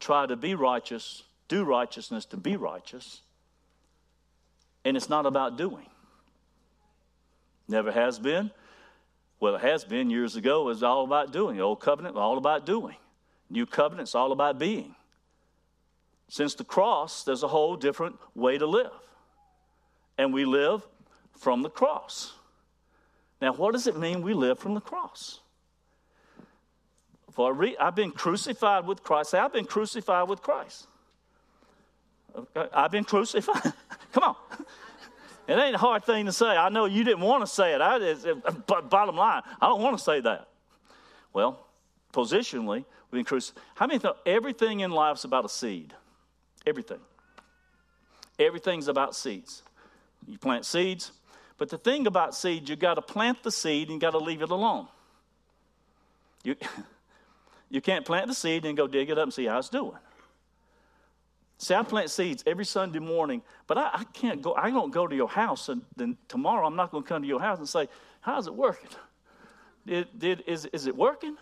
try 0.00 0.24
to 0.24 0.34
be 0.34 0.54
righteous, 0.54 1.24
do 1.46 1.62
righteousness 1.62 2.24
to 2.24 2.38
be 2.38 2.56
righteous, 2.56 3.20
and 4.82 4.96
it's 4.96 5.10
not 5.10 5.26
about 5.26 5.58
doing. 5.58 5.84
Never 7.68 7.92
has 7.92 8.18
been. 8.18 8.50
Well, 9.40 9.56
it 9.56 9.60
has 9.60 9.84
been 9.84 10.08
years 10.08 10.36
ago. 10.36 10.62
It 10.62 10.64
was 10.64 10.82
all 10.82 11.04
about 11.04 11.34
doing. 11.34 11.58
The 11.58 11.62
old 11.64 11.80
covenant 11.80 12.16
all 12.16 12.38
about 12.38 12.64
doing. 12.64 12.96
New 13.50 13.66
covenant's 13.66 14.14
all 14.14 14.32
about 14.32 14.58
being. 14.58 14.94
Since 16.28 16.54
the 16.54 16.64
cross, 16.64 17.24
there's 17.24 17.42
a 17.42 17.48
whole 17.48 17.76
different 17.76 18.16
way 18.34 18.56
to 18.56 18.66
live. 18.66 18.92
And 20.22 20.32
we 20.32 20.44
live 20.44 20.86
from 21.36 21.62
the 21.62 21.68
cross. 21.68 22.34
Now, 23.40 23.54
what 23.54 23.72
does 23.72 23.88
it 23.88 23.98
mean 23.98 24.22
we 24.22 24.34
live 24.34 24.56
from 24.56 24.74
the 24.74 24.80
cross? 24.80 25.40
For 27.32 27.52
re- 27.52 27.76
I've 27.76 27.96
been 27.96 28.12
crucified 28.12 28.86
with 28.86 29.02
Christ. 29.02 29.34
I've 29.34 29.52
been 29.52 29.64
crucified 29.64 30.28
with 30.28 30.40
Christ. 30.40 30.86
I've 32.72 32.92
been 32.92 33.02
crucified. 33.02 33.72
Come 34.12 34.22
on. 34.22 34.36
It 35.48 35.54
ain't 35.54 35.74
a 35.74 35.78
hard 35.78 36.04
thing 36.04 36.26
to 36.26 36.32
say. 36.32 36.46
I 36.46 36.68
know 36.68 36.84
you 36.84 37.02
didn't 37.02 37.22
want 37.22 37.44
to 37.44 37.48
say 37.48 37.74
it. 37.74 37.80
I, 37.80 37.96
it, 37.96 38.66
but 38.68 38.88
bottom 38.88 39.16
line, 39.16 39.42
I 39.60 39.66
don't 39.66 39.82
want 39.82 39.98
to 39.98 40.04
say 40.04 40.20
that. 40.20 40.46
Well, 41.32 41.66
positionally, 42.12 42.84
we've 43.10 43.18
been 43.18 43.24
crucified. 43.24 43.60
How 43.74 43.88
many 43.88 44.00
everything 44.24 44.80
in 44.80 44.92
life's 44.92 45.24
about 45.24 45.44
a 45.44 45.48
seed? 45.48 45.92
Everything. 46.64 47.00
Everything's 48.38 48.86
about 48.86 49.16
seeds. 49.16 49.64
You 50.26 50.38
plant 50.38 50.64
seeds, 50.64 51.12
but 51.58 51.68
the 51.68 51.78
thing 51.78 52.06
about 52.06 52.34
seeds, 52.34 52.68
you 52.68 52.76
got 52.76 52.94
to 52.94 53.02
plant 53.02 53.42
the 53.42 53.50
seed 53.50 53.88
and 53.88 53.94
you 53.94 54.00
got 54.00 54.10
to 54.10 54.18
leave 54.18 54.42
it 54.42 54.50
alone. 54.50 54.88
You, 56.44 56.56
you 57.70 57.80
can't 57.80 58.04
plant 58.04 58.26
the 58.28 58.34
seed 58.34 58.64
and 58.64 58.76
go 58.76 58.86
dig 58.86 59.10
it 59.10 59.18
up 59.18 59.24
and 59.24 59.34
see 59.34 59.46
how 59.46 59.58
it's 59.58 59.68
doing. 59.68 59.98
See, 61.58 61.74
I 61.74 61.84
plant 61.84 62.10
seeds 62.10 62.42
every 62.44 62.64
Sunday 62.64 62.98
morning, 62.98 63.40
but 63.68 63.78
I, 63.78 63.90
I, 63.94 64.04
can't 64.12 64.42
go, 64.42 64.54
I 64.54 64.70
don't 64.70 64.92
go 64.92 65.06
to 65.06 65.14
your 65.14 65.28
house 65.28 65.68
and 65.68 65.82
then 65.94 66.18
tomorrow 66.26 66.66
I'm 66.66 66.74
not 66.74 66.90
going 66.90 67.04
to 67.04 67.08
come 67.08 67.22
to 67.22 67.28
your 67.28 67.40
house 67.40 67.58
and 67.58 67.68
say, 67.68 67.88
How's 68.20 68.48
it 68.48 68.54
working? 68.54 68.90
Did, 69.86 70.08
did, 70.18 70.42
is, 70.48 70.66
is 70.66 70.88
it 70.88 70.96
working? 70.96 71.36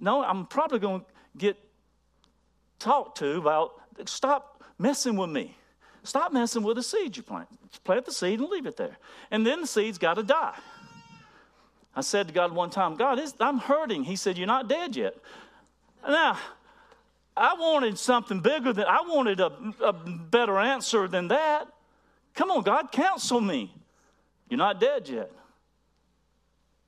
No, 0.00 0.24
I'm 0.24 0.46
probably 0.46 0.78
going 0.78 1.00
to 1.00 1.06
get 1.36 1.58
talked 2.78 3.18
to 3.18 3.36
about 3.36 3.72
stop 4.06 4.64
messing 4.78 5.16
with 5.16 5.28
me. 5.28 5.57
Stop 6.08 6.32
messing 6.32 6.62
with 6.62 6.76
the 6.76 6.82
seed 6.82 7.18
you 7.18 7.22
plant. 7.22 7.48
Just 7.70 7.84
plant 7.84 8.06
the 8.06 8.12
seed 8.12 8.40
and 8.40 8.48
leave 8.48 8.64
it 8.64 8.78
there. 8.78 8.96
And 9.30 9.46
then 9.46 9.60
the 9.60 9.66
seed's 9.66 9.98
got 9.98 10.14
to 10.14 10.22
die. 10.22 10.56
I 11.94 12.00
said 12.00 12.28
to 12.28 12.32
God 12.32 12.50
one 12.52 12.70
time, 12.70 12.96
God, 12.96 13.20
I'm 13.40 13.58
hurting. 13.58 14.04
He 14.04 14.16
said, 14.16 14.38
You're 14.38 14.46
not 14.46 14.68
dead 14.68 14.96
yet. 14.96 15.16
Now, 16.02 16.38
I 17.36 17.52
wanted 17.58 17.98
something 17.98 18.40
bigger 18.40 18.72
than, 18.72 18.86
I 18.86 19.02
wanted 19.02 19.38
a, 19.40 19.52
a 19.84 19.92
better 19.92 20.58
answer 20.58 21.08
than 21.08 21.28
that. 21.28 21.68
Come 22.34 22.50
on, 22.52 22.62
God, 22.62 22.90
counsel 22.90 23.42
me. 23.42 23.74
You're 24.48 24.56
not 24.56 24.80
dead 24.80 25.10
yet. 25.10 25.30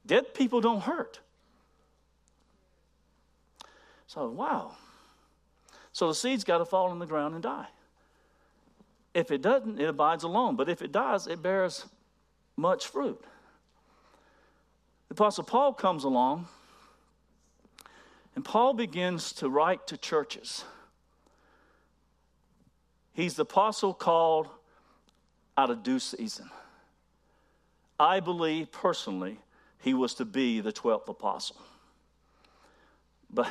Dead 0.06 0.32
people 0.32 0.62
don't 0.62 0.80
hurt. 0.80 1.20
So, 4.06 4.30
wow. 4.30 4.76
So 5.92 6.08
the 6.08 6.14
seed's 6.14 6.42
got 6.42 6.58
to 6.58 6.64
fall 6.64 6.90
in 6.90 6.98
the 6.98 7.06
ground 7.06 7.34
and 7.34 7.42
die. 7.42 7.66
If 9.12 9.30
it 9.30 9.42
doesn't, 9.42 9.80
it 9.80 9.88
abides 9.88 10.22
alone. 10.22 10.56
But 10.56 10.68
if 10.68 10.82
it 10.82 10.92
dies, 10.92 11.26
it 11.26 11.42
bears 11.42 11.86
much 12.56 12.86
fruit. 12.86 13.20
The 15.08 15.14
Apostle 15.14 15.44
Paul 15.44 15.72
comes 15.72 16.04
along 16.04 16.46
and 18.34 18.44
Paul 18.44 18.74
begins 18.74 19.32
to 19.34 19.50
write 19.50 19.86
to 19.88 19.96
churches. 19.96 20.64
He's 23.12 23.34
the 23.34 23.42
apostle 23.42 23.92
called 23.92 24.48
out 25.58 25.68
of 25.68 25.82
due 25.82 25.98
season. 25.98 26.48
I 27.98 28.20
believe 28.20 28.72
personally 28.72 29.38
he 29.78 29.94
was 29.94 30.14
to 30.14 30.24
be 30.24 30.60
the 30.60 30.72
12th 30.72 31.08
apostle. 31.08 31.56
But 33.28 33.48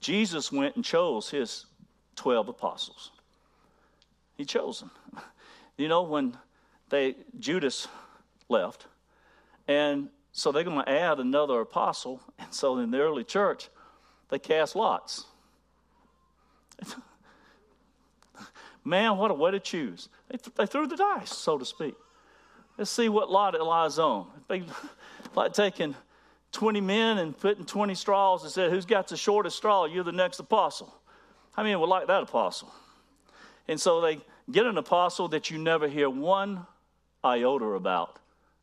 Jesus 0.00 0.52
went 0.52 0.76
and 0.76 0.84
chose 0.84 1.30
his 1.30 1.66
12 2.16 2.48
apostles. 2.48 3.12
He 4.36 4.44
chose 4.44 4.80
them. 4.80 4.90
You 5.76 5.88
know, 5.88 6.02
when 6.02 6.36
they 6.88 7.16
Judas 7.38 7.88
left, 8.48 8.86
and 9.68 10.08
so 10.32 10.52
they're 10.52 10.64
going 10.64 10.84
to 10.84 10.88
add 10.88 11.18
another 11.18 11.60
apostle. 11.60 12.20
And 12.38 12.52
so 12.52 12.78
in 12.78 12.90
the 12.90 13.00
early 13.00 13.24
church, 13.24 13.70
they 14.28 14.38
cast 14.38 14.76
lots. 14.76 15.24
Man, 18.84 19.16
what 19.16 19.30
a 19.30 19.34
way 19.34 19.50
to 19.50 19.60
choose. 19.60 20.10
They, 20.28 20.36
th- 20.38 20.54
they, 20.54 20.66
threw 20.66 20.86
the 20.86 20.96
dice, 20.96 21.34
so 21.34 21.58
to 21.58 21.64
speak. 21.64 21.94
Let's 22.76 22.90
see 22.90 23.08
what 23.08 23.30
lot 23.30 23.54
it 23.54 23.62
lies 23.62 23.98
on. 23.98 24.26
They, 24.46 24.64
like 25.34 25.54
taking 25.54 25.94
20 26.52 26.80
men 26.82 27.18
and 27.18 27.36
putting 27.36 27.64
20 27.64 27.94
straws 27.94 28.42
and 28.42 28.52
said, 28.52 28.70
Who's 28.70 28.84
got 28.84 29.08
the 29.08 29.16
shortest 29.16 29.56
straw? 29.56 29.86
You're 29.86 30.04
the 30.04 30.12
next 30.12 30.38
apostle. 30.38 30.94
How 31.54 31.62
many 31.62 31.74
would 31.74 31.88
like 31.88 32.06
that 32.08 32.22
apostle? 32.22 32.72
And 33.68 33.80
so 33.80 34.00
they 34.00 34.20
get 34.50 34.66
an 34.66 34.78
apostle 34.78 35.28
that 35.28 35.50
you 35.50 35.58
never 35.58 35.88
hear 35.88 36.08
one 36.08 36.66
iota 37.24 37.64
about 37.64 38.18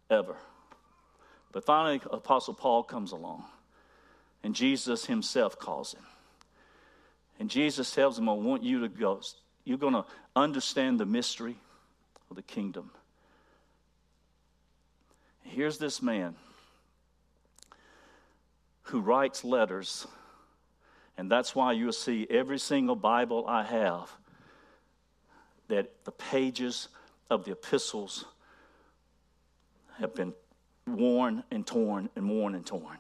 ever. 0.10 0.36
But 1.52 1.66
finally, 1.66 2.02
Apostle 2.12 2.54
Paul 2.54 2.84
comes 2.84 3.12
along. 3.12 3.44
And 4.44 4.56
Jesus 4.56 5.06
himself 5.06 5.58
calls 5.58 5.94
him. 5.94 6.04
And 7.40 7.50
Jesus 7.50 7.92
tells 7.94 8.18
him, 8.18 8.28
I 8.30 8.34
want 8.34 8.64
you 8.64 8.82
to 8.82 8.90
go. 8.90 9.22
You're 9.64 9.78
going 9.78 9.94
to 9.94 10.06
understand 10.36 11.00
the 11.00 11.06
mystery 11.06 11.56
of 12.30 12.36
the 12.36 12.42
kingdom. 12.42 12.92
Here's 15.44 15.78
this 15.78 16.02
man 16.02 16.36
who 18.84 19.00
writes 19.00 19.44
letters, 19.44 20.08
and 21.18 21.32
that's 21.32 21.56
why 21.56 21.72
you'll 21.72 21.94
see 21.94 22.28
every 22.30 22.60
single 22.60 22.96
Bible 22.96 23.46
I 23.48 23.64
have 23.64 24.12
that 25.68 26.06
the 26.06 26.12
pages 26.12 26.90
of 27.30 27.46
the 27.46 27.52
epistles 27.52 28.26
have 30.00 30.14
been 30.16 30.34
worn 30.88 31.44
and 31.52 31.66
torn 31.66 32.10
and 32.16 32.30
worn 32.30 32.56
and 32.56 32.66
torn 32.66 32.98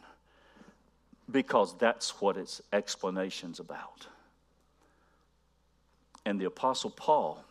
because 1.31 1.77
that's 1.77 2.21
what 2.21 2.37
its 2.37 2.61
explanation's 2.71 3.59
about. 3.59 4.07
And 6.25 6.39
the 6.39 6.45
Apostle 6.45 6.91
Paul, 6.91 7.43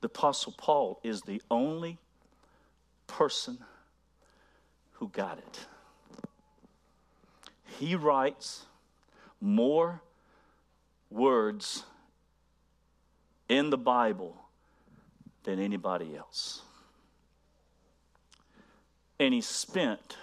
the 0.00 0.06
Apostle 0.06 0.54
Paul 0.56 1.00
is 1.02 1.22
the 1.22 1.42
only 1.50 1.98
person 3.06 3.58
who 4.92 5.08
got 5.08 5.38
it. 5.38 5.66
He 7.78 7.94
writes 7.94 8.66
more 9.40 10.02
words 11.10 11.84
in 13.50 13.68
the 13.68 13.76
Bible 13.76 14.36
than 15.42 15.58
anybody 15.58 16.16
else. 16.16 16.62
And 19.18 19.34
he 19.34 19.40
spent 19.40 20.16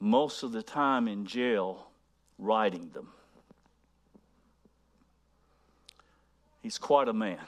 most 0.00 0.42
of 0.42 0.50
the 0.50 0.64
time 0.64 1.06
in 1.06 1.24
jail 1.24 1.86
writing 2.38 2.90
them. 2.92 3.08
He's 6.60 6.76
quite 6.76 7.06
a 7.06 7.12
man. 7.12 7.38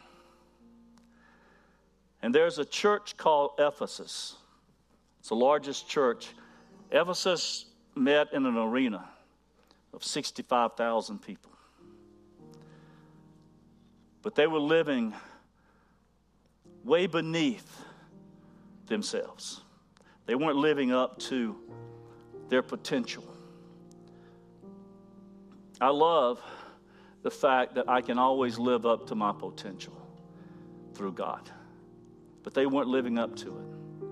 And 2.22 2.32
there's 2.32 2.58
a 2.60 2.64
church 2.64 3.16
called 3.16 3.50
Ephesus. 3.58 4.36
It's 5.18 5.30
the 5.30 5.34
largest 5.34 5.88
church. 5.88 6.28
Ephesus 6.92 7.66
met 7.96 8.32
in 8.32 8.46
an 8.46 8.56
arena 8.56 9.04
of 9.92 10.04
65,000 10.04 11.20
people. 11.20 11.50
But 14.28 14.34
they 14.34 14.46
were 14.46 14.60
living 14.60 15.14
way 16.84 17.06
beneath 17.06 17.82
themselves. 18.84 19.62
They 20.26 20.34
weren't 20.34 20.58
living 20.58 20.92
up 20.92 21.18
to 21.20 21.56
their 22.50 22.60
potential. 22.60 23.24
I 25.80 25.88
love 25.88 26.42
the 27.22 27.30
fact 27.30 27.74
that 27.76 27.88
I 27.88 28.02
can 28.02 28.18
always 28.18 28.58
live 28.58 28.84
up 28.84 29.06
to 29.06 29.14
my 29.14 29.32
potential 29.32 29.96
through 30.92 31.12
God. 31.12 31.50
But 32.42 32.52
they 32.52 32.66
weren't 32.66 32.88
living 32.88 33.18
up 33.18 33.34
to 33.36 33.46
it. 33.46 34.04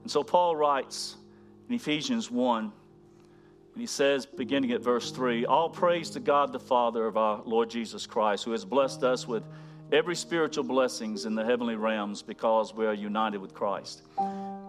And 0.00 0.10
so 0.10 0.24
Paul 0.24 0.56
writes 0.56 1.16
in 1.68 1.74
Ephesians 1.74 2.30
1, 2.30 2.72
and 3.74 3.80
he 3.80 3.88
says, 3.88 4.24
beginning 4.24 4.70
at 4.70 4.82
verse 4.82 5.10
3 5.10 5.46
All 5.46 5.68
praise 5.68 6.08
to 6.10 6.20
God 6.20 6.52
the 6.52 6.60
Father 6.60 7.06
of 7.06 7.16
our 7.16 7.42
Lord 7.44 7.68
Jesus 7.68 8.06
Christ, 8.06 8.44
who 8.44 8.52
has 8.52 8.64
blessed 8.64 9.02
us 9.02 9.26
with 9.26 9.42
every 9.92 10.14
spiritual 10.14 10.62
blessings 10.62 11.24
in 11.24 11.34
the 11.34 11.44
heavenly 11.44 11.74
realms 11.74 12.22
because 12.22 12.72
we 12.72 12.86
are 12.86 12.94
united 12.94 13.38
with 13.38 13.52
Christ. 13.52 14.02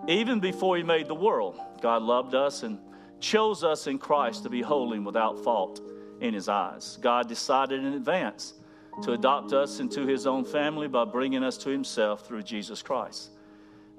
Even 0.08 0.40
before 0.40 0.76
he 0.76 0.84
made 0.84 1.08
the 1.08 1.16
world, 1.16 1.60
God 1.82 2.02
loved 2.02 2.34
us 2.34 2.64
and 2.64 2.80
chose 3.20 3.64
us 3.64 3.86
in 3.86 4.00
Christ 4.00 4.42
to 4.44 4.50
be 4.50 4.64
holy 4.64 4.98
and 4.98 5.06
without 5.06 5.44
fault 5.44 5.82
in 6.20 6.34
his 6.34 6.50
eyes. 6.50 6.98
God 7.00 7.30
decided 7.30 7.84
in 7.84 7.94
advance 7.94 8.56
to 9.04 9.12
adopt 9.12 9.54
us 9.54 9.80
into 9.80 10.08
his 10.08 10.26
own 10.26 10.44
family 10.46 10.88
by 10.88 11.06
bringing 11.06 11.44
us 11.44 11.58
to 11.60 11.70
himself 11.70 12.26
through 12.26 12.42
Jesus 12.42 12.82
Christ. 12.82 13.30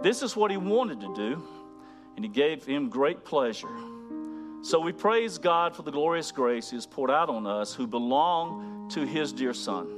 This 0.02 0.22
is 0.22 0.34
what 0.34 0.50
he 0.50 0.56
wanted 0.56 1.00
to 1.00 1.14
do, 1.14 1.42
and 2.16 2.24
he 2.24 2.28
gave 2.28 2.64
him 2.64 2.88
great 2.88 3.24
pleasure. 3.24 3.68
So 4.62 4.80
we 4.80 4.92
praise 4.92 5.38
God 5.38 5.76
for 5.76 5.82
the 5.82 5.92
glorious 5.92 6.32
grace 6.32 6.70
he 6.70 6.76
has 6.76 6.86
poured 6.86 7.10
out 7.10 7.28
on 7.28 7.46
us 7.46 7.74
who 7.74 7.86
belong 7.86 8.88
to 8.90 9.06
his 9.06 9.32
dear 9.32 9.54
Son. 9.54 9.88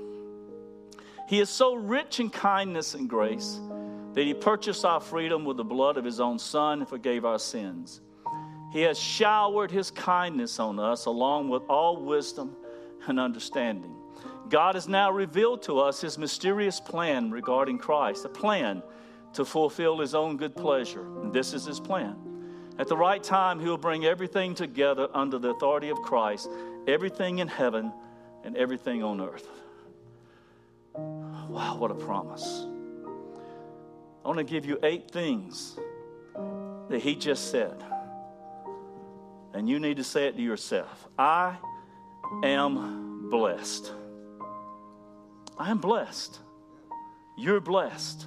He 1.28 1.40
is 1.40 1.48
so 1.48 1.74
rich 1.74 2.20
in 2.20 2.30
kindness 2.30 2.94
and 2.94 3.08
grace 3.08 3.60
that 4.14 4.24
he 4.24 4.34
purchased 4.34 4.84
our 4.84 5.00
freedom 5.00 5.44
with 5.44 5.56
the 5.56 5.64
blood 5.64 5.96
of 5.96 6.04
his 6.04 6.20
own 6.20 6.38
Son 6.38 6.80
and 6.80 6.88
forgave 6.88 7.24
our 7.24 7.38
sins. 7.38 8.00
He 8.72 8.82
has 8.82 8.98
showered 8.98 9.70
his 9.70 9.90
kindness 9.90 10.58
on 10.58 10.78
us 10.78 11.06
along 11.06 11.48
with 11.48 11.62
all 11.68 12.02
wisdom 12.02 12.56
and 13.06 13.18
understanding. 13.18 13.94
God 14.48 14.74
has 14.74 14.88
now 14.88 15.10
revealed 15.10 15.62
to 15.62 15.78
us 15.78 16.00
his 16.00 16.18
mysterious 16.18 16.80
plan 16.80 17.30
regarding 17.30 17.78
Christ, 17.78 18.24
a 18.24 18.28
plan 18.28 18.82
to 19.34 19.44
fulfill 19.44 19.98
his 19.98 20.14
own 20.14 20.36
good 20.36 20.56
pleasure. 20.56 21.06
And 21.20 21.32
this 21.32 21.52
is 21.52 21.64
his 21.64 21.80
plan. 21.80 22.16
At 22.78 22.86
the 22.86 22.96
right 22.96 23.22
time, 23.22 23.58
he 23.58 23.66
will 23.66 23.76
bring 23.76 24.04
everything 24.04 24.54
together 24.54 25.08
under 25.12 25.38
the 25.38 25.50
authority 25.50 25.88
of 25.88 25.98
Christ, 25.98 26.48
everything 26.86 27.40
in 27.40 27.48
heaven 27.48 27.92
and 28.44 28.56
everything 28.56 29.02
on 29.02 29.20
earth. 29.20 29.48
Wow, 30.94 31.76
what 31.76 31.90
a 31.90 31.94
promise. 31.94 32.66
I 34.24 34.28
want 34.28 34.38
to 34.38 34.44
give 34.44 34.64
you 34.64 34.78
eight 34.82 35.10
things 35.10 35.76
that 36.88 37.00
he 37.00 37.16
just 37.16 37.50
said. 37.50 37.82
And 39.54 39.68
you 39.68 39.80
need 39.80 39.96
to 39.96 40.04
say 40.04 40.26
it 40.26 40.36
to 40.36 40.42
yourself 40.42 41.08
I 41.18 41.56
am 42.44 43.28
blessed. 43.28 43.92
I 45.58 45.70
am 45.70 45.78
blessed. 45.78 46.38
You're 47.36 47.60
blessed. 47.60 48.26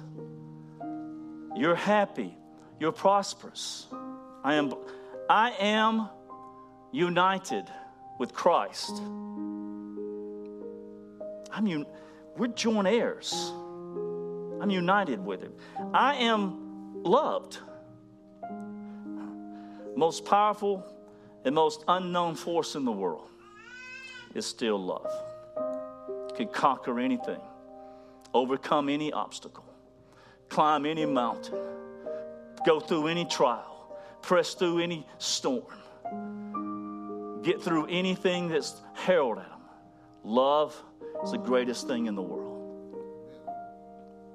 You're 1.56 1.74
happy. 1.74 2.36
You're 2.80 2.92
prosperous. 2.92 3.86
I 4.44 4.54
am, 4.54 4.74
I 5.30 5.50
am 5.58 6.08
united 6.90 7.70
with 8.18 8.32
Christ. 8.32 9.00
I'm 11.52 11.66
un, 11.66 11.86
we're 12.36 12.48
joint 12.48 12.88
heirs. 12.88 13.32
I'm 14.60 14.70
united 14.70 15.24
with 15.24 15.42
Him. 15.42 15.52
I 15.92 16.16
am 16.16 17.02
loved. 17.02 17.58
Most 19.96 20.24
powerful 20.24 20.86
and 21.44 21.54
most 21.54 21.84
unknown 21.88 22.34
force 22.34 22.74
in 22.74 22.84
the 22.84 22.92
world 22.92 23.28
is 24.34 24.46
still 24.46 24.78
love. 24.78 25.10
Can 26.36 26.48
conquer 26.48 26.98
anything, 26.98 27.40
overcome 28.32 28.88
any 28.88 29.12
obstacle, 29.12 29.64
climb 30.48 30.86
any 30.86 31.04
mountain, 31.04 31.58
go 32.64 32.80
through 32.80 33.08
any 33.08 33.24
trial, 33.26 33.71
press 34.22 34.54
through 34.54 34.78
any 34.78 35.06
storm, 35.18 35.64
get 37.42 37.60
through 37.60 37.86
anything 37.86 38.48
that's 38.48 38.80
hurled 38.94 39.38
at 39.38 39.48
them. 39.48 39.60
Love 40.24 40.80
is 41.24 41.32
the 41.32 41.38
greatest 41.38 41.86
thing 41.86 42.06
in 42.06 42.14
the 42.14 42.22
world. 42.22 42.48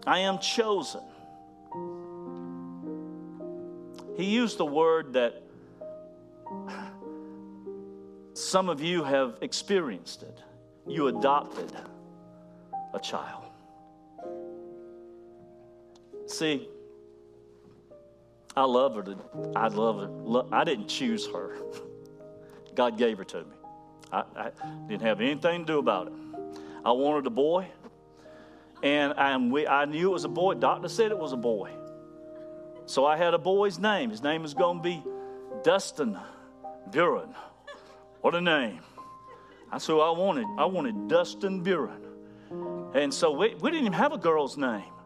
I 0.05 0.19
am 0.19 0.39
chosen. 0.39 1.01
He 4.15 4.25
used 4.25 4.57
the 4.57 4.65
word 4.65 5.13
that 5.13 5.43
some 8.33 8.69
of 8.69 8.81
you 8.81 9.03
have 9.03 9.37
experienced 9.41 10.23
it. 10.23 10.39
You 10.87 11.07
adopted 11.07 11.71
a 12.93 12.99
child. 12.99 13.43
See, 16.27 16.69
I 18.57 18.63
love 18.63 18.95
her. 18.95 19.03
To, 19.03 19.17
I 19.55 19.67
love 19.67 19.99
her. 19.99 20.43
I 20.51 20.63
didn't 20.63 20.87
choose 20.87 21.27
her. 21.27 21.57
God 22.73 22.97
gave 22.97 23.19
her 23.19 23.23
to 23.25 23.43
me. 23.43 23.55
I, 24.11 24.23
I, 24.35 24.51
didn't 24.87 25.03
have 25.03 25.21
anything 25.21 25.59
to 25.61 25.73
do 25.73 25.77
about 25.77 26.07
it. 26.07 26.13
I 26.83 26.91
wanted 26.91 27.27
a 27.27 27.29
boy, 27.29 27.67
and 28.81 29.13
I, 29.13 29.33
I 29.33 29.85
knew 29.85 30.09
it 30.09 30.11
was 30.11 30.23
a 30.23 30.29
boy. 30.29 30.55
Doctor 30.55 30.89
said 30.89 31.11
it 31.11 31.19
was 31.19 31.33
a 31.33 31.37
boy. 31.37 31.71
So 32.87 33.05
I 33.05 33.15
had 33.15 33.35
a 33.35 33.37
boy's 33.37 33.77
name. 33.77 34.09
His 34.09 34.23
name 34.23 34.43
is 34.43 34.55
going 34.55 34.77
to 34.77 34.83
be 34.83 35.03
Dustin 35.63 36.17
Buren. 36.89 37.35
What 38.21 38.33
a 38.33 38.41
name. 38.41 38.79
That's 39.71 39.85
who 39.85 39.99
I 39.99 40.09
wanted. 40.17 40.47
I 40.57 40.65
wanted 40.65 41.07
Dustin 41.07 41.61
Buren. 41.61 42.01
And 42.95 43.13
so 43.13 43.29
we, 43.29 43.53
we 43.53 43.69
didn't 43.69 43.85
even 43.85 43.93
have 43.93 44.13
a 44.13 44.17
girl's 44.17 44.57
name. 44.57 44.96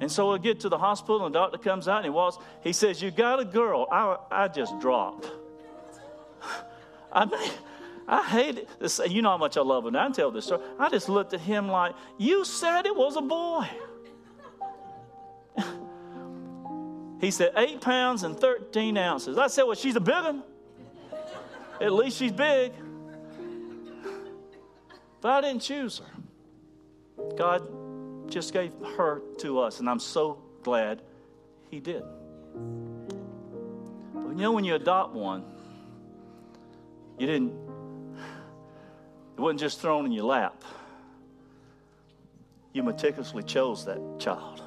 And 0.00 0.10
so 0.10 0.32
I 0.32 0.38
get 0.38 0.60
to 0.60 0.68
the 0.68 0.78
hospital, 0.78 1.24
and 1.24 1.34
the 1.34 1.38
doctor 1.38 1.58
comes 1.58 1.88
out 1.88 1.98
and 1.98 2.06
he 2.06 2.10
walks. 2.10 2.38
He 2.62 2.72
says, 2.72 3.00
You 3.00 3.10
got 3.10 3.40
a 3.40 3.44
girl. 3.44 3.86
I, 3.90 4.16
I 4.30 4.48
just 4.48 4.78
dropped. 4.80 5.30
I 7.12 7.24
mean, 7.26 7.50
I 8.08 8.22
hate. 8.26 8.68
This, 8.78 9.00
you 9.08 9.22
know 9.22 9.30
how 9.30 9.38
much 9.38 9.56
I 9.56 9.60
love 9.60 9.86
him. 9.86 9.96
I 9.96 10.10
tell 10.10 10.30
this 10.30 10.46
story. 10.46 10.62
I 10.78 10.88
just 10.90 11.08
looked 11.08 11.32
at 11.32 11.40
him 11.40 11.68
like, 11.68 11.94
You 12.18 12.44
said 12.44 12.86
it 12.86 12.96
was 12.96 13.16
a 13.16 13.22
boy. 13.22 13.68
he 17.20 17.30
said, 17.30 17.52
Eight 17.56 17.80
pounds 17.80 18.24
and 18.24 18.38
13 18.38 18.98
ounces. 18.98 19.38
I 19.38 19.46
said, 19.46 19.62
Well, 19.62 19.76
she's 19.76 19.96
a 19.96 20.00
big 20.00 20.24
one. 20.24 20.42
At 21.80 21.92
least 21.92 22.18
she's 22.18 22.32
big. 22.32 22.72
But 25.20 25.30
I 25.30 25.40
didn't 25.40 25.62
choose 25.62 25.98
her. 25.98 26.06
God 27.36 27.83
just 28.34 28.52
gave 28.52 28.72
her 28.96 29.22
to 29.38 29.60
us, 29.60 29.78
and 29.78 29.88
I'm 29.88 30.00
so 30.00 30.42
glad 30.64 31.00
He 31.70 31.78
did. 31.78 32.02
But 34.12 34.30
you 34.30 34.34
know, 34.34 34.50
when 34.50 34.64
you 34.64 34.74
adopt 34.74 35.14
one, 35.14 35.44
you 37.16 37.28
didn't, 37.28 37.52
it 39.38 39.40
wasn't 39.40 39.60
just 39.60 39.80
thrown 39.80 40.04
in 40.04 40.10
your 40.10 40.24
lap. 40.24 40.64
You 42.72 42.82
meticulously 42.82 43.44
chose 43.44 43.84
that 43.84 44.00
child. 44.18 44.60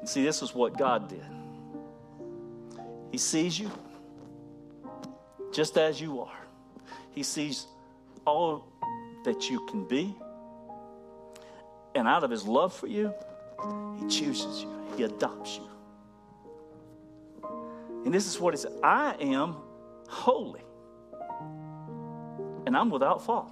And 0.00 0.08
see, 0.08 0.24
this 0.24 0.40
is 0.40 0.54
what 0.54 0.78
God 0.78 1.06
did. 1.06 1.26
He 3.12 3.18
sees 3.18 3.58
you, 3.58 3.70
just 5.52 5.76
as 5.76 6.00
you 6.00 6.22
are. 6.22 6.38
He 7.10 7.22
sees 7.22 7.66
all 8.26 8.64
that 9.26 9.50
you 9.50 9.66
can 9.66 9.86
be. 9.86 10.16
And 11.98 12.06
out 12.06 12.22
of 12.22 12.30
his 12.30 12.46
love 12.46 12.72
for 12.72 12.86
you, 12.86 13.12
he 13.98 14.06
chooses 14.06 14.62
you, 14.62 14.70
he 14.96 15.02
adopts 15.02 15.56
you. 15.56 15.68
And 18.04 18.14
this 18.14 18.28
is 18.28 18.38
what 18.38 18.54
he 18.54 18.58
said 18.58 18.70
I 18.84 19.16
am 19.18 19.56
holy, 20.08 20.62
and 22.66 22.76
I'm 22.76 22.88
without 22.88 23.24
fault. 23.24 23.50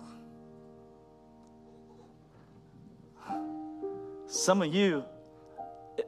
Some 4.29 4.63
of 4.63 4.73
you 4.73 5.05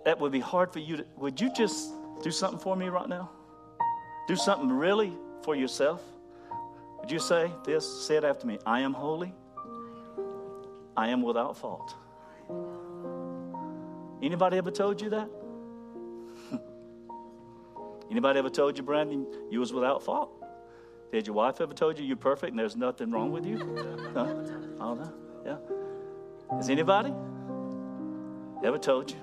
that 0.04 0.20
would 0.20 0.30
be 0.30 0.38
hard 0.38 0.72
for 0.72 0.78
you 0.78 0.98
to, 0.98 1.06
would 1.16 1.40
you 1.40 1.52
just 1.52 1.90
do 2.22 2.30
something 2.30 2.60
for 2.60 2.76
me 2.76 2.88
right 2.88 3.08
now? 3.08 3.30
Do 4.28 4.36
something 4.36 4.70
really 4.70 5.12
for 5.42 5.56
yourself? 5.56 6.02
Would 7.00 7.10
you 7.10 7.18
say 7.18 7.50
this? 7.64 8.06
Say 8.06 8.16
it 8.16 8.22
after 8.22 8.46
me. 8.46 8.60
I 8.64 8.80
am 8.80 8.92
holy. 8.92 9.34
I 10.96 11.08
am 11.08 11.22
without 11.22 11.56
fault. 11.56 11.96
Anybody 14.22 14.58
ever 14.58 14.70
told 14.70 15.00
you 15.00 15.10
that? 15.10 15.28
Anybody 18.10 18.38
ever 18.38 18.50
told 18.50 18.76
you, 18.76 18.82
Brandon, 18.82 19.26
you 19.50 19.60
was 19.60 19.72
without 19.72 20.02
fault? 20.02 20.30
Did 21.12 21.26
your 21.26 21.34
wife 21.36 21.60
ever 21.60 21.72
told 21.72 21.98
you 21.98 22.04
you're 22.04 22.16
perfect 22.16 22.50
and 22.50 22.58
there's 22.58 22.76
nothing 22.76 23.10
wrong 23.10 23.32
with 23.32 23.46
you? 23.46 23.56
No? 24.14 24.76
Oh, 24.80 24.94
no? 24.94 25.14
Yeah. 25.44 26.56
Has 26.56 26.68
anybody 26.68 27.14
ever 28.64 28.78
told 28.78 29.10
you 29.10 29.16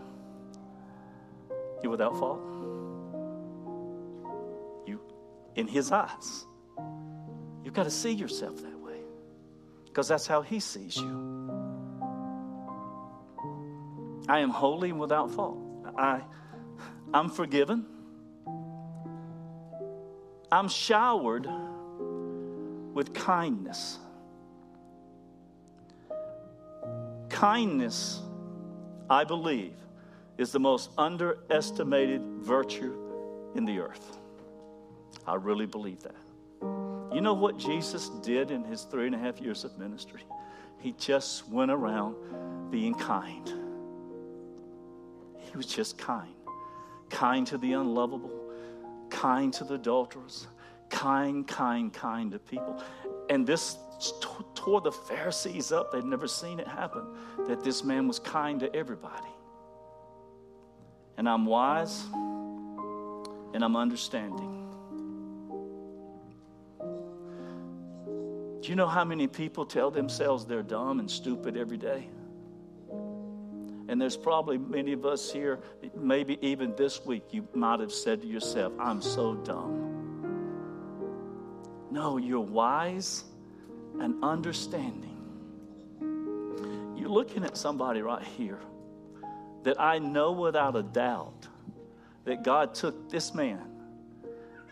you're 1.84 1.92
without 1.92 2.18
fault? 2.18 2.40
You, 4.88 5.00
in 5.56 5.68
his 5.68 5.92
eyes, 5.92 6.46
you've 7.64 7.74
got 7.74 7.84
to 7.84 7.92
see 7.92 8.12
yourself 8.12 8.62
that 8.62 8.80
way 8.80 9.00
because 9.86 10.08
that's 10.08 10.26
how 10.26 10.42
he 10.42 10.60
sees 10.60 10.96
you. 10.96 11.35
I 14.28 14.40
am 14.40 14.50
holy 14.50 14.90
and 14.90 15.00
without 15.00 15.32
fault. 15.32 15.58
I, 15.98 16.22
I'm 17.14 17.30
forgiven. 17.30 17.86
I'm 20.52 20.68
showered 20.68 21.48
with 22.94 23.14
kindness. 23.14 24.00
Kindness, 27.30 28.22
I 29.10 29.24
believe, 29.26 29.74
is 30.38 30.52
the 30.52 30.60
most 30.60 30.90
underestimated 30.98 32.22
virtue 32.40 32.96
in 33.56 33.66
the 33.66 33.80
earth. 33.80 34.18
I 35.28 35.36
really 35.36 35.66
believe 35.66 36.02
that. 36.04 36.16
You 37.14 37.22
know 37.22 37.34
what 37.34 37.58
Jesus 37.58 38.10
did 38.22 38.52
in 38.52 38.64
his 38.64 38.84
three 38.84 39.06
and 39.06 39.16
a 39.16 39.18
half 39.18 39.40
years 39.40 39.64
of 39.64 39.78
ministry? 39.78 40.22
He 40.80 40.94
just 40.94 41.48
went 41.50 41.72
around 41.72 42.16
being 42.72 42.94
kind. 42.94 43.65
He 45.56 45.58
was 45.58 45.68
just 45.68 45.98
kind. 45.98 46.36
Kind 47.10 47.48
to 47.48 47.58
the 47.58 47.72
unlovable, 47.72 48.52
kind 49.10 49.54
to 49.54 49.64
the 49.64 49.76
adulterers, 49.76 50.48
kind, 50.90 51.48
kind, 51.48 51.94
kind 51.94 52.30
to 52.34 52.40
people. 52.40 52.84
And 53.30 53.48
this 53.48 53.78
tore 54.54 54.82
the 54.82 54.92
Pharisees 54.92 55.72
up. 55.72 55.94
They'd 55.94 56.04
never 56.04 56.28
seen 56.28 56.60
it 56.60 56.68
happen, 56.68 57.06
that 57.48 57.64
this 57.64 57.86
man 57.86 58.06
was 58.06 58.20
kind 58.20 58.60
to 58.60 58.76
everybody. 58.76 59.30
And 61.16 61.30
I'm 61.30 61.46
wise 61.46 62.04
and 63.54 63.64
I'm 63.64 63.78
understanding. 63.78 64.68
Do 68.62 68.70
you 68.70 68.76
know 68.76 68.88
how 68.88 69.06
many 69.06 69.28
people 69.28 69.66
tell 69.66 69.90
themselves 69.90 70.44
they're 70.44 70.62
dumb 70.64 71.00
and 71.00 71.10
stupid 71.10 71.56
every 71.56 71.78
day? 71.78 72.10
And 73.88 74.02
there's 74.02 74.18
probably 74.18 74.58
many 74.58 74.94
of 74.94 75.06
us 75.06 75.32
here, 75.32 75.60
maybe 75.96 76.40
even 76.42 76.76
this 76.76 77.06
week, 77.06 77.26
you 77.32 77.48
might 77.54 77.80
have 77.80 77.92
said 77.92 78.22
to 78.22 78.28
yourself, 78.28 78.74
I'm 78.80 79.02
so 79.02 79.36
dumb. 79.36 79.92
No, 81.92 82.18
you're 82.18 82.40
wise 82.40 83.24
and 84.00 84.24
understanding. 84.24 85.12
You're 86.98 87.10
looking 87.10 87.44
at 87.46 87.56
somebody 87.58 88.02
right 88.02 88.24
here 88.24 88.60
that 89.64 89.80
I 89.80 90.00
know 90.00 90.32
without 90.32 90.76
a 90.76 90.84
doubt 90.84 91.48
that 92.24 92.44
God 92.44 92.74
took 92.74 93.10
this 93.10 93.36
man. 93.36 93.62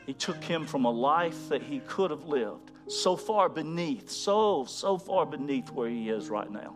He 0.08 0.14
took 0.14 0.44
him 0.44 0.66
from 0.66 0.86
a 0.86 0.92
life 0.92 1.50
that 1.50 1.62
he 1.62 1.80
could 1.82 2.10
have 2.10 2.26
lived 2.26 2.72
so 2.88 3.16
far 3.16 3.48
beneath, 3.48 4.10
so, 4.10 4.66
so 4.66 4.98
far 4.98 5.26
beneath 5.26 5.72
where 5.72 5.88
he 5.88 6.10
is 6.10 6.30
right 6.30 6.50
now 6.50 6.76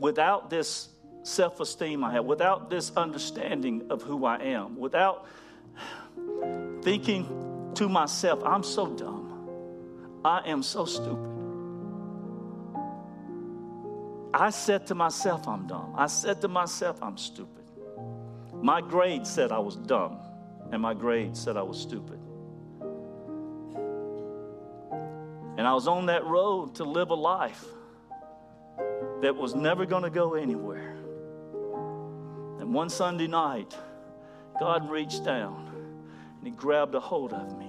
without 0.00 0.50
this 0.50 0.88
self 1.22 1.60
esteem 1.60 2.02
I 2.02 2.12
have, 2.14 2.24
without 2.24 2.70
this 2.70 2.90
understanding 2.96 3.86
of 3.90 4.02
who 4.02 4.24
I 4.24 4.38
am, 4.38 4.76
without 4.76 5.26
thinking 6.82 7.72
to 7.74 7.88
myself, 7.88 8.42
I'm 8.44 8.64
so 8.64 8.88
dumb. 8.88 9.28
I 10.24 10.48
am 10.48 10.62
so 10.62 10.86
stupid. 10.86 11.28
I 14.32 14.50
said 14.50 14.86
to 14.88 14.94
myself, 14.94 15.46
I'm 15.46 15.66
dumb. 15.66 15.94
I 15.96 16.06
said 16.06 16.40
to 16.40 16.48
myself, 16.48 17.02
I'm 17.02 17.18
stupid. 17.18 17.64
My 18.62 18.80
grade 18.80 19.26
said 19.26 19.52
I 19.52 19.58
was 19.58 19.76
dumb, 19.76 20.18
and 20.72 20.80
my 20.80 20.94
grade 20.94 21.36
said 21.36 21.56
I 21.56 21.62
was 21.62 21.78
stupid. 21.78 22.18
And 25.58 25.66
I 25.66 25.74
was 25.74 25.86
on 25.88 26.06
that 26.06 26.24
road 26.24 26.76
to 26.76 26.84
live 26.84 27.10
a 27.10 27.14
life 27.14 27.64
that 29.22 29.36
was 29.36 29.54
never 29.54 29.86
going 29.86 30.02
to 30.02 30.10
go 30.10 30.34
anywhere. 30.34 30.96
And 32.58 32.74
one 32.74 32.88
Sunday 32.88 33.26
night, 33.26 33.76
God 34.58 34.90
reached 34.90 35.24
down 35.24 35.70
and 36.38 36.46
He 36.46 36.50
grabbed 36.50 36.94
a 36.94 37.00
hold 37.00 37.32
of 37.32 37.58
me. 37.58 37.66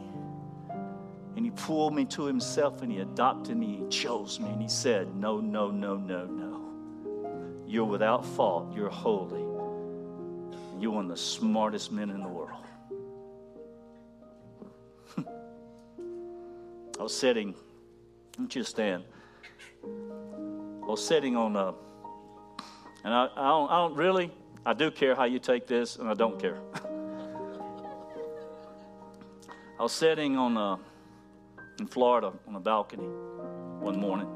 And 1.36 1.45
He 1.45 1.52
pulled 1.52 1.93
me 1.93 2.06
to 2.06 2.26
Himself 2.26 2.82
and 2.82 2.91
He 2.91 2.99
adopted 2.99 3.58
me. 3.58 3.84
He 3.84 3.88
chose 3.89 4.39
me. 4.39 4.49
And 4.49 4.62
He 4.62 4.68
said, 4.68 5.16
No, 5.16 5.39
no, 5.39 5.72
no, 5.72 5.97
no, 5.97 6.26
no. 6.26 6.62
You're 7.68 7.86
without 7.86 8.26
fault. 8.26 8.76
You're 8.76 8.89
holy. 8.89 9.41
You're 10.80 10.91
one 10.91 11.06
of 11.06 11.12
the 11.12 11.18
smartest 11.18 11.91
men 11.91 12.10
in 12.10 12.22
the 12.22 12.28
world. 12.28 12.66
I 16.99 17.04
was 17.04 17.16
sitting, 17.16 17.56
don't 18.36 18.54
you 18.56 18.64
stand? 18.64 19.04
Was 20.88 21.06
sitting 21.06 21.38
on 21.38 21.56
a, 21.56 21.74
and 23.04 23.14
I, 23.14 23.28
I, 23.36 23.48
don't, 23.48 23.72
I 23.72 23.76
don't 23.78 23.96
really, 23.96 24.32
I 24.66 24.74
do 24.74 24.92
care 24.92 25.16
how 25.16 25.24
you 25.24 25.40
take 25.40 25.68
this, 25.68 25.96
and 25.96 26.10
I 26.10 26.14
don't 26.14 26.40
care. 26.40 26.60
I 29.80 29.84
was 29.84 29.94
sitting 29.94 30.38
on 30.38 30.58
a, 30.58 30.80
in 31.80 31.88
Florida 31.88 32.34
on 32.48 32.56
a 32.56 32.60
balcony 32.60 33.08
one 33.80 34.00
morning, 34.00 34.28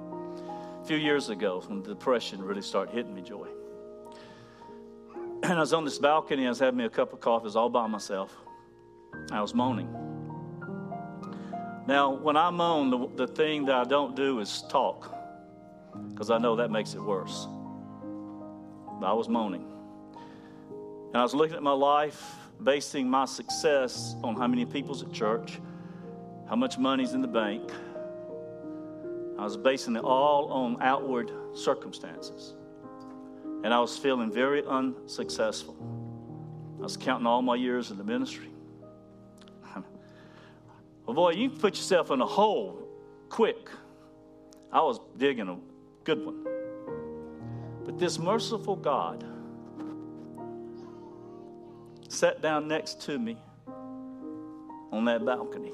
a 0.82 0.86
few 0.86 0.98
years 0.98 1.30
ago, 1.30 1.62
when 1.68 1.84
the 1.84 1.90
depression 1.90 2.42
really 2.42 2.62
started 2.62 2.94
hitting 2.94 3.14
me, 3.14 3.22
Joy. 3.22 3.48
And 5.44 5.54
I 5.54 5.60
was 5.60 5.74
on 5.74 5.86
this 5.86 6.00
balcony, 6.00 6.46
I 6.46 6.50
was 6.50 6.60
having 6.60 6.78
me 6.78 6.86
a 6.86 6.90
cup 6.90 7.14
of 7.14 7.20
coffee, 7.20 7.44
I 7.44 7.46
was 7.46 7.56
all 7.56 7.70
by 7.70 7.86
myself. 7.86 8.36
I 9.32 9.42
was 9.42 9.54
moaning. 9.54 9.90
Now, 11.88 12.10
when 12.10 12.36
I 12.36 12.50
moan, 12.50 12.90
the, 12.90 13.26
the 13.26 13.28
thing 13.32 13.66
that 13.66 13.76
I 13.76 13.84
don't 13.84 14.16
do 14.16 14.40
is 14.40 14.64
talk 14.70 15.15
because 16.10 16.32
I 16.32 16.38
know 16.38 16.56
that 16.56 16.72
makes 16.72 16.94
it 16.94 17.02
worse. 17.02 17.48
I 19.04 19.14
was 19.14 19.30
moaning. 19.30 19.66
And 21.08 21.18
I 21.18 21.24
was 21.24 21.34
looking 21.34 21.56
at 21.56 21.64
my 21.64 21.72
life, 21.72 22.36
basing 22.64 23.10
my 23.10 23.26
success 23.26 24.16
on 24.24 24.36
how 24.36 24.48
many 24.48 24.66
people's 24.66 25.04
at 25.04 25.12
church, 25.12 25.60
how 26.50 26.56
much 26.56 26.78
money's 26.78 27.14
in 27.14 27.22
the 27.22 27.28
bank. 27.28 27.72
I 29.38 29.44
was 29.44 29.58
basing 29.58 29.96
it 29.96 30.04
all 30.04 30.52
on 30.52 30.82
outward 30.82 31.32
circumstances. 31.54 32.54
And 33.64 33.74
I 33.74 33.80
was 33.80 33.98
feeling 33.98 34.32
very 34.32 34.64
unsuccessful. 34.66 35.76
I 36.80 36.84
was 36.84 36.98
counting 36.98 37.28
all 37.28 37.42
my 37.42 37.56
years 37.56 37.92
in 37.92 37.98
the 37.98 38.04
ministry. 38.04 38.50
well, 41.06 41.16
boy, 41.16 41.32
you 41.32 41.50
can 41.50 41.60
put 41.60 41.76
yourself 41.76 42.12
in 42.12 42.22
a 42.22 42.26
hole 42.26 42.88
quick. 43.30 43.70
I 44.72 44.82
was 44.82 45.00
digging 45.18 45.48
a 45.48 45.58
Good 46.06 46.24
one. 46.24 46.46
But 47.84 48.00
this 48.00 48.18
merciful 48.18 48.76
God 48.76 49.26
sat 52.08 52.42
down 52.42 52.68
next 52.68 53.02
to 53.02 53.20
me 53.20 53.38
on 54.92 55.06
that 55.06 55.26
balcony. 55.26 55.74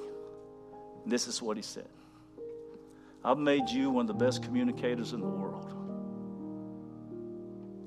This 1.05 1.27
is 1.27 1.41
what 1.41 1.57
he 1.57 1.63
said 1.63 1.87
I've 3.23 3.37
made 3.37 3.69
you 3.69 3.91
one 3.91 4.09
of 4.09 4.17
the 4.17 4.25
best 4.25 4.41
communicators 4.43 5.13
in 5.13 5.19
the 5.21 5.27
world. 5.27 5.73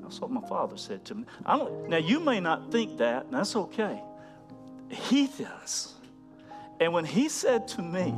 That's 0.03 0.21
what 0.21 0.31
my 0.31 0.47
father 0.47 0.77
said 0.77 1.05
to 1.07 1.15
me. 1.15 1.25
Now, 1.47 1.97
you 1.97 2.21
may 2.21 2.39
not 2.39 2.71
think 2.71 2.99
that, 2.99 3.25
and 3.25 3.35
that's 3.35 3.57
okay. 3.57 4.01
He 4.91 5.27
does. 5.27 5.95
And 6.79 6.93
when 6.93 7.07
he 7.07 7.29
said 7.29 7.67
to 7.69 7.83
me, 7.83 8.15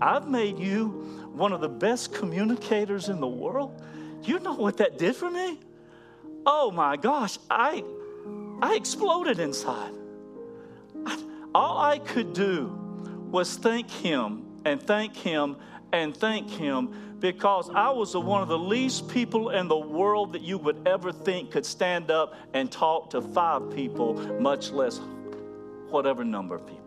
I've 0.00 0.28
made 0.28 0.58
you 0.58 1.23
one 1.34 1.52
of 1.52 1.60
the 1.60 1.68
best 1.68 2.12
communicators 2.14 3.08
in 3.08 3.20
the 3.20 3.28
world. 3.28 3.82
You 4.22 4.38
know 4.38 4.54
what 4.54 4.78
that 4.78 4.98
did 4.98 5.16
for 5.16 5.30
me? 5.30 5.58
Oh 6.46 6.70
my 6.70 6.96
gosh, 6.96 7.38
I, 7.50 7.84
I 8.62 8.74
exploded 8.74 9.38
inside. 9.38 9.92
I, 11.06 11.22
all 11.54 11.78
I 11.78 11.98
could 11.98 12.32
do 12.32 12.66
was 13.30 13.56
thank 13.56 13.90
him 13.90 14.44
and 14.64 14.82
thank 14.82 15.16
him 15.16 15.56
and 15.94 16.16
thank 16.16 16.50
Him 16.50 17.16
because 17.20 17.70
I 17.70 17.88
was 17.90 18.16
one 18.16 18.42
of 18.42 18.48
the 18.48 18.58
least 18.58 19.08
people 19.08 19.50
in 19.50 19.68
the 19.68 19.76
world 19.76 20.32
that 20.32 20.42
you 20.42 20.58
would 20.58 20.86
ever 20.86 21.12
think 21.12 21.52
could 21.52 21.64
stand 21.64 22.10
up 22.10 22.34
and 22.52 22.70
talk 22.70 23.10
to 23.10 23.22
five 23.22 23.70
people, 23.70 24.14
much 24.40 24.70
less 24.70 25.00
whatever 25.88 26.24
number 26.24 26.56
of 26.56 26.66
people. 26.66 26.83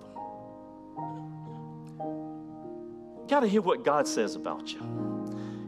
Got 3.28 3.42
to 3.42 3.48
hear 3.48 3.62
what 3.62 3.84
God 3.84 4.08
says 4.08 4.36
about 4.36 4.72
you. 4.74 4.80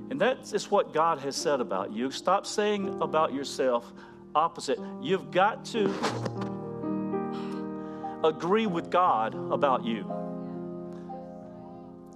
And 0.10 0.22
that 0.22 0.54
is 0.54 0.72
what 0.72 0.94
God 0.94 1.20
has 1.20 1.36
said 1.36 1.60
about 1.62 1.92
you. 1.92 2.10
Stop 2.10 2.46
saying 2.46 3.02
about 3.02 3.34
yourself 3.34 3.92
opposite. 4.34 4.80
You've 5.02 5.32
got 5.32 5.66
to 5.66 5.86
agree 8.24 8.66
with 8.66 8.90
God 8.90 9.36
about 9.52 9.86
you. 9.86 10.12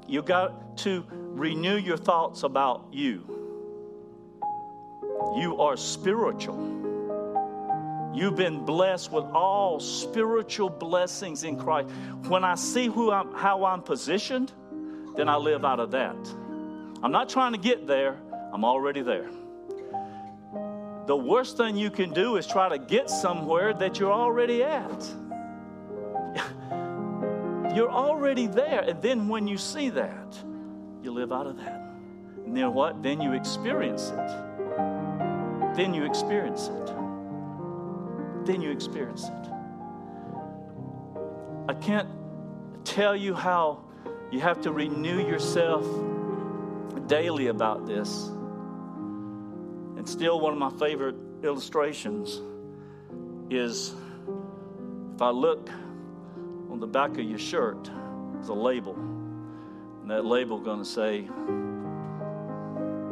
You've 0.07 0.25
got 0.25 0.77
to 0.79 1.05
renew 1.09 1.75
your 1.75 1.97
thoughts 1.97 2.43
about 2.43 2.87
you. 2.91 3.23
You 5.37 5.57
are 5.59 5.77
spiritual. 5.77 6.71
You've 8.13 8.35
been 8.35 8.63
blessed 8.63 9.11
with 9.11 9.25
all 9.25 9.79
spiritual 9.79 10.69
blessings 10.69 11.43
in 11.43 11.57
Christ. 11.57 11.89
When 12.27 12.43
I 12.43 12.55
see 12.55 12.87
who 12.87 13.11
I'm, 13.11 13.33
how 13.33 13.65
I'm 13.65 13.81
positioned, 13.81 14.51
then 15.15 15.29
I 15.29 15.35
live 15.35 15.63
out 15.65 15.79
of 15.79 15.91
that. 15.91 16.15
I'm 17.01 17.11
not 17.11 17.29
trying 17.29 17.51
to 17.53 17.57
get 17.57 17.85
there, 17.85 18.17
I'm 18.53 18.63
already 18.63 19.01
there. 19.01 19.29
The 21.05 21.15
worst 21.15 21.57
thing 21.57 21.75
you 21.75 21.91
can 21.91 22.13
do 22.13 22.37
is 22.37 22.47
try 22.47 22.69
to 22.69 22.77
get 22.77 23.09
somewhere 23.09 23.73
that 23.73 23.99
you're 23.99 24.13
already 24.13 24.63
at. 24.63 25.03
you're 27.75 27.91
already 27.91 28.47
there. 28.47 28.81
And 28.81 29.01
then 29.01 29.27
when 29.27 29.45
you 29.47 29.57
see 29.57 29.89
that, 29.89 30.37
you 31.01 31.11
live 31.11 31.33
out 31.33 31.45
of 31.45 31.57
that. 31.57 31.81
And 32.45 32.55
then 32.55 32.73
what? 32.73 33.03
Then 33.03 33.19
you 33.19 33.33
experience 33.33 34.11
it. 34.11 34.27
Then 35.75 35.93
you 35.93 36.05
experience 36.05 36.67
it. 36.67 36.85
Then 38.45 38.61
you 38.61 38.71
experience 38.71 39.25
it. 39.25 39.49
I 41.67 41.73
can't 41.73 42.07
tell 42.85 43.15
you 43.15 43.33
how 43.33 43.83
you 44.33 44.39
have 44.39 44.59
to 44.61 44.71
renew 44.71 45.19
yourself 45.19 45.85
daily 47.05 47.47
about 47.47 47.85
this. 47.85 48.29
And 49.95 50.09
still, 50.09 50.39
one 50.39 50.53
of 50.53 50.57
my 50.57 50.71
favorite 50.79 51.15
illustrations 51.43 52.41
is 53.51 53.93
if 55.13 55.21
I 55.21 55.29
look 55.29 55.69
on 56.71 56.79
the 56.79 56.87
back 56.87 57.11
of 57.11 57.19
your 57.19 57.37
shirt, 57.37 57.91
there's 58.33 58.47
a 58.47 58.55
label. 58.55 58.95
And 58.95 60.09
that 60.09 60.25
label 60.25 60.59
going 60.59 60.79
to 60.79 60.85
say 60.85 61.29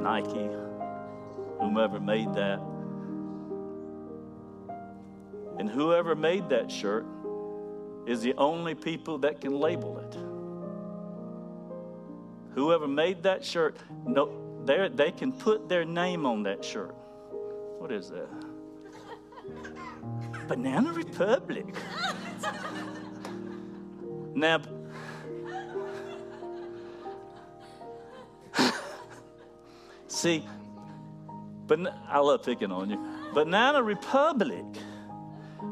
Nike, 0.01 0.49
whomever 1.59 1.99
made 1.99 2.33
that. 2.33 2.59
And 5.59 5.69
whoever 5.69 6.15
made 6.15 6.49
that 6.49 6.71
shirt 6.71 7.05
is 8.07 8.23
the 8.23 8.33
only 8.39 8.73
people 8.73 9.19
that 9.19 9.39
can 9.39 9.51
label 9.51 9.99
it. 9.99 10.30
Whoever 12.55 12.87
made 12.87 13.23
that 13.23 13.45
shirt, 13.45 13.77
no, 14.05 14.29
they 14.65 15.11
can 15.11 15.31
put 15.31 15.69
their 15.69 15.85
name 15.85 16.25
on 16.25 16.43
that 16.43 16.63
shirt. 16.63 16.93
What 17.79 17.91
is 17.91 18.09
that? 18.09 18.27
Banana 20.47 20.91
Republic. 20.91 21.73
now, 24.35 24.61
see, 30.07 30.45
but 31.67 31.79
I 32.09 32.19
love 32.19 32.43
picking 32.43 32.71
on 32.71 32.89
you. 32.89 32.99
Banana 33.33 33.81
Republic. 33.81 34.65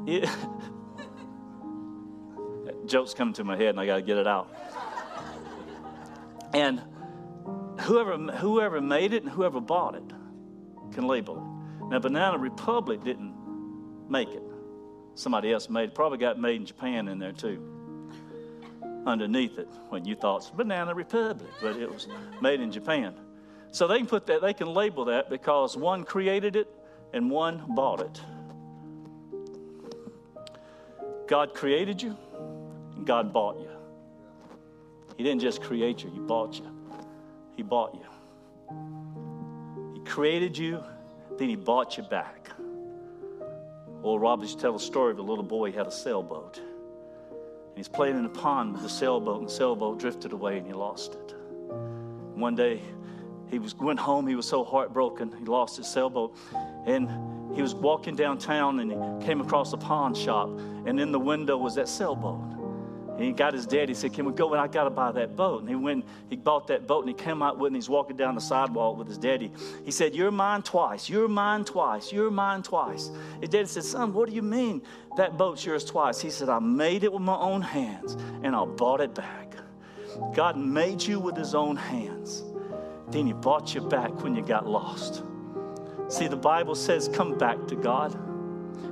It, 0.08 0.30
joke's 2.86 3.14
coming 3.14 3.34
to 3.36 3.44
my 3.44 3.56
head 3.56 3.70
and 3.70 3.80
I 3.80 3.86
got 3.86 3.98
to 3.98 4.02
get 4.02 4.18
it 4.18 4.28
out. 4.28 4.50
And 6.54 6.82
whoever, 7.82 8.18
whoever 8.18 8.82
made 8.82 9.14
it 9.14 9.24
and 9.24 9.32
whoever 9.32 9.62
bought 9.62 9.96
it 9.96 10.04
can 10.92 11.08
label 11.08 11.38
it. 11.38 11.86
Now, 11.90 12.00
Banana 12.00 12.38
Republic 12.38 13.04
didn't 13.04 13.34
make 14.10 14.30
it. 14.30 14.44
Somebody 15.16 15.52
else 15.52 15.70
made 15.70 15.90
it. 15.90 15.96
Probably 15.96 16.18
got 16.18 16.40
made 16.40 16.56
in 16.56 16.66
Japan 16.66 17.08
in 17.08 17.20
there 17.20 17.32
too. 17.32 17.62
Underneath 19.06 19.58
it, 19.58 19.70
when 19.90 20.06
you 20.06 20.16
thought 20.16 20.38
it's 20.38 20.50
Banana 20.50 20.94
Republic, 20.94 21.50
but 21.62 21.78
it 21.78 21.92
was 21.92 22.08
made 22.42 22.60
in 22.60 22.72
Japan. 22.72 23.16
So 23.72 23.88
they 23.88 23.98
can 23.98 24.08
put 24.08 24.26
that, 24.28 24.42
they 24.42 24.54
can 24.54 24.74
label 24.74 25.06
that 25.06 25.30
because 25.30 25.78
one 25.78 26.04
created 26.04 26.56
it 26.56 26.68
and 27.14 27.30
one 27.30 27.64
bought 27.70 28.02
it. 28.02 28.22
God 31.28 31.54
created 31.54 32.02
you 32.02 32.18
and 32.96 33.06
God 33.06 33.32
bought 33.32 33.60
you. 33.60 33.69
He 35.20 35.26
didn't 35.26 35.42
just 35.42 35.62
create 35.62 36.02
you, 36.02 36.10
He 36.12 36.20
bought 36.20 36.56
you. 36.56 36.66
He 37.58 37.62
bought 37.62 37.94
you. 37.94 38.06
He 39.94 40.00
created 40.10 40.58
you, 40.58 40.82
then 41.38 41.50
He 41.50 41.58
bought 41.58 41.98
you 41.98 42.04
back. 42.04 42.50
Old 44.02 44.22
Rob 44.22 44.42
used 44.42 44.62
tell 44.62 44.78
a 44.78 44.80
story 44.80 45.12
of 45.12 45.20
a 45.20 45.22
little 45.22 45.44
boy 45.44 45.74
had 45.74 45.88
a 45.88 45.92
sailboat. 45.92 46.60
And 46.60 47.76
he's 47.76 47.90
playing 47.90 48.18
in 48.18 48.24
a 48.24 48.30
pond 48.30 48.72
with 48.72 48.82
the 48.82 48.90
sailboat, 48.90 49.40
and 49.40 49.50
the 49.50 49.52
sailboat 49.52 50.00
drifted 50.00 50.32
away 50.32 50.58
and 50.58 50.66
he 50.66 50.72
lost 50.72 51.16
it. 51.16 51.36
One 52.36 52.56
day, 52.56 52.82
he 53.50 53.60
was 53.60 53.76
went 53.76 54.00
home. 54.00 54.26
He 54.26 54.36
was 54.36 54.48
so 54.48 54.64
heartbroken. 54.64 55.36
He 55.38 55.44
lost 55.44 55.76
his 55.76 55.88
sailboat, 55.88 56.34
and 56.86 57.10
he 57.54 57.62
was 57.62 57.76
walking 57.76 58.16
downtown 58.16 58.80
and 58.80 58.90
he 58.90 59.28
came 59.28 59.42
across 59.42 59.74
a 59.74 59.78
pawn 59.78 60.14
shop. 60.14 60.48
And 60.86 60.98
in 60.98 61.12
the 61.12 61.20
window 61.20 61.58
was 61.58 61.76
that 61.76 61.90
sailboat. 61.90 62.59
And 63.20 63.28
he 63.28 63.34
got 63.34 63.54
his 63.54 63.66
dad. 63.66 63.90
He 63.90 63.96
said, 63.96 64.14
Can 64.14 64.24
we 64.24 64.32
go? 64.32 64.54
And 64.54 64.62
I 64.62 64.68
got 64.68 64.86
to 64.86 64.90
buy 64.90 65.12
that 65.12 65.36
boat. 65.36 65.60
And 65.60 65.68
he 65.68 65.76
went, 65.76 66.06
he 66.30 66.38
bought 66.38 66.68
that 66.68 66.88
boat 66.88 67.06
and 67.06 67.10
he 67.10 67.14
came 67.14 67.44
out 67.44 67.58
with 67.58 67.66
it 67.66 67.68
and 67.68 67.76
he's 67.76 67.90
walking 67.90 68.16
down 68.16 68.34
the 68.34 68.40
sidewalk 68.40 68.98
with 68.98 69.10
his 69.10 69.18
daddy. 69.18 69.52
He 69.84 69.92
said, 69.92 70.16
You're 70.16 70.32
mine 70.32 70.62
twice. 70.62 71.10
You're 71.10 71.28
mine 71.28 71.66
twice. 71.66 72.14
You're 72.14 72.32
mine 72.32 72.64
twice. 72.64 73.12
His 73.42 73.50
daddy 73.50 73.66
said, 73.66 73.84
Son, 73.84 74.14
what 74.14 74.30
do 74.30 74.36
you 74.36 74.42
mean 74.42 74.82
that 75.18 75.38
boat's 75.38 75.66
yours 75.66 75.84
twice? 75.84 76.22
He 76.22 76.30
said, 76.30 76.48
I 76.48 76.60
made 76.60 77.04
it 77.04 77.12
with 77.12 77.22
my 77.22 77.36
own 77.36 77.62
hands 77.62 78.16
and 78.42 78.56
I 78.56 78.64
bought 78.64 79.02
it 79.02 79.14
back. 79.14 79.54
God 80.34 80.58
made 80.58 81.04
you 81.04 81.20
with 81.20 81.36
his 81.36 81.54
own 81.54 81.76
hands. 81.76 82.46
Then 83.10 83.28
he 83.28 83.34
bought 83.34 83.76
you 83.76 83.82
back 83.82 84.24
when 84.24 84.34
you 84.34 84.44
got 84.44 84.66
lost. 84.66 85.24
See, 86.08 86.28
the 86.28 86.38
Bible 86.38 86.74
says, 86.74 87.10
Come 87.10 87.38
back 87.38 87.68
to 87.68 87.76
God. 87.76 88.18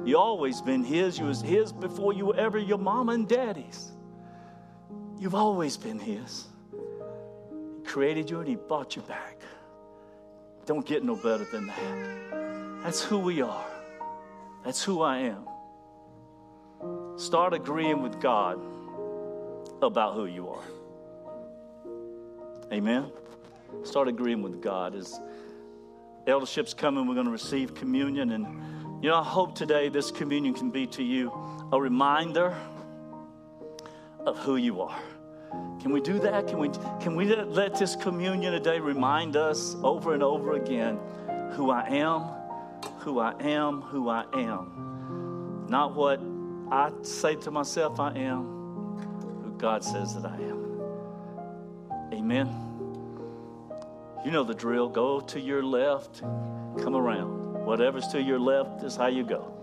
You 0.06 0.18
always 0.18 0.62
been 0.62 0.84
his. 0.84 1.18
You 1.18 1.28
was 1.28 1.42
his 1.42 1.72
before 1.72 2.12
you 2.12 2.26
were 2.26 2.36
ever 2.36 2.58
your 2.58 2.78
mama 2.78 3.14
and 3.14 3.26
daddy's. 3.26 3.94
You've 5.20 5.36
always 5.36 5.78
been 5.78 6.00
His. 6.00 6.46
He 7.78 7.84
created 7.84 8.30
you 8.30 8.40
and 8.40 8.48
He 8.48 8.56
bought 8.56 8.96
you 8.96 9.02
back. 9.04 9.42
Don't 10.66 10.86
get 10.86 11.04
no 11.04 11.16
better 11.16 11.46
than 11.46 11.68
that. 11.68 12.84
That's 12.84 13.02
who 13.02 13.18
we 13.20 13.42
are. 13.42 13.66
That's 14.64 14.84
who 14.84 15.02
I 15.02 15.20
am. 15.20 15.48
Start 17.18 17.54
agreeing 17.54 18.02
with 18.04 18.20
God 18.20 18.60
about 19.82 20.14
who 20.14 20.26
you 20.26 20.50
are. 20.50 20.64
Amen. 22.72 23.12
Start 23.84 24.08
agreeing 24.08 24.42
with 24.42 24.62
God. 24.62 24.94
As 24.94 25.20
eldership's 26.28 26.74
coming, 26.74 27.08
we're 27.08 27.16
going 27.16 27.26
to 27.26 27.32
receive 27.32 27.74
communion. 27.74 28.32
And, 28.32 29.04
you 29.04 29.10
know, 29.10 29.16
I 29.16 29.24
hope 29.24 29.56
today 29.56 29.90
this 29.90 30.12
communion 30.12 30.54
can 30.54 30.70
be 30.70 30.86
to 30.88 31.04
you 31.04 31.32
a 31.72 31.82
reminder 31.82 32.56
of 34.28 34.38
who 34.40 34.58
you 34.58 34.82
are. 34.82 35.02
Can 35.82 35.94
we 35.94 36.02
do 36.02 36.20
that? 36.20 36.48
Can 36.48 36.60
we, 36.60 36.70
can 37.00 37.16
we 37.16 37.34
let 37.34 37.80
this 37.80 37.96
communion 37.96 38.52
today 38.52 38.80
remind 38.80 39.38
us 39.38 39.76
over 39.84 40.14
and 40.14 40.22
over 40.22 40.56
again 40.56 41.00
who 41.54 41.72
I 41.72 41.88
am, 41.88 42.24
who 43.00 43.20
I 43.20 43.34
am, 43.42 43.82
who 43.82 44.10
I 44.10 44.26
am? 44.34 45.66
Not 45.70 45.96
what 45.96 46.20
I 46.70 46.92
say 47.04 47.36
to 47.36 47.52
myself 47.52 48.02
I 48.02 48.12
am, 48.16 48.44
who 49.44 49.56
God 49.58 49.82
says 49.82 50.14
that 50.16 50.26
I 50.26 50.36
am. 50.36 50.82
Amen. 52.12 52.48
You 54.26 54.32
know 54.32 54.44
the 54.44 54.54
drill. 54.54 54.90
Go 54.90 55.22
to 55.22 55.40
your 55.40 55.64
left, 55.64 56.20
come 56.20 56.96
around. 56.96 57.66
Whatever's 57.66 58.08
to 58.10 58.22
your 58.22 58.40
left 58.40 58.84
is 58.84 58.98
how 58.98 59.08
you 59.08 59.24
go. 59.24 59.54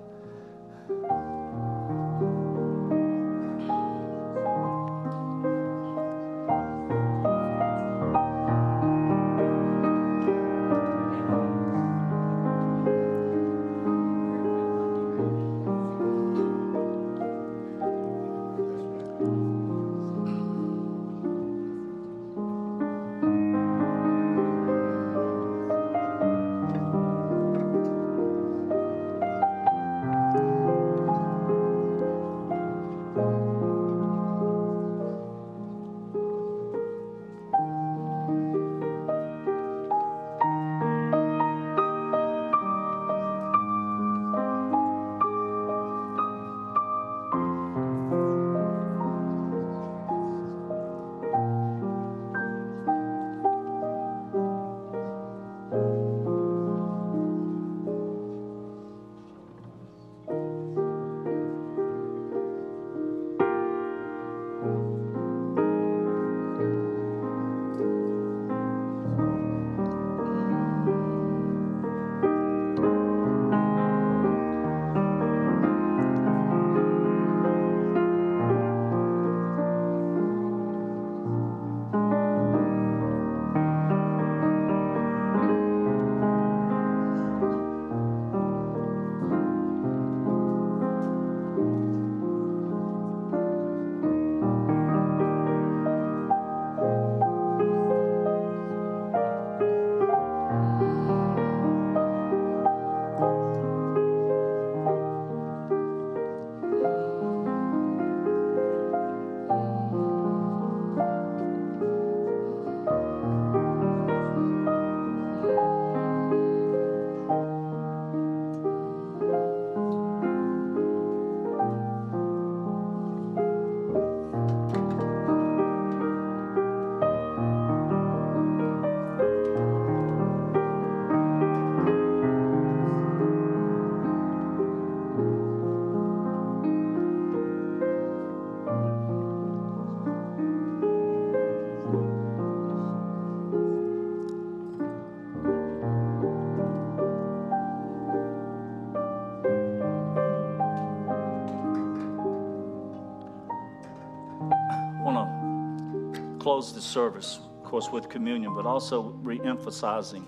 Close 156.55 156.73
the 156.73 156.81
service, 156.81 157.41
of 157.59 157.65
course, 157.65 157.91
with 157.91 158.09
communion, 158.09 158.55
but 158.55 158.65
also 158.65 159.03
re 159.25 159.41
emphasizing 159.45 160.25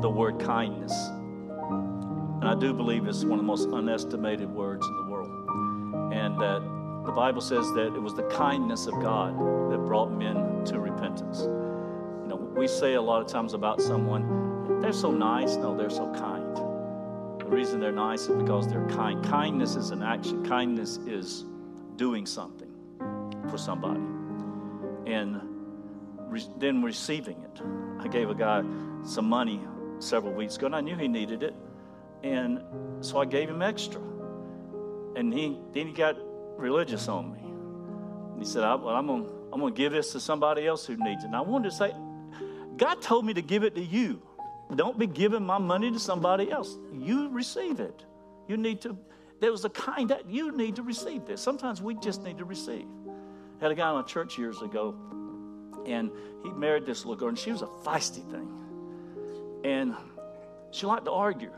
the 0.00 0.08
word 0.08 0.38
kindness. 0.40 0.94
And 2.40 2.48
I 2.48 2.54
do 2.54 2.72
believe 2.72 3.06
it's 3.06 3.22
one 3.22 3.32
of 3.32 3.36
the 3.36 3.42
most 3.42 3.68
unestimated 3.68 4.48
words 4.48 4.86
in 4.86 4.96
the 4.96 5.02
world. 5.10 6.10
And 6.10 6.40
that 6.40 6.62
the 7.04 7.12
Bible 7.12 7.42
says 7.42 7.70
that 7.74 7.94
it 7.94 8.00
was 8.00 8.14
the 8.14 8.22
kindness 8.30 8.86
of 8.86 8.94
God 9.02 9.34
that 9.70 9.76
brought 9.76 10.10
men 10.10 10.64
to 10.64 10.80
repentance. 10.80 11.40
You 11.42 12.28
know, 12.28 12.36
we 12.56 12.66
say 12.66 12.94
a 12.94 13.02
lot 13.02 13.20
of 13.20 13.26
times 13.26 13.52
about 13.52 13.82
someone, 13.82 14.80
they're 14.80 14.94
so 14.94 15.10
nice. 15.10 15.56
No, 15.56 15.76
they're 15.76 15.90
so 15.90 16.10
kind. 16.14 16.56
The 17.40 17.44
reason 17.44 17.78
they're 17.78 17.92
nice 17.92 18.22
is 18.22 18.36
because 18.42 18.68
they're 18.68 18.88
kind. 18.88 19.22
Kindness 19.22 19.76
is 19.76 19.90
an 19.90 20.02
action, 20.02 20.42
kindness 20.46 20.96
is 21.06 21.44
doing 21.96 22.24
something 22.24 22.72
for 23.50 23.58
somebody. 23.58 24.13
And 25.14 25.40
re- 26.28 26.50
then 26.58 26.82
receiving 26.82 27.40
it. 27.42 27.62
I 28.00 28.08
gave 28.08 28.30
a 28.30 28.34
guy 28.34 28.62
some 29.04 29.28
money 29.28 29.60
several 29.98 30.32
weeks 30.32 30.56
ago, 30.56 30.66
and 30.66 30.76
I 30.76 30.80
knew 30.80 30.96
he 30.96 31.08
needed 31.08 31.42
it. 31.42 31.54
And 32.22 32.62
so 33.00 33.18
I 33.18 33.24
gave 33.24 33.48
him 33.48 33.62
extra. 33.62 34.00
And 35.16 35.32
he, 35.32 35.58
then 35.72 35.86
he 35.86 35.92
got 35.92 36.16
religious 36.58 37.08
on 37.08 37.32
me. 37.32 38.38
He 38.38 38.44
said, 38.44 38.64
I, 38.64 38.74
well, 38.74 38.96
I'm 38.96 39.06
going 39.06 39.28
I'm 39.52 39.60
to 39.60 39.70
give 39.70 39.92
this 39.92 40.10
to 40.12 40.20
somebody 40.20 40.66
else 40.66 40.84
who 40.84 40.96
needs 40.96 41.22
it. 41.22 41.28
And 41.28 41.36
I 41.36 41.40
wanted 41.40 41.70
to 41.70 41.76
say, 41.76 41.94
God 42.76 43.00
told 43.00 43.24
me 43.24 43.34
to 43.34 43.42
give 43.42 43.62
it 43.62 43.76
to 43.76 43.82
you. 43.82 44.20
Don't 44.74 44.98
be 44.98 45.06
giving 45.06 45.44
my 45.44 45.58
money 45.58 45.92
to 45.92 46.00
somebody 46.00 46.50
else. 46.50 46.76
You 46.92 47.28
receive 47.28 47.78
it. 47.78 48.04
You 48.48 48.56
need 48.56 48.80
to, 48.80 48.98
there 49.40 49.52
was 49.52 49.64
a 49.64 49.70
kind 49.70 50.10
that 50.10 50.28
you 50.28 50.50
need 50.56 50.74
to 50.76 50.82
receive 50.82 51.26
this. 51.26 51.40
Sometimes 51.40 51.80
we 51.80 51.94
just 51.94 52.22
need 52.22 52.38
to 52.38 52.44
receive. 52.44 52.86
I 53.64 53.68
had 53.68 53.78
a 53.78 53.80
guy 53.80 53.90
in 53.92 53.96
a 53.96 54.04
church 54.04 54.36
years 54.36 54.60
ago, 54.60 54.94
and 55.86 56.10
he 56.42 56.50
married 56.50 56.84
this 56.84 57.06
little 57.06 57.16
girl, 57.16 57.30
and 57.30 57.38
she 57.38 57.50
was 57.50 57.62
a 57.62 57.66
feisty 57.66 58.22
thing. 58.30 58.46
And 59.64 59.94
she 60.70 60.84
liked 60.84 61.06
to 61.06 61.12
argue. 61.12 61.50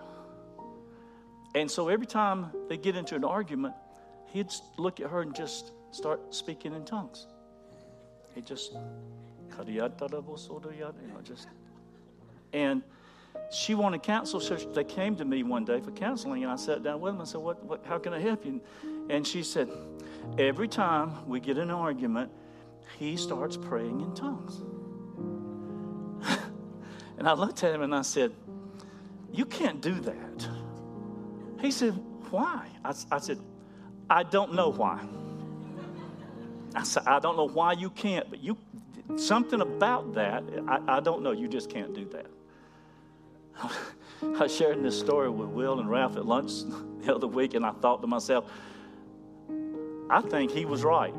And 1.56 1.68
so 1.68 1.88
every 1.88 2.06
time 2.06 2.52
they 2.68 2.76
get 2.76 2.94
into 2.94 3.16
an 3.16 3.24
argument, 3.24 3.74
he'd 4.26 4.52
look 4.78 5.00
at 5.00 5.10
her 5.10 5.20
and 5.20 5.34
just 5.34 5.72
start 5.90 6.32
speaking 6.32 6.74
in 6.74 6.84
tongues. 6.84 7.26
He 8.36 8.40
just, 8.40 8.74
you 8.74 8.78
know, 11.08 11.20
just, 11.24 11.48
and 12.52 12.84
she 13.50 13.74
wanted 13.74 14.04
counsel. 14.04 14.38
So 14.38 14.54
they 14.54 14.84
came 14.84 15.16
to 15.16 15.24
me 15.24 15.42
one 15.42 15.64
day 15.64 15.80
for 15.80 15.90
counseling, 15.90 16.44
and 16.44 16.52
I 16.52 16.56
sat 16.56 16.84
down 16.84 17.00
with 17.00 17.14
them 17.14 17.20
and 17.20 17.28
said, 17.28 17.40
what, 17.40 17.64
what, 17.64 17.84
How 17.84 17.98
can 17.98 18.12
I 18.12 18.20
help 18.20 18.46
you? 18.46 18.60
And 19.10 19.26
she 19.26 19.42
said, 19.42 19.68
Every 20.38 20.68
time 20.68 21.28
we 21.28 21.40
get 21.40 21.56
in 21.56 21.64
an 21.64 21.70
argument, 21.70 22.30
he 22.98 23.16
starts 23.16 23.56
praying 23.56 24.00
in 24.00 24.14
tongues. 24.14 24.60
and 27.18 27.28
I 27.28 27.32
looked 27.32 27.62
at 27.64 27.74
him 27.74 27.82
and 27.82 27.94
I 27.94 28.02
said, 28.02 28.32
You 29.32 29.46
can't 29.46 29.80
do 29.80 29.94
that. 30.00 30.48
He 31.60 31.70
said, 31.70 31.92
Why? 32.30 32.68
I, 32.84 32.94
I 33.10 33.18
said, 33.18 33.38
I 34.08 34.22
don't 34.22 34.54
know 34.54 34.70
why. 34.70 35.00
I 36.74 36.82
said, 36.82 37.04
I 37.06 37.18
don't 37.18 37.36
know 37.36 37.48
why 37.48 37.72
you 37.72 37.90
can't, 37.90 38.28
but 38.28 38.40
you 38.42 38.58
something 39.16 39.60
about 39.60 40.14
that, 40.14 40.42
I, 40.66 40.96
I 40.96 41.00
don't 41.00 41.22
know. 41.22 41.32
You 41.32 41.48
just 41.48 41.70
can't 41.70 41.94
do 41.94 42.04
that. 42.06 42.26
I 44.40 44.46
shared 44.46 44.82
this 44.82 44.98
story 44.98 45.30
with 45.30 45.48
Will 45.48 45.78
and 45.80 45.88
Ralph 45.88 46.16
at 46.16 46.26
lunch 46.26 46.52
the 47.00 47.14
other 47.14 47.26
week, 47.26 47.54
and 47.54 47.64
I 47.64 47.72
thought 47.72 48.00
to 48.02 48.06
myself, 48.06 48.50
I 50.08 50.20
think 50.20 50.50
he 50.50 50.64
was 50.64 50.84
right. 50.84 51.14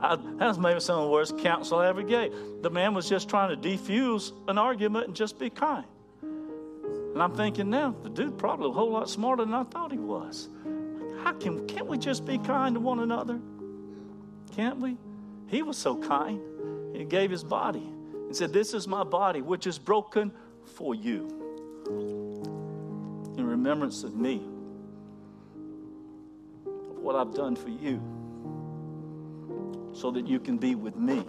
I, 0.00 0.16
that 0.16 0.46
was 0.46 0.58
maybe 0.58 0.78
some 0.80 0.98
of 0.98 1.04
the 1.06 1.10
worst 1.10 1.38
counsel 1.38 1.78
I 1.78 1.88
ever 1.88 2.02
gave. 2.02 2.32
The 2.62 2.70
man 2.70 2.94
was 2.94 3.08
just 3.08 3.28
trying 3.28 3.50
to 3.50 3.68
defuse 3.68 4.32
an 4.46 4.56
argument 4.56 5.06
and 5.06 5.16
just 5.16 5.38
be 5.38 5.50
kind. 5.50 5.86
And 6.22 7.20
I'm 7.20 7.34
thinking 7.34 7.68
now, 7.68 7.96
the 8.02 8.08
dude 8.08 8.38
probably 8.38 8.68
a 8.68 8.72
whole 8.72 8.90
lot 8.90 9.10
smarter 9.10 9.44
than 9.44 9.54
I 9.54 9.64
thought 9.64 9.90
he 9.90 9.98
was. 9.98 10.48
How 11.24 11.32
can 11.32 11.66
can't 11.66 11.86
we 11.86 11.98
just 11.98 12.24
be 12.24 12.38
kind 12.38 12.76
to 12.76 12.80
one 12.80 13.00
another? 13.00 13.40
Can't 14.54 14.78
we? 14.78 14.96
He 15.48 15.62
was 15.62 15.76
so 15.76 15.96
kind. 15.96 16.40
He 16.94 17.04
gave 17.04 17.30
his 17.30 17.42
body 17.42 17.92
and 18.12 18.36
said, 18.36 18.52
This 18.52 18.72
is 18.72 18.86
my 18.86 19.02
body, 19.02 19.42
which 19.42 19.66
is 19.66 19.78
broken 19.78 20.30
for 20.64 20.94
you. 20.94 21.26
In 23.36 23.46
remembrance 23.46 24.04
of 24.04 24.14
me, 24.14 24.46
what 27.00 27.16
I've 27.16 27.34
done 27.34 27.56
for 27.56 27.70
you, 27.70 28.00
so 29.92 30.10
that 30.10 30.26
you 30.26 30.38
can 30.38 30.58
be 30.58 30.74
with 30.74 30.96
me, 30.96 31.24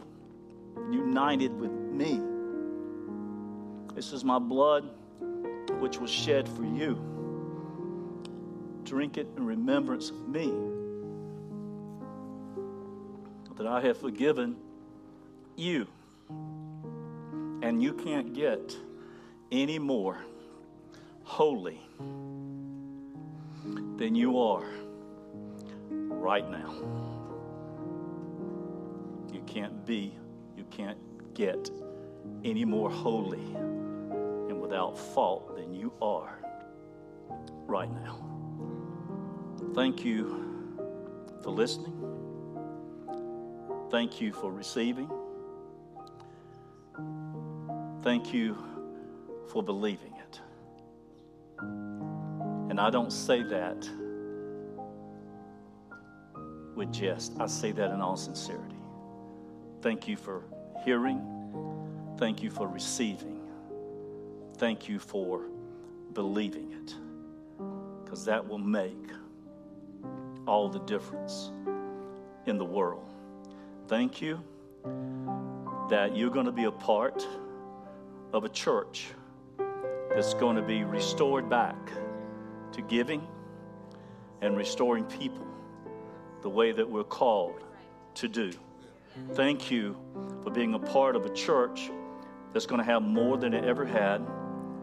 united 0.92 1.58
with 1.60 1.72
me. 1.72 2.22
This 3.96 4.14
is 4.14 4.24
my 4.24 4.40
blood, 4.40 4.90
which 5.80 6.00
was 6.00 6.10
shed 6.10 6.48
for 6.48 6.64
you. 6.64 6.98
Drink 8.84 9.18
it 9.18 9.28
in 9.38 9.46
remembrance 9.46 10.10
of 10.10 10.28
me, 10.28 10.52
that 13.56 13.68
I 13.68 13.82
have 13.82 13.98
forgiven 13.98 14.56
you. 15.56 15.88
And 17.62 17.84
you 17.84 17.94
can't 17.94 18.34
get 18.34 18.76
any 19.52 19.78
more 19.80 20.18
holy 21.24 21.82
than 23.98 24.16
you 24.16 24.40
are 24.40 24.64
right 26.20 26.50
now. 26.50 26.74
You 29.34 29.42
can't 29.48 29.86
be, 29.86 30.14
you 30.58 30.66
can't 30.70 30.98
get 31.34 31.70
any 32.44 32.66
more 32.66 32.90
holy 32.90 33.54
and 34.50 34.60
without 34.62 34.98
fault 34.98 35.56
than 35.56 35.74
you 35.74 35.94
are 36.02 36.40
right 37.66 37.92
now. 37.92 38.26
Thank 39.74 40.04
you 40.04 40.78
for 41.42 41.52
listening. 41.52 41.96
Thank 43.90 44.22
you 44.22 44.34
for 44.34 44.52
receiving. 44.52 45.10
Thank 48.02 48.34
you 48.34 48.58
for 49.52 49.64
believing 49.64 50.14
it. 50.16 50.40
And 51.60 52.80
I 52.80 52.90
don't 52.90 53.12
say 53.12 53.42
that 53.44 53.90
with 56.80 56.94
jest, 56.94 57.34
I 57.42 57.46
say 57.46 57.74
that 57.74 57.92
in 57.92 58.00
all 58.00 58.16
sincerity. 58.16 58.78
Thank 59.82 60.08
you 60.08 60.16
for 60.16 60.44
hearing. 60.86 61.22
Thank 62.18 62.42
you 62.42 62.50
for 62.50 62.70
receiving. 62.70 63.42
Thank 64.58 64.88
you 64.88 64.98
for 64.98 65.42
believing 66.14 66.72
it. 66.72 66.96
Because 68.02 68.24
that 68.24 68.48
will 68.48 68.60
make 68.60 69.12
all 70.48 70.70
the 70.70 70.80
difference 70.80 71.52
in 72.46 72.58
the 72.58 72.66
world. 72.66 73.14
Thank 73.90 74.22
you 74.22 74.42
that 75.90 76.16
you're 76.16 76.30
going 76.30 76.46
to 76.46 76.52
be 76.54 76.64
a 76.64 76.72
part 76.72 77.28
of 78.32 78.46
a 78.46 78.50
church 78.50 79.08
that's 80.16 80.34
going 80.34 80.56
to 80.56 80.62
be 80.62 80.86
restored 80.86 81.50
back 81.50 81.92
to 82.72 82.82
giving 82.84 83.28
and 84.42 84.56
restoring 84.56 85.04
people 85.04 85.46
the 86.42 86.50
way 86.50 86.72
that 86.72 86.90
we're 86.90 87.04
called 87.04 87.64
to 88.16 88.28
do. 88.28 88.52
Thank 89.34 89.70
you 89.70 89.96
for 90.44 90.50
being 90.50 90.74
a 90.74 90.80
part 90.80 91.16
of 91.16 91.26
a 91.26 91.34
church 91.34 91.90
that's 92.54 92.66
going 92.66 92.80
to 92.80 92.86
have 92.86 93.02
more 93.02 93.38
than 93.38 93.54
it 93.54 93.64
ever 93.64 93.86
had. 93.86 94.26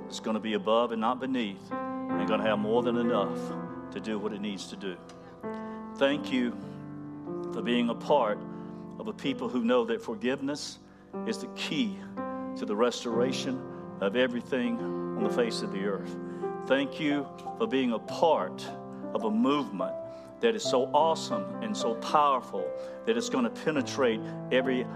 It's 0.07 0.21
going 0.21 0.35
to 0.35 0.41
be 0.41 0.55
above 0.55 0.93
and 0.93 1.01
not 1.01 1.21
beneath, 1.21 1.73
and 1.73 2.27
going 2.29 2.41
to 2.41 2.47
have 2.47 2.59
more 2.59 2.83
than 2.83 2.97
enough 2.97 3.39
to 3.93 4.01
do 4.01 4.19
what 4.19 4.33
it 4.33 4.41
needs 4.41 4.67
to 4.69 4.77
do. 4.77 4.97
Thank 5.97 6.33
you 6.33 6.57
for 7.53 7.63
being 7.63 7.89
a 7.89 7.95
part 7.95 8.39
of 8.99 9.09
a 9.09 9.13
people 9.13 9.49
who 9.49 9.65
know 9.65 9.85
that 9.87 10.03
forgiveness 10.03 10.79
is 11.27 11.39
the 11.39 11.49
key 11.49 11.99
to 12.57 12.65
the 12.67 12.77
restoration 12.77 13.61
of 14.01 14.17
everything 14.17 14.79
on 14.79 15.25
the 15.25 15.31
face 15.31 15.63
of 15.63 15.73
the 15.73 15.85
earth. 15.85 16.15
Thank 16.67 17.01
you 17.01 17.27
for 17.59 17.67
being 17.67 17.93
a 17.93 17.99
part 17.99 18.67
of 19.15 19.25
a 19.25 19.31
movement 19.31 19.95
that 20.41 20.55
is 20.55 20.63
so 20.63 20.91
awesome 20.93 21.63
and 21.63 21.77
so 21.77 21.95
powerful 21.97 22.67
that 23.07 23.17
it's 23.17 23.29
going 23.29 23.45
to 23.45 23.51
penetrate 23.65 24.21
every 24.53 24.87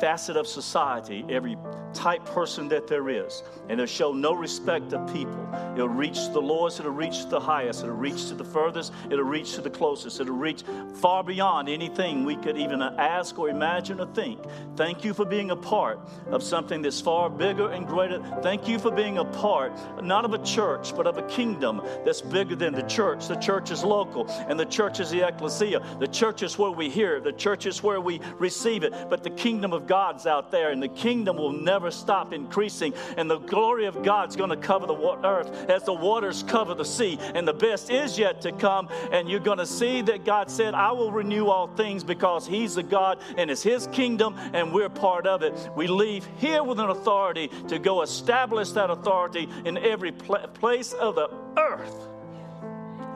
facet 0.00 0.36
of 0.36 0.46
society, 0.46 1.24
every 1.28 1.56
type 1.94 2.24
person 2.26 2.68
that 2.68 2.86
there 2.86 3.08
is, 3.08 3.42
and 3.68 3.72
it'll 3.72 3.86
show 3.86 4.12
no 4.12 4.34
respect 4.34 4.92
of 4.92 5.12
people. 5.12 5.48
It'll 5.74 5.88
reach 5.88 6.18
the 6.32 6.40
lowest, 6.40 6.80
it'll 6.80 6.92
reach 6.92 7.28
the 7.28 7.40
highest, 7.40 7.82
it'll 7.82 7.96
reach 7.96 8.28
to 8.28 8.34
the 8.34 8.44
furthest, 8.44 8.92
it'll 9.10 9.24
reach 9.24 9.54
to 9.54 9.60
the 9.60 9.70
closest, 9.70 10.20
it'll 10.20 10.34
reach 10.34 10.62
far 10.94 11.22
beyond 11.24 11.68
anything 11.68 12.24
we 12.24 12.36
could 12.36 12.56
even 12.56 12.82
ask 12.82 13.38
or 13.38 13.48
imagine 13.48 14.00
or 14.00 14.06
think. 14.14 14.40
Thank 14.76 15.04
you 15.04 15.14
for 15.14 15.24
being 15.24 15.50
a 15.50 15.56
part 15.56 15.98
of 16.28 16.42
something 16.42 16.82
that's 16.82 17.00
far 17.00 17.30
bigger 17.30 17.70
and 17.70 17.86
greater. 17.86 18.22
Thank 18.42 18.68
you 18.68 18.78
for 18.78 18.90
being 18.90 19.18
a 19.18 19.24
part, 19.24 19.72
not 20.02 20.24
of 20.24 20.34
a 20.34 20.44
church, 20.44 20.94
but 20.94 21.06
of 21.06 21.18
a 21.18 21.22
kingdom 21.22 21.82
that's 22.04 22.20
bigger 22.20 22.54
than 22.54 22.74
the 22.74 22.82
church. 22.82 23.26
The 23.26 23.36
church 23.36 23.70
is 23.70 23.82
local, 23.82 24.28
and 24.28 24.58
the 24.58 24.66
church 24.66 25.00
is 25.00 25.10
the 25.10 25.26
ecclesia. 25.26 25.82
The 25.98 26.08
church 26.08 26.42
is 26.42 26.58
where 26.58 26.70
we 26.70 26.88
hear 26.88 27.20
the 27.20 27.32
church 27.32 27.66
is 27.66 27.82
where 27.82 28.00
we 28.00 28.20
receive 28.38 28.82
it, 28.82 28.92
but 29.08 29.22
the 29.22 29.30
kingdom 29.30 29.72
of 29.72 29.86
God's 29.88 30.26
out 30.26 30.52
there, 30.52 30.70
and 30.70 30.82
the 30.82 30.88
kingdom 30.88 31.36
will 31.36 31.52
never 31.52 31.90
stop 31.90 32.32
increasing, 32.32 32.92
and 33.16 33.28
the 33.28 33.38
glory 33.38 33.86
of 33.86 34.02
God's 34.02 34.36
going 34.36 34.50
to 34.50 34.56
cover 34.56 34.86
the 34.86 35.18
earth 35.24 35.70
as 35.70 35.82
the 35.82 35.92
waters 35.92 36.44
cover 36.44 36.74
the 36.74 36.84
sea, 36.84 37.18
and 37.34 37.48
the 37.48 37.54
best 37.54 37.90
is 37.90 38.18
yet 38.18 38.42
to 38.42 38.52
come, 38.52 38.88
and 39.10 39.28
you're 39.28 39.40
going 39.40 39.58
to 39.58 39.66
see 39.66 40.02
that 40.02 40.24
God 40.24 40.50
said, 40.50 40.74
I 40.74 40.92
will 40.92 41.10
renew 41.10 41.46
all 41.46 41.66
things 41.66 42.04
because 42.04 42.46
He's 42.46 42.74
the 42.74 42.82
God, 42.82 43.18
and 43.36 43.50
it's 43.50 43.62
His 43.62 43.86
kingdom, 43.88 44.36
and 44.52 44.72
we're 44.72 44.90
part 44.90 45.26
of 45.26 45.42
it. 45.42 45.54
We 45.74 45.86
leave 45.86 46.28
here 46.38 46.62
with 46.62 46.78
an 46.78 46.90
authority 46.90 47.50
to 47.68 47.78
go 47.78 48.02
establish 48.02 48.70
that 48.72 48.90
authority 48.90 49.48
in 49.64 49.78
every 49.78 50.12
pl- 50.12 50.46
place 50.54 50.92
of 50.92 51.14
the 51.14 51.30
earth, 51.56 52.08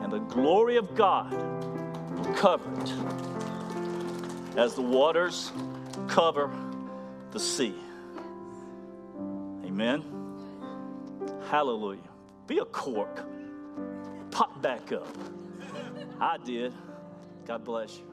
and 0.01 0.11
the 0.11 0.19
glory 0.19 0.77
of 0.77 0.95
God 0.95 1.31
will 1.31 2.33
cover 2.33 2.69
it 2.81 2.93
as 4.57 4.75
the 4.75 4.81
waters 4.81 5.51
cover 6.07 6.51
the 7.31 7.39
sea. 7.39 7.75
Amen. 9.65 10.03
Hallelujah. 11.49 12.09
Be 12.47 12.59
a 12.59 12.65
cork. 12.65 13.25
Pop 14.31 14.61
back 14.61 14.91
up. 14.91 15.07
I 16.19 16.37
did. 16.37 16.73
God 17.45 17.63
bless 17.63 17.97
you. 17.97 18.12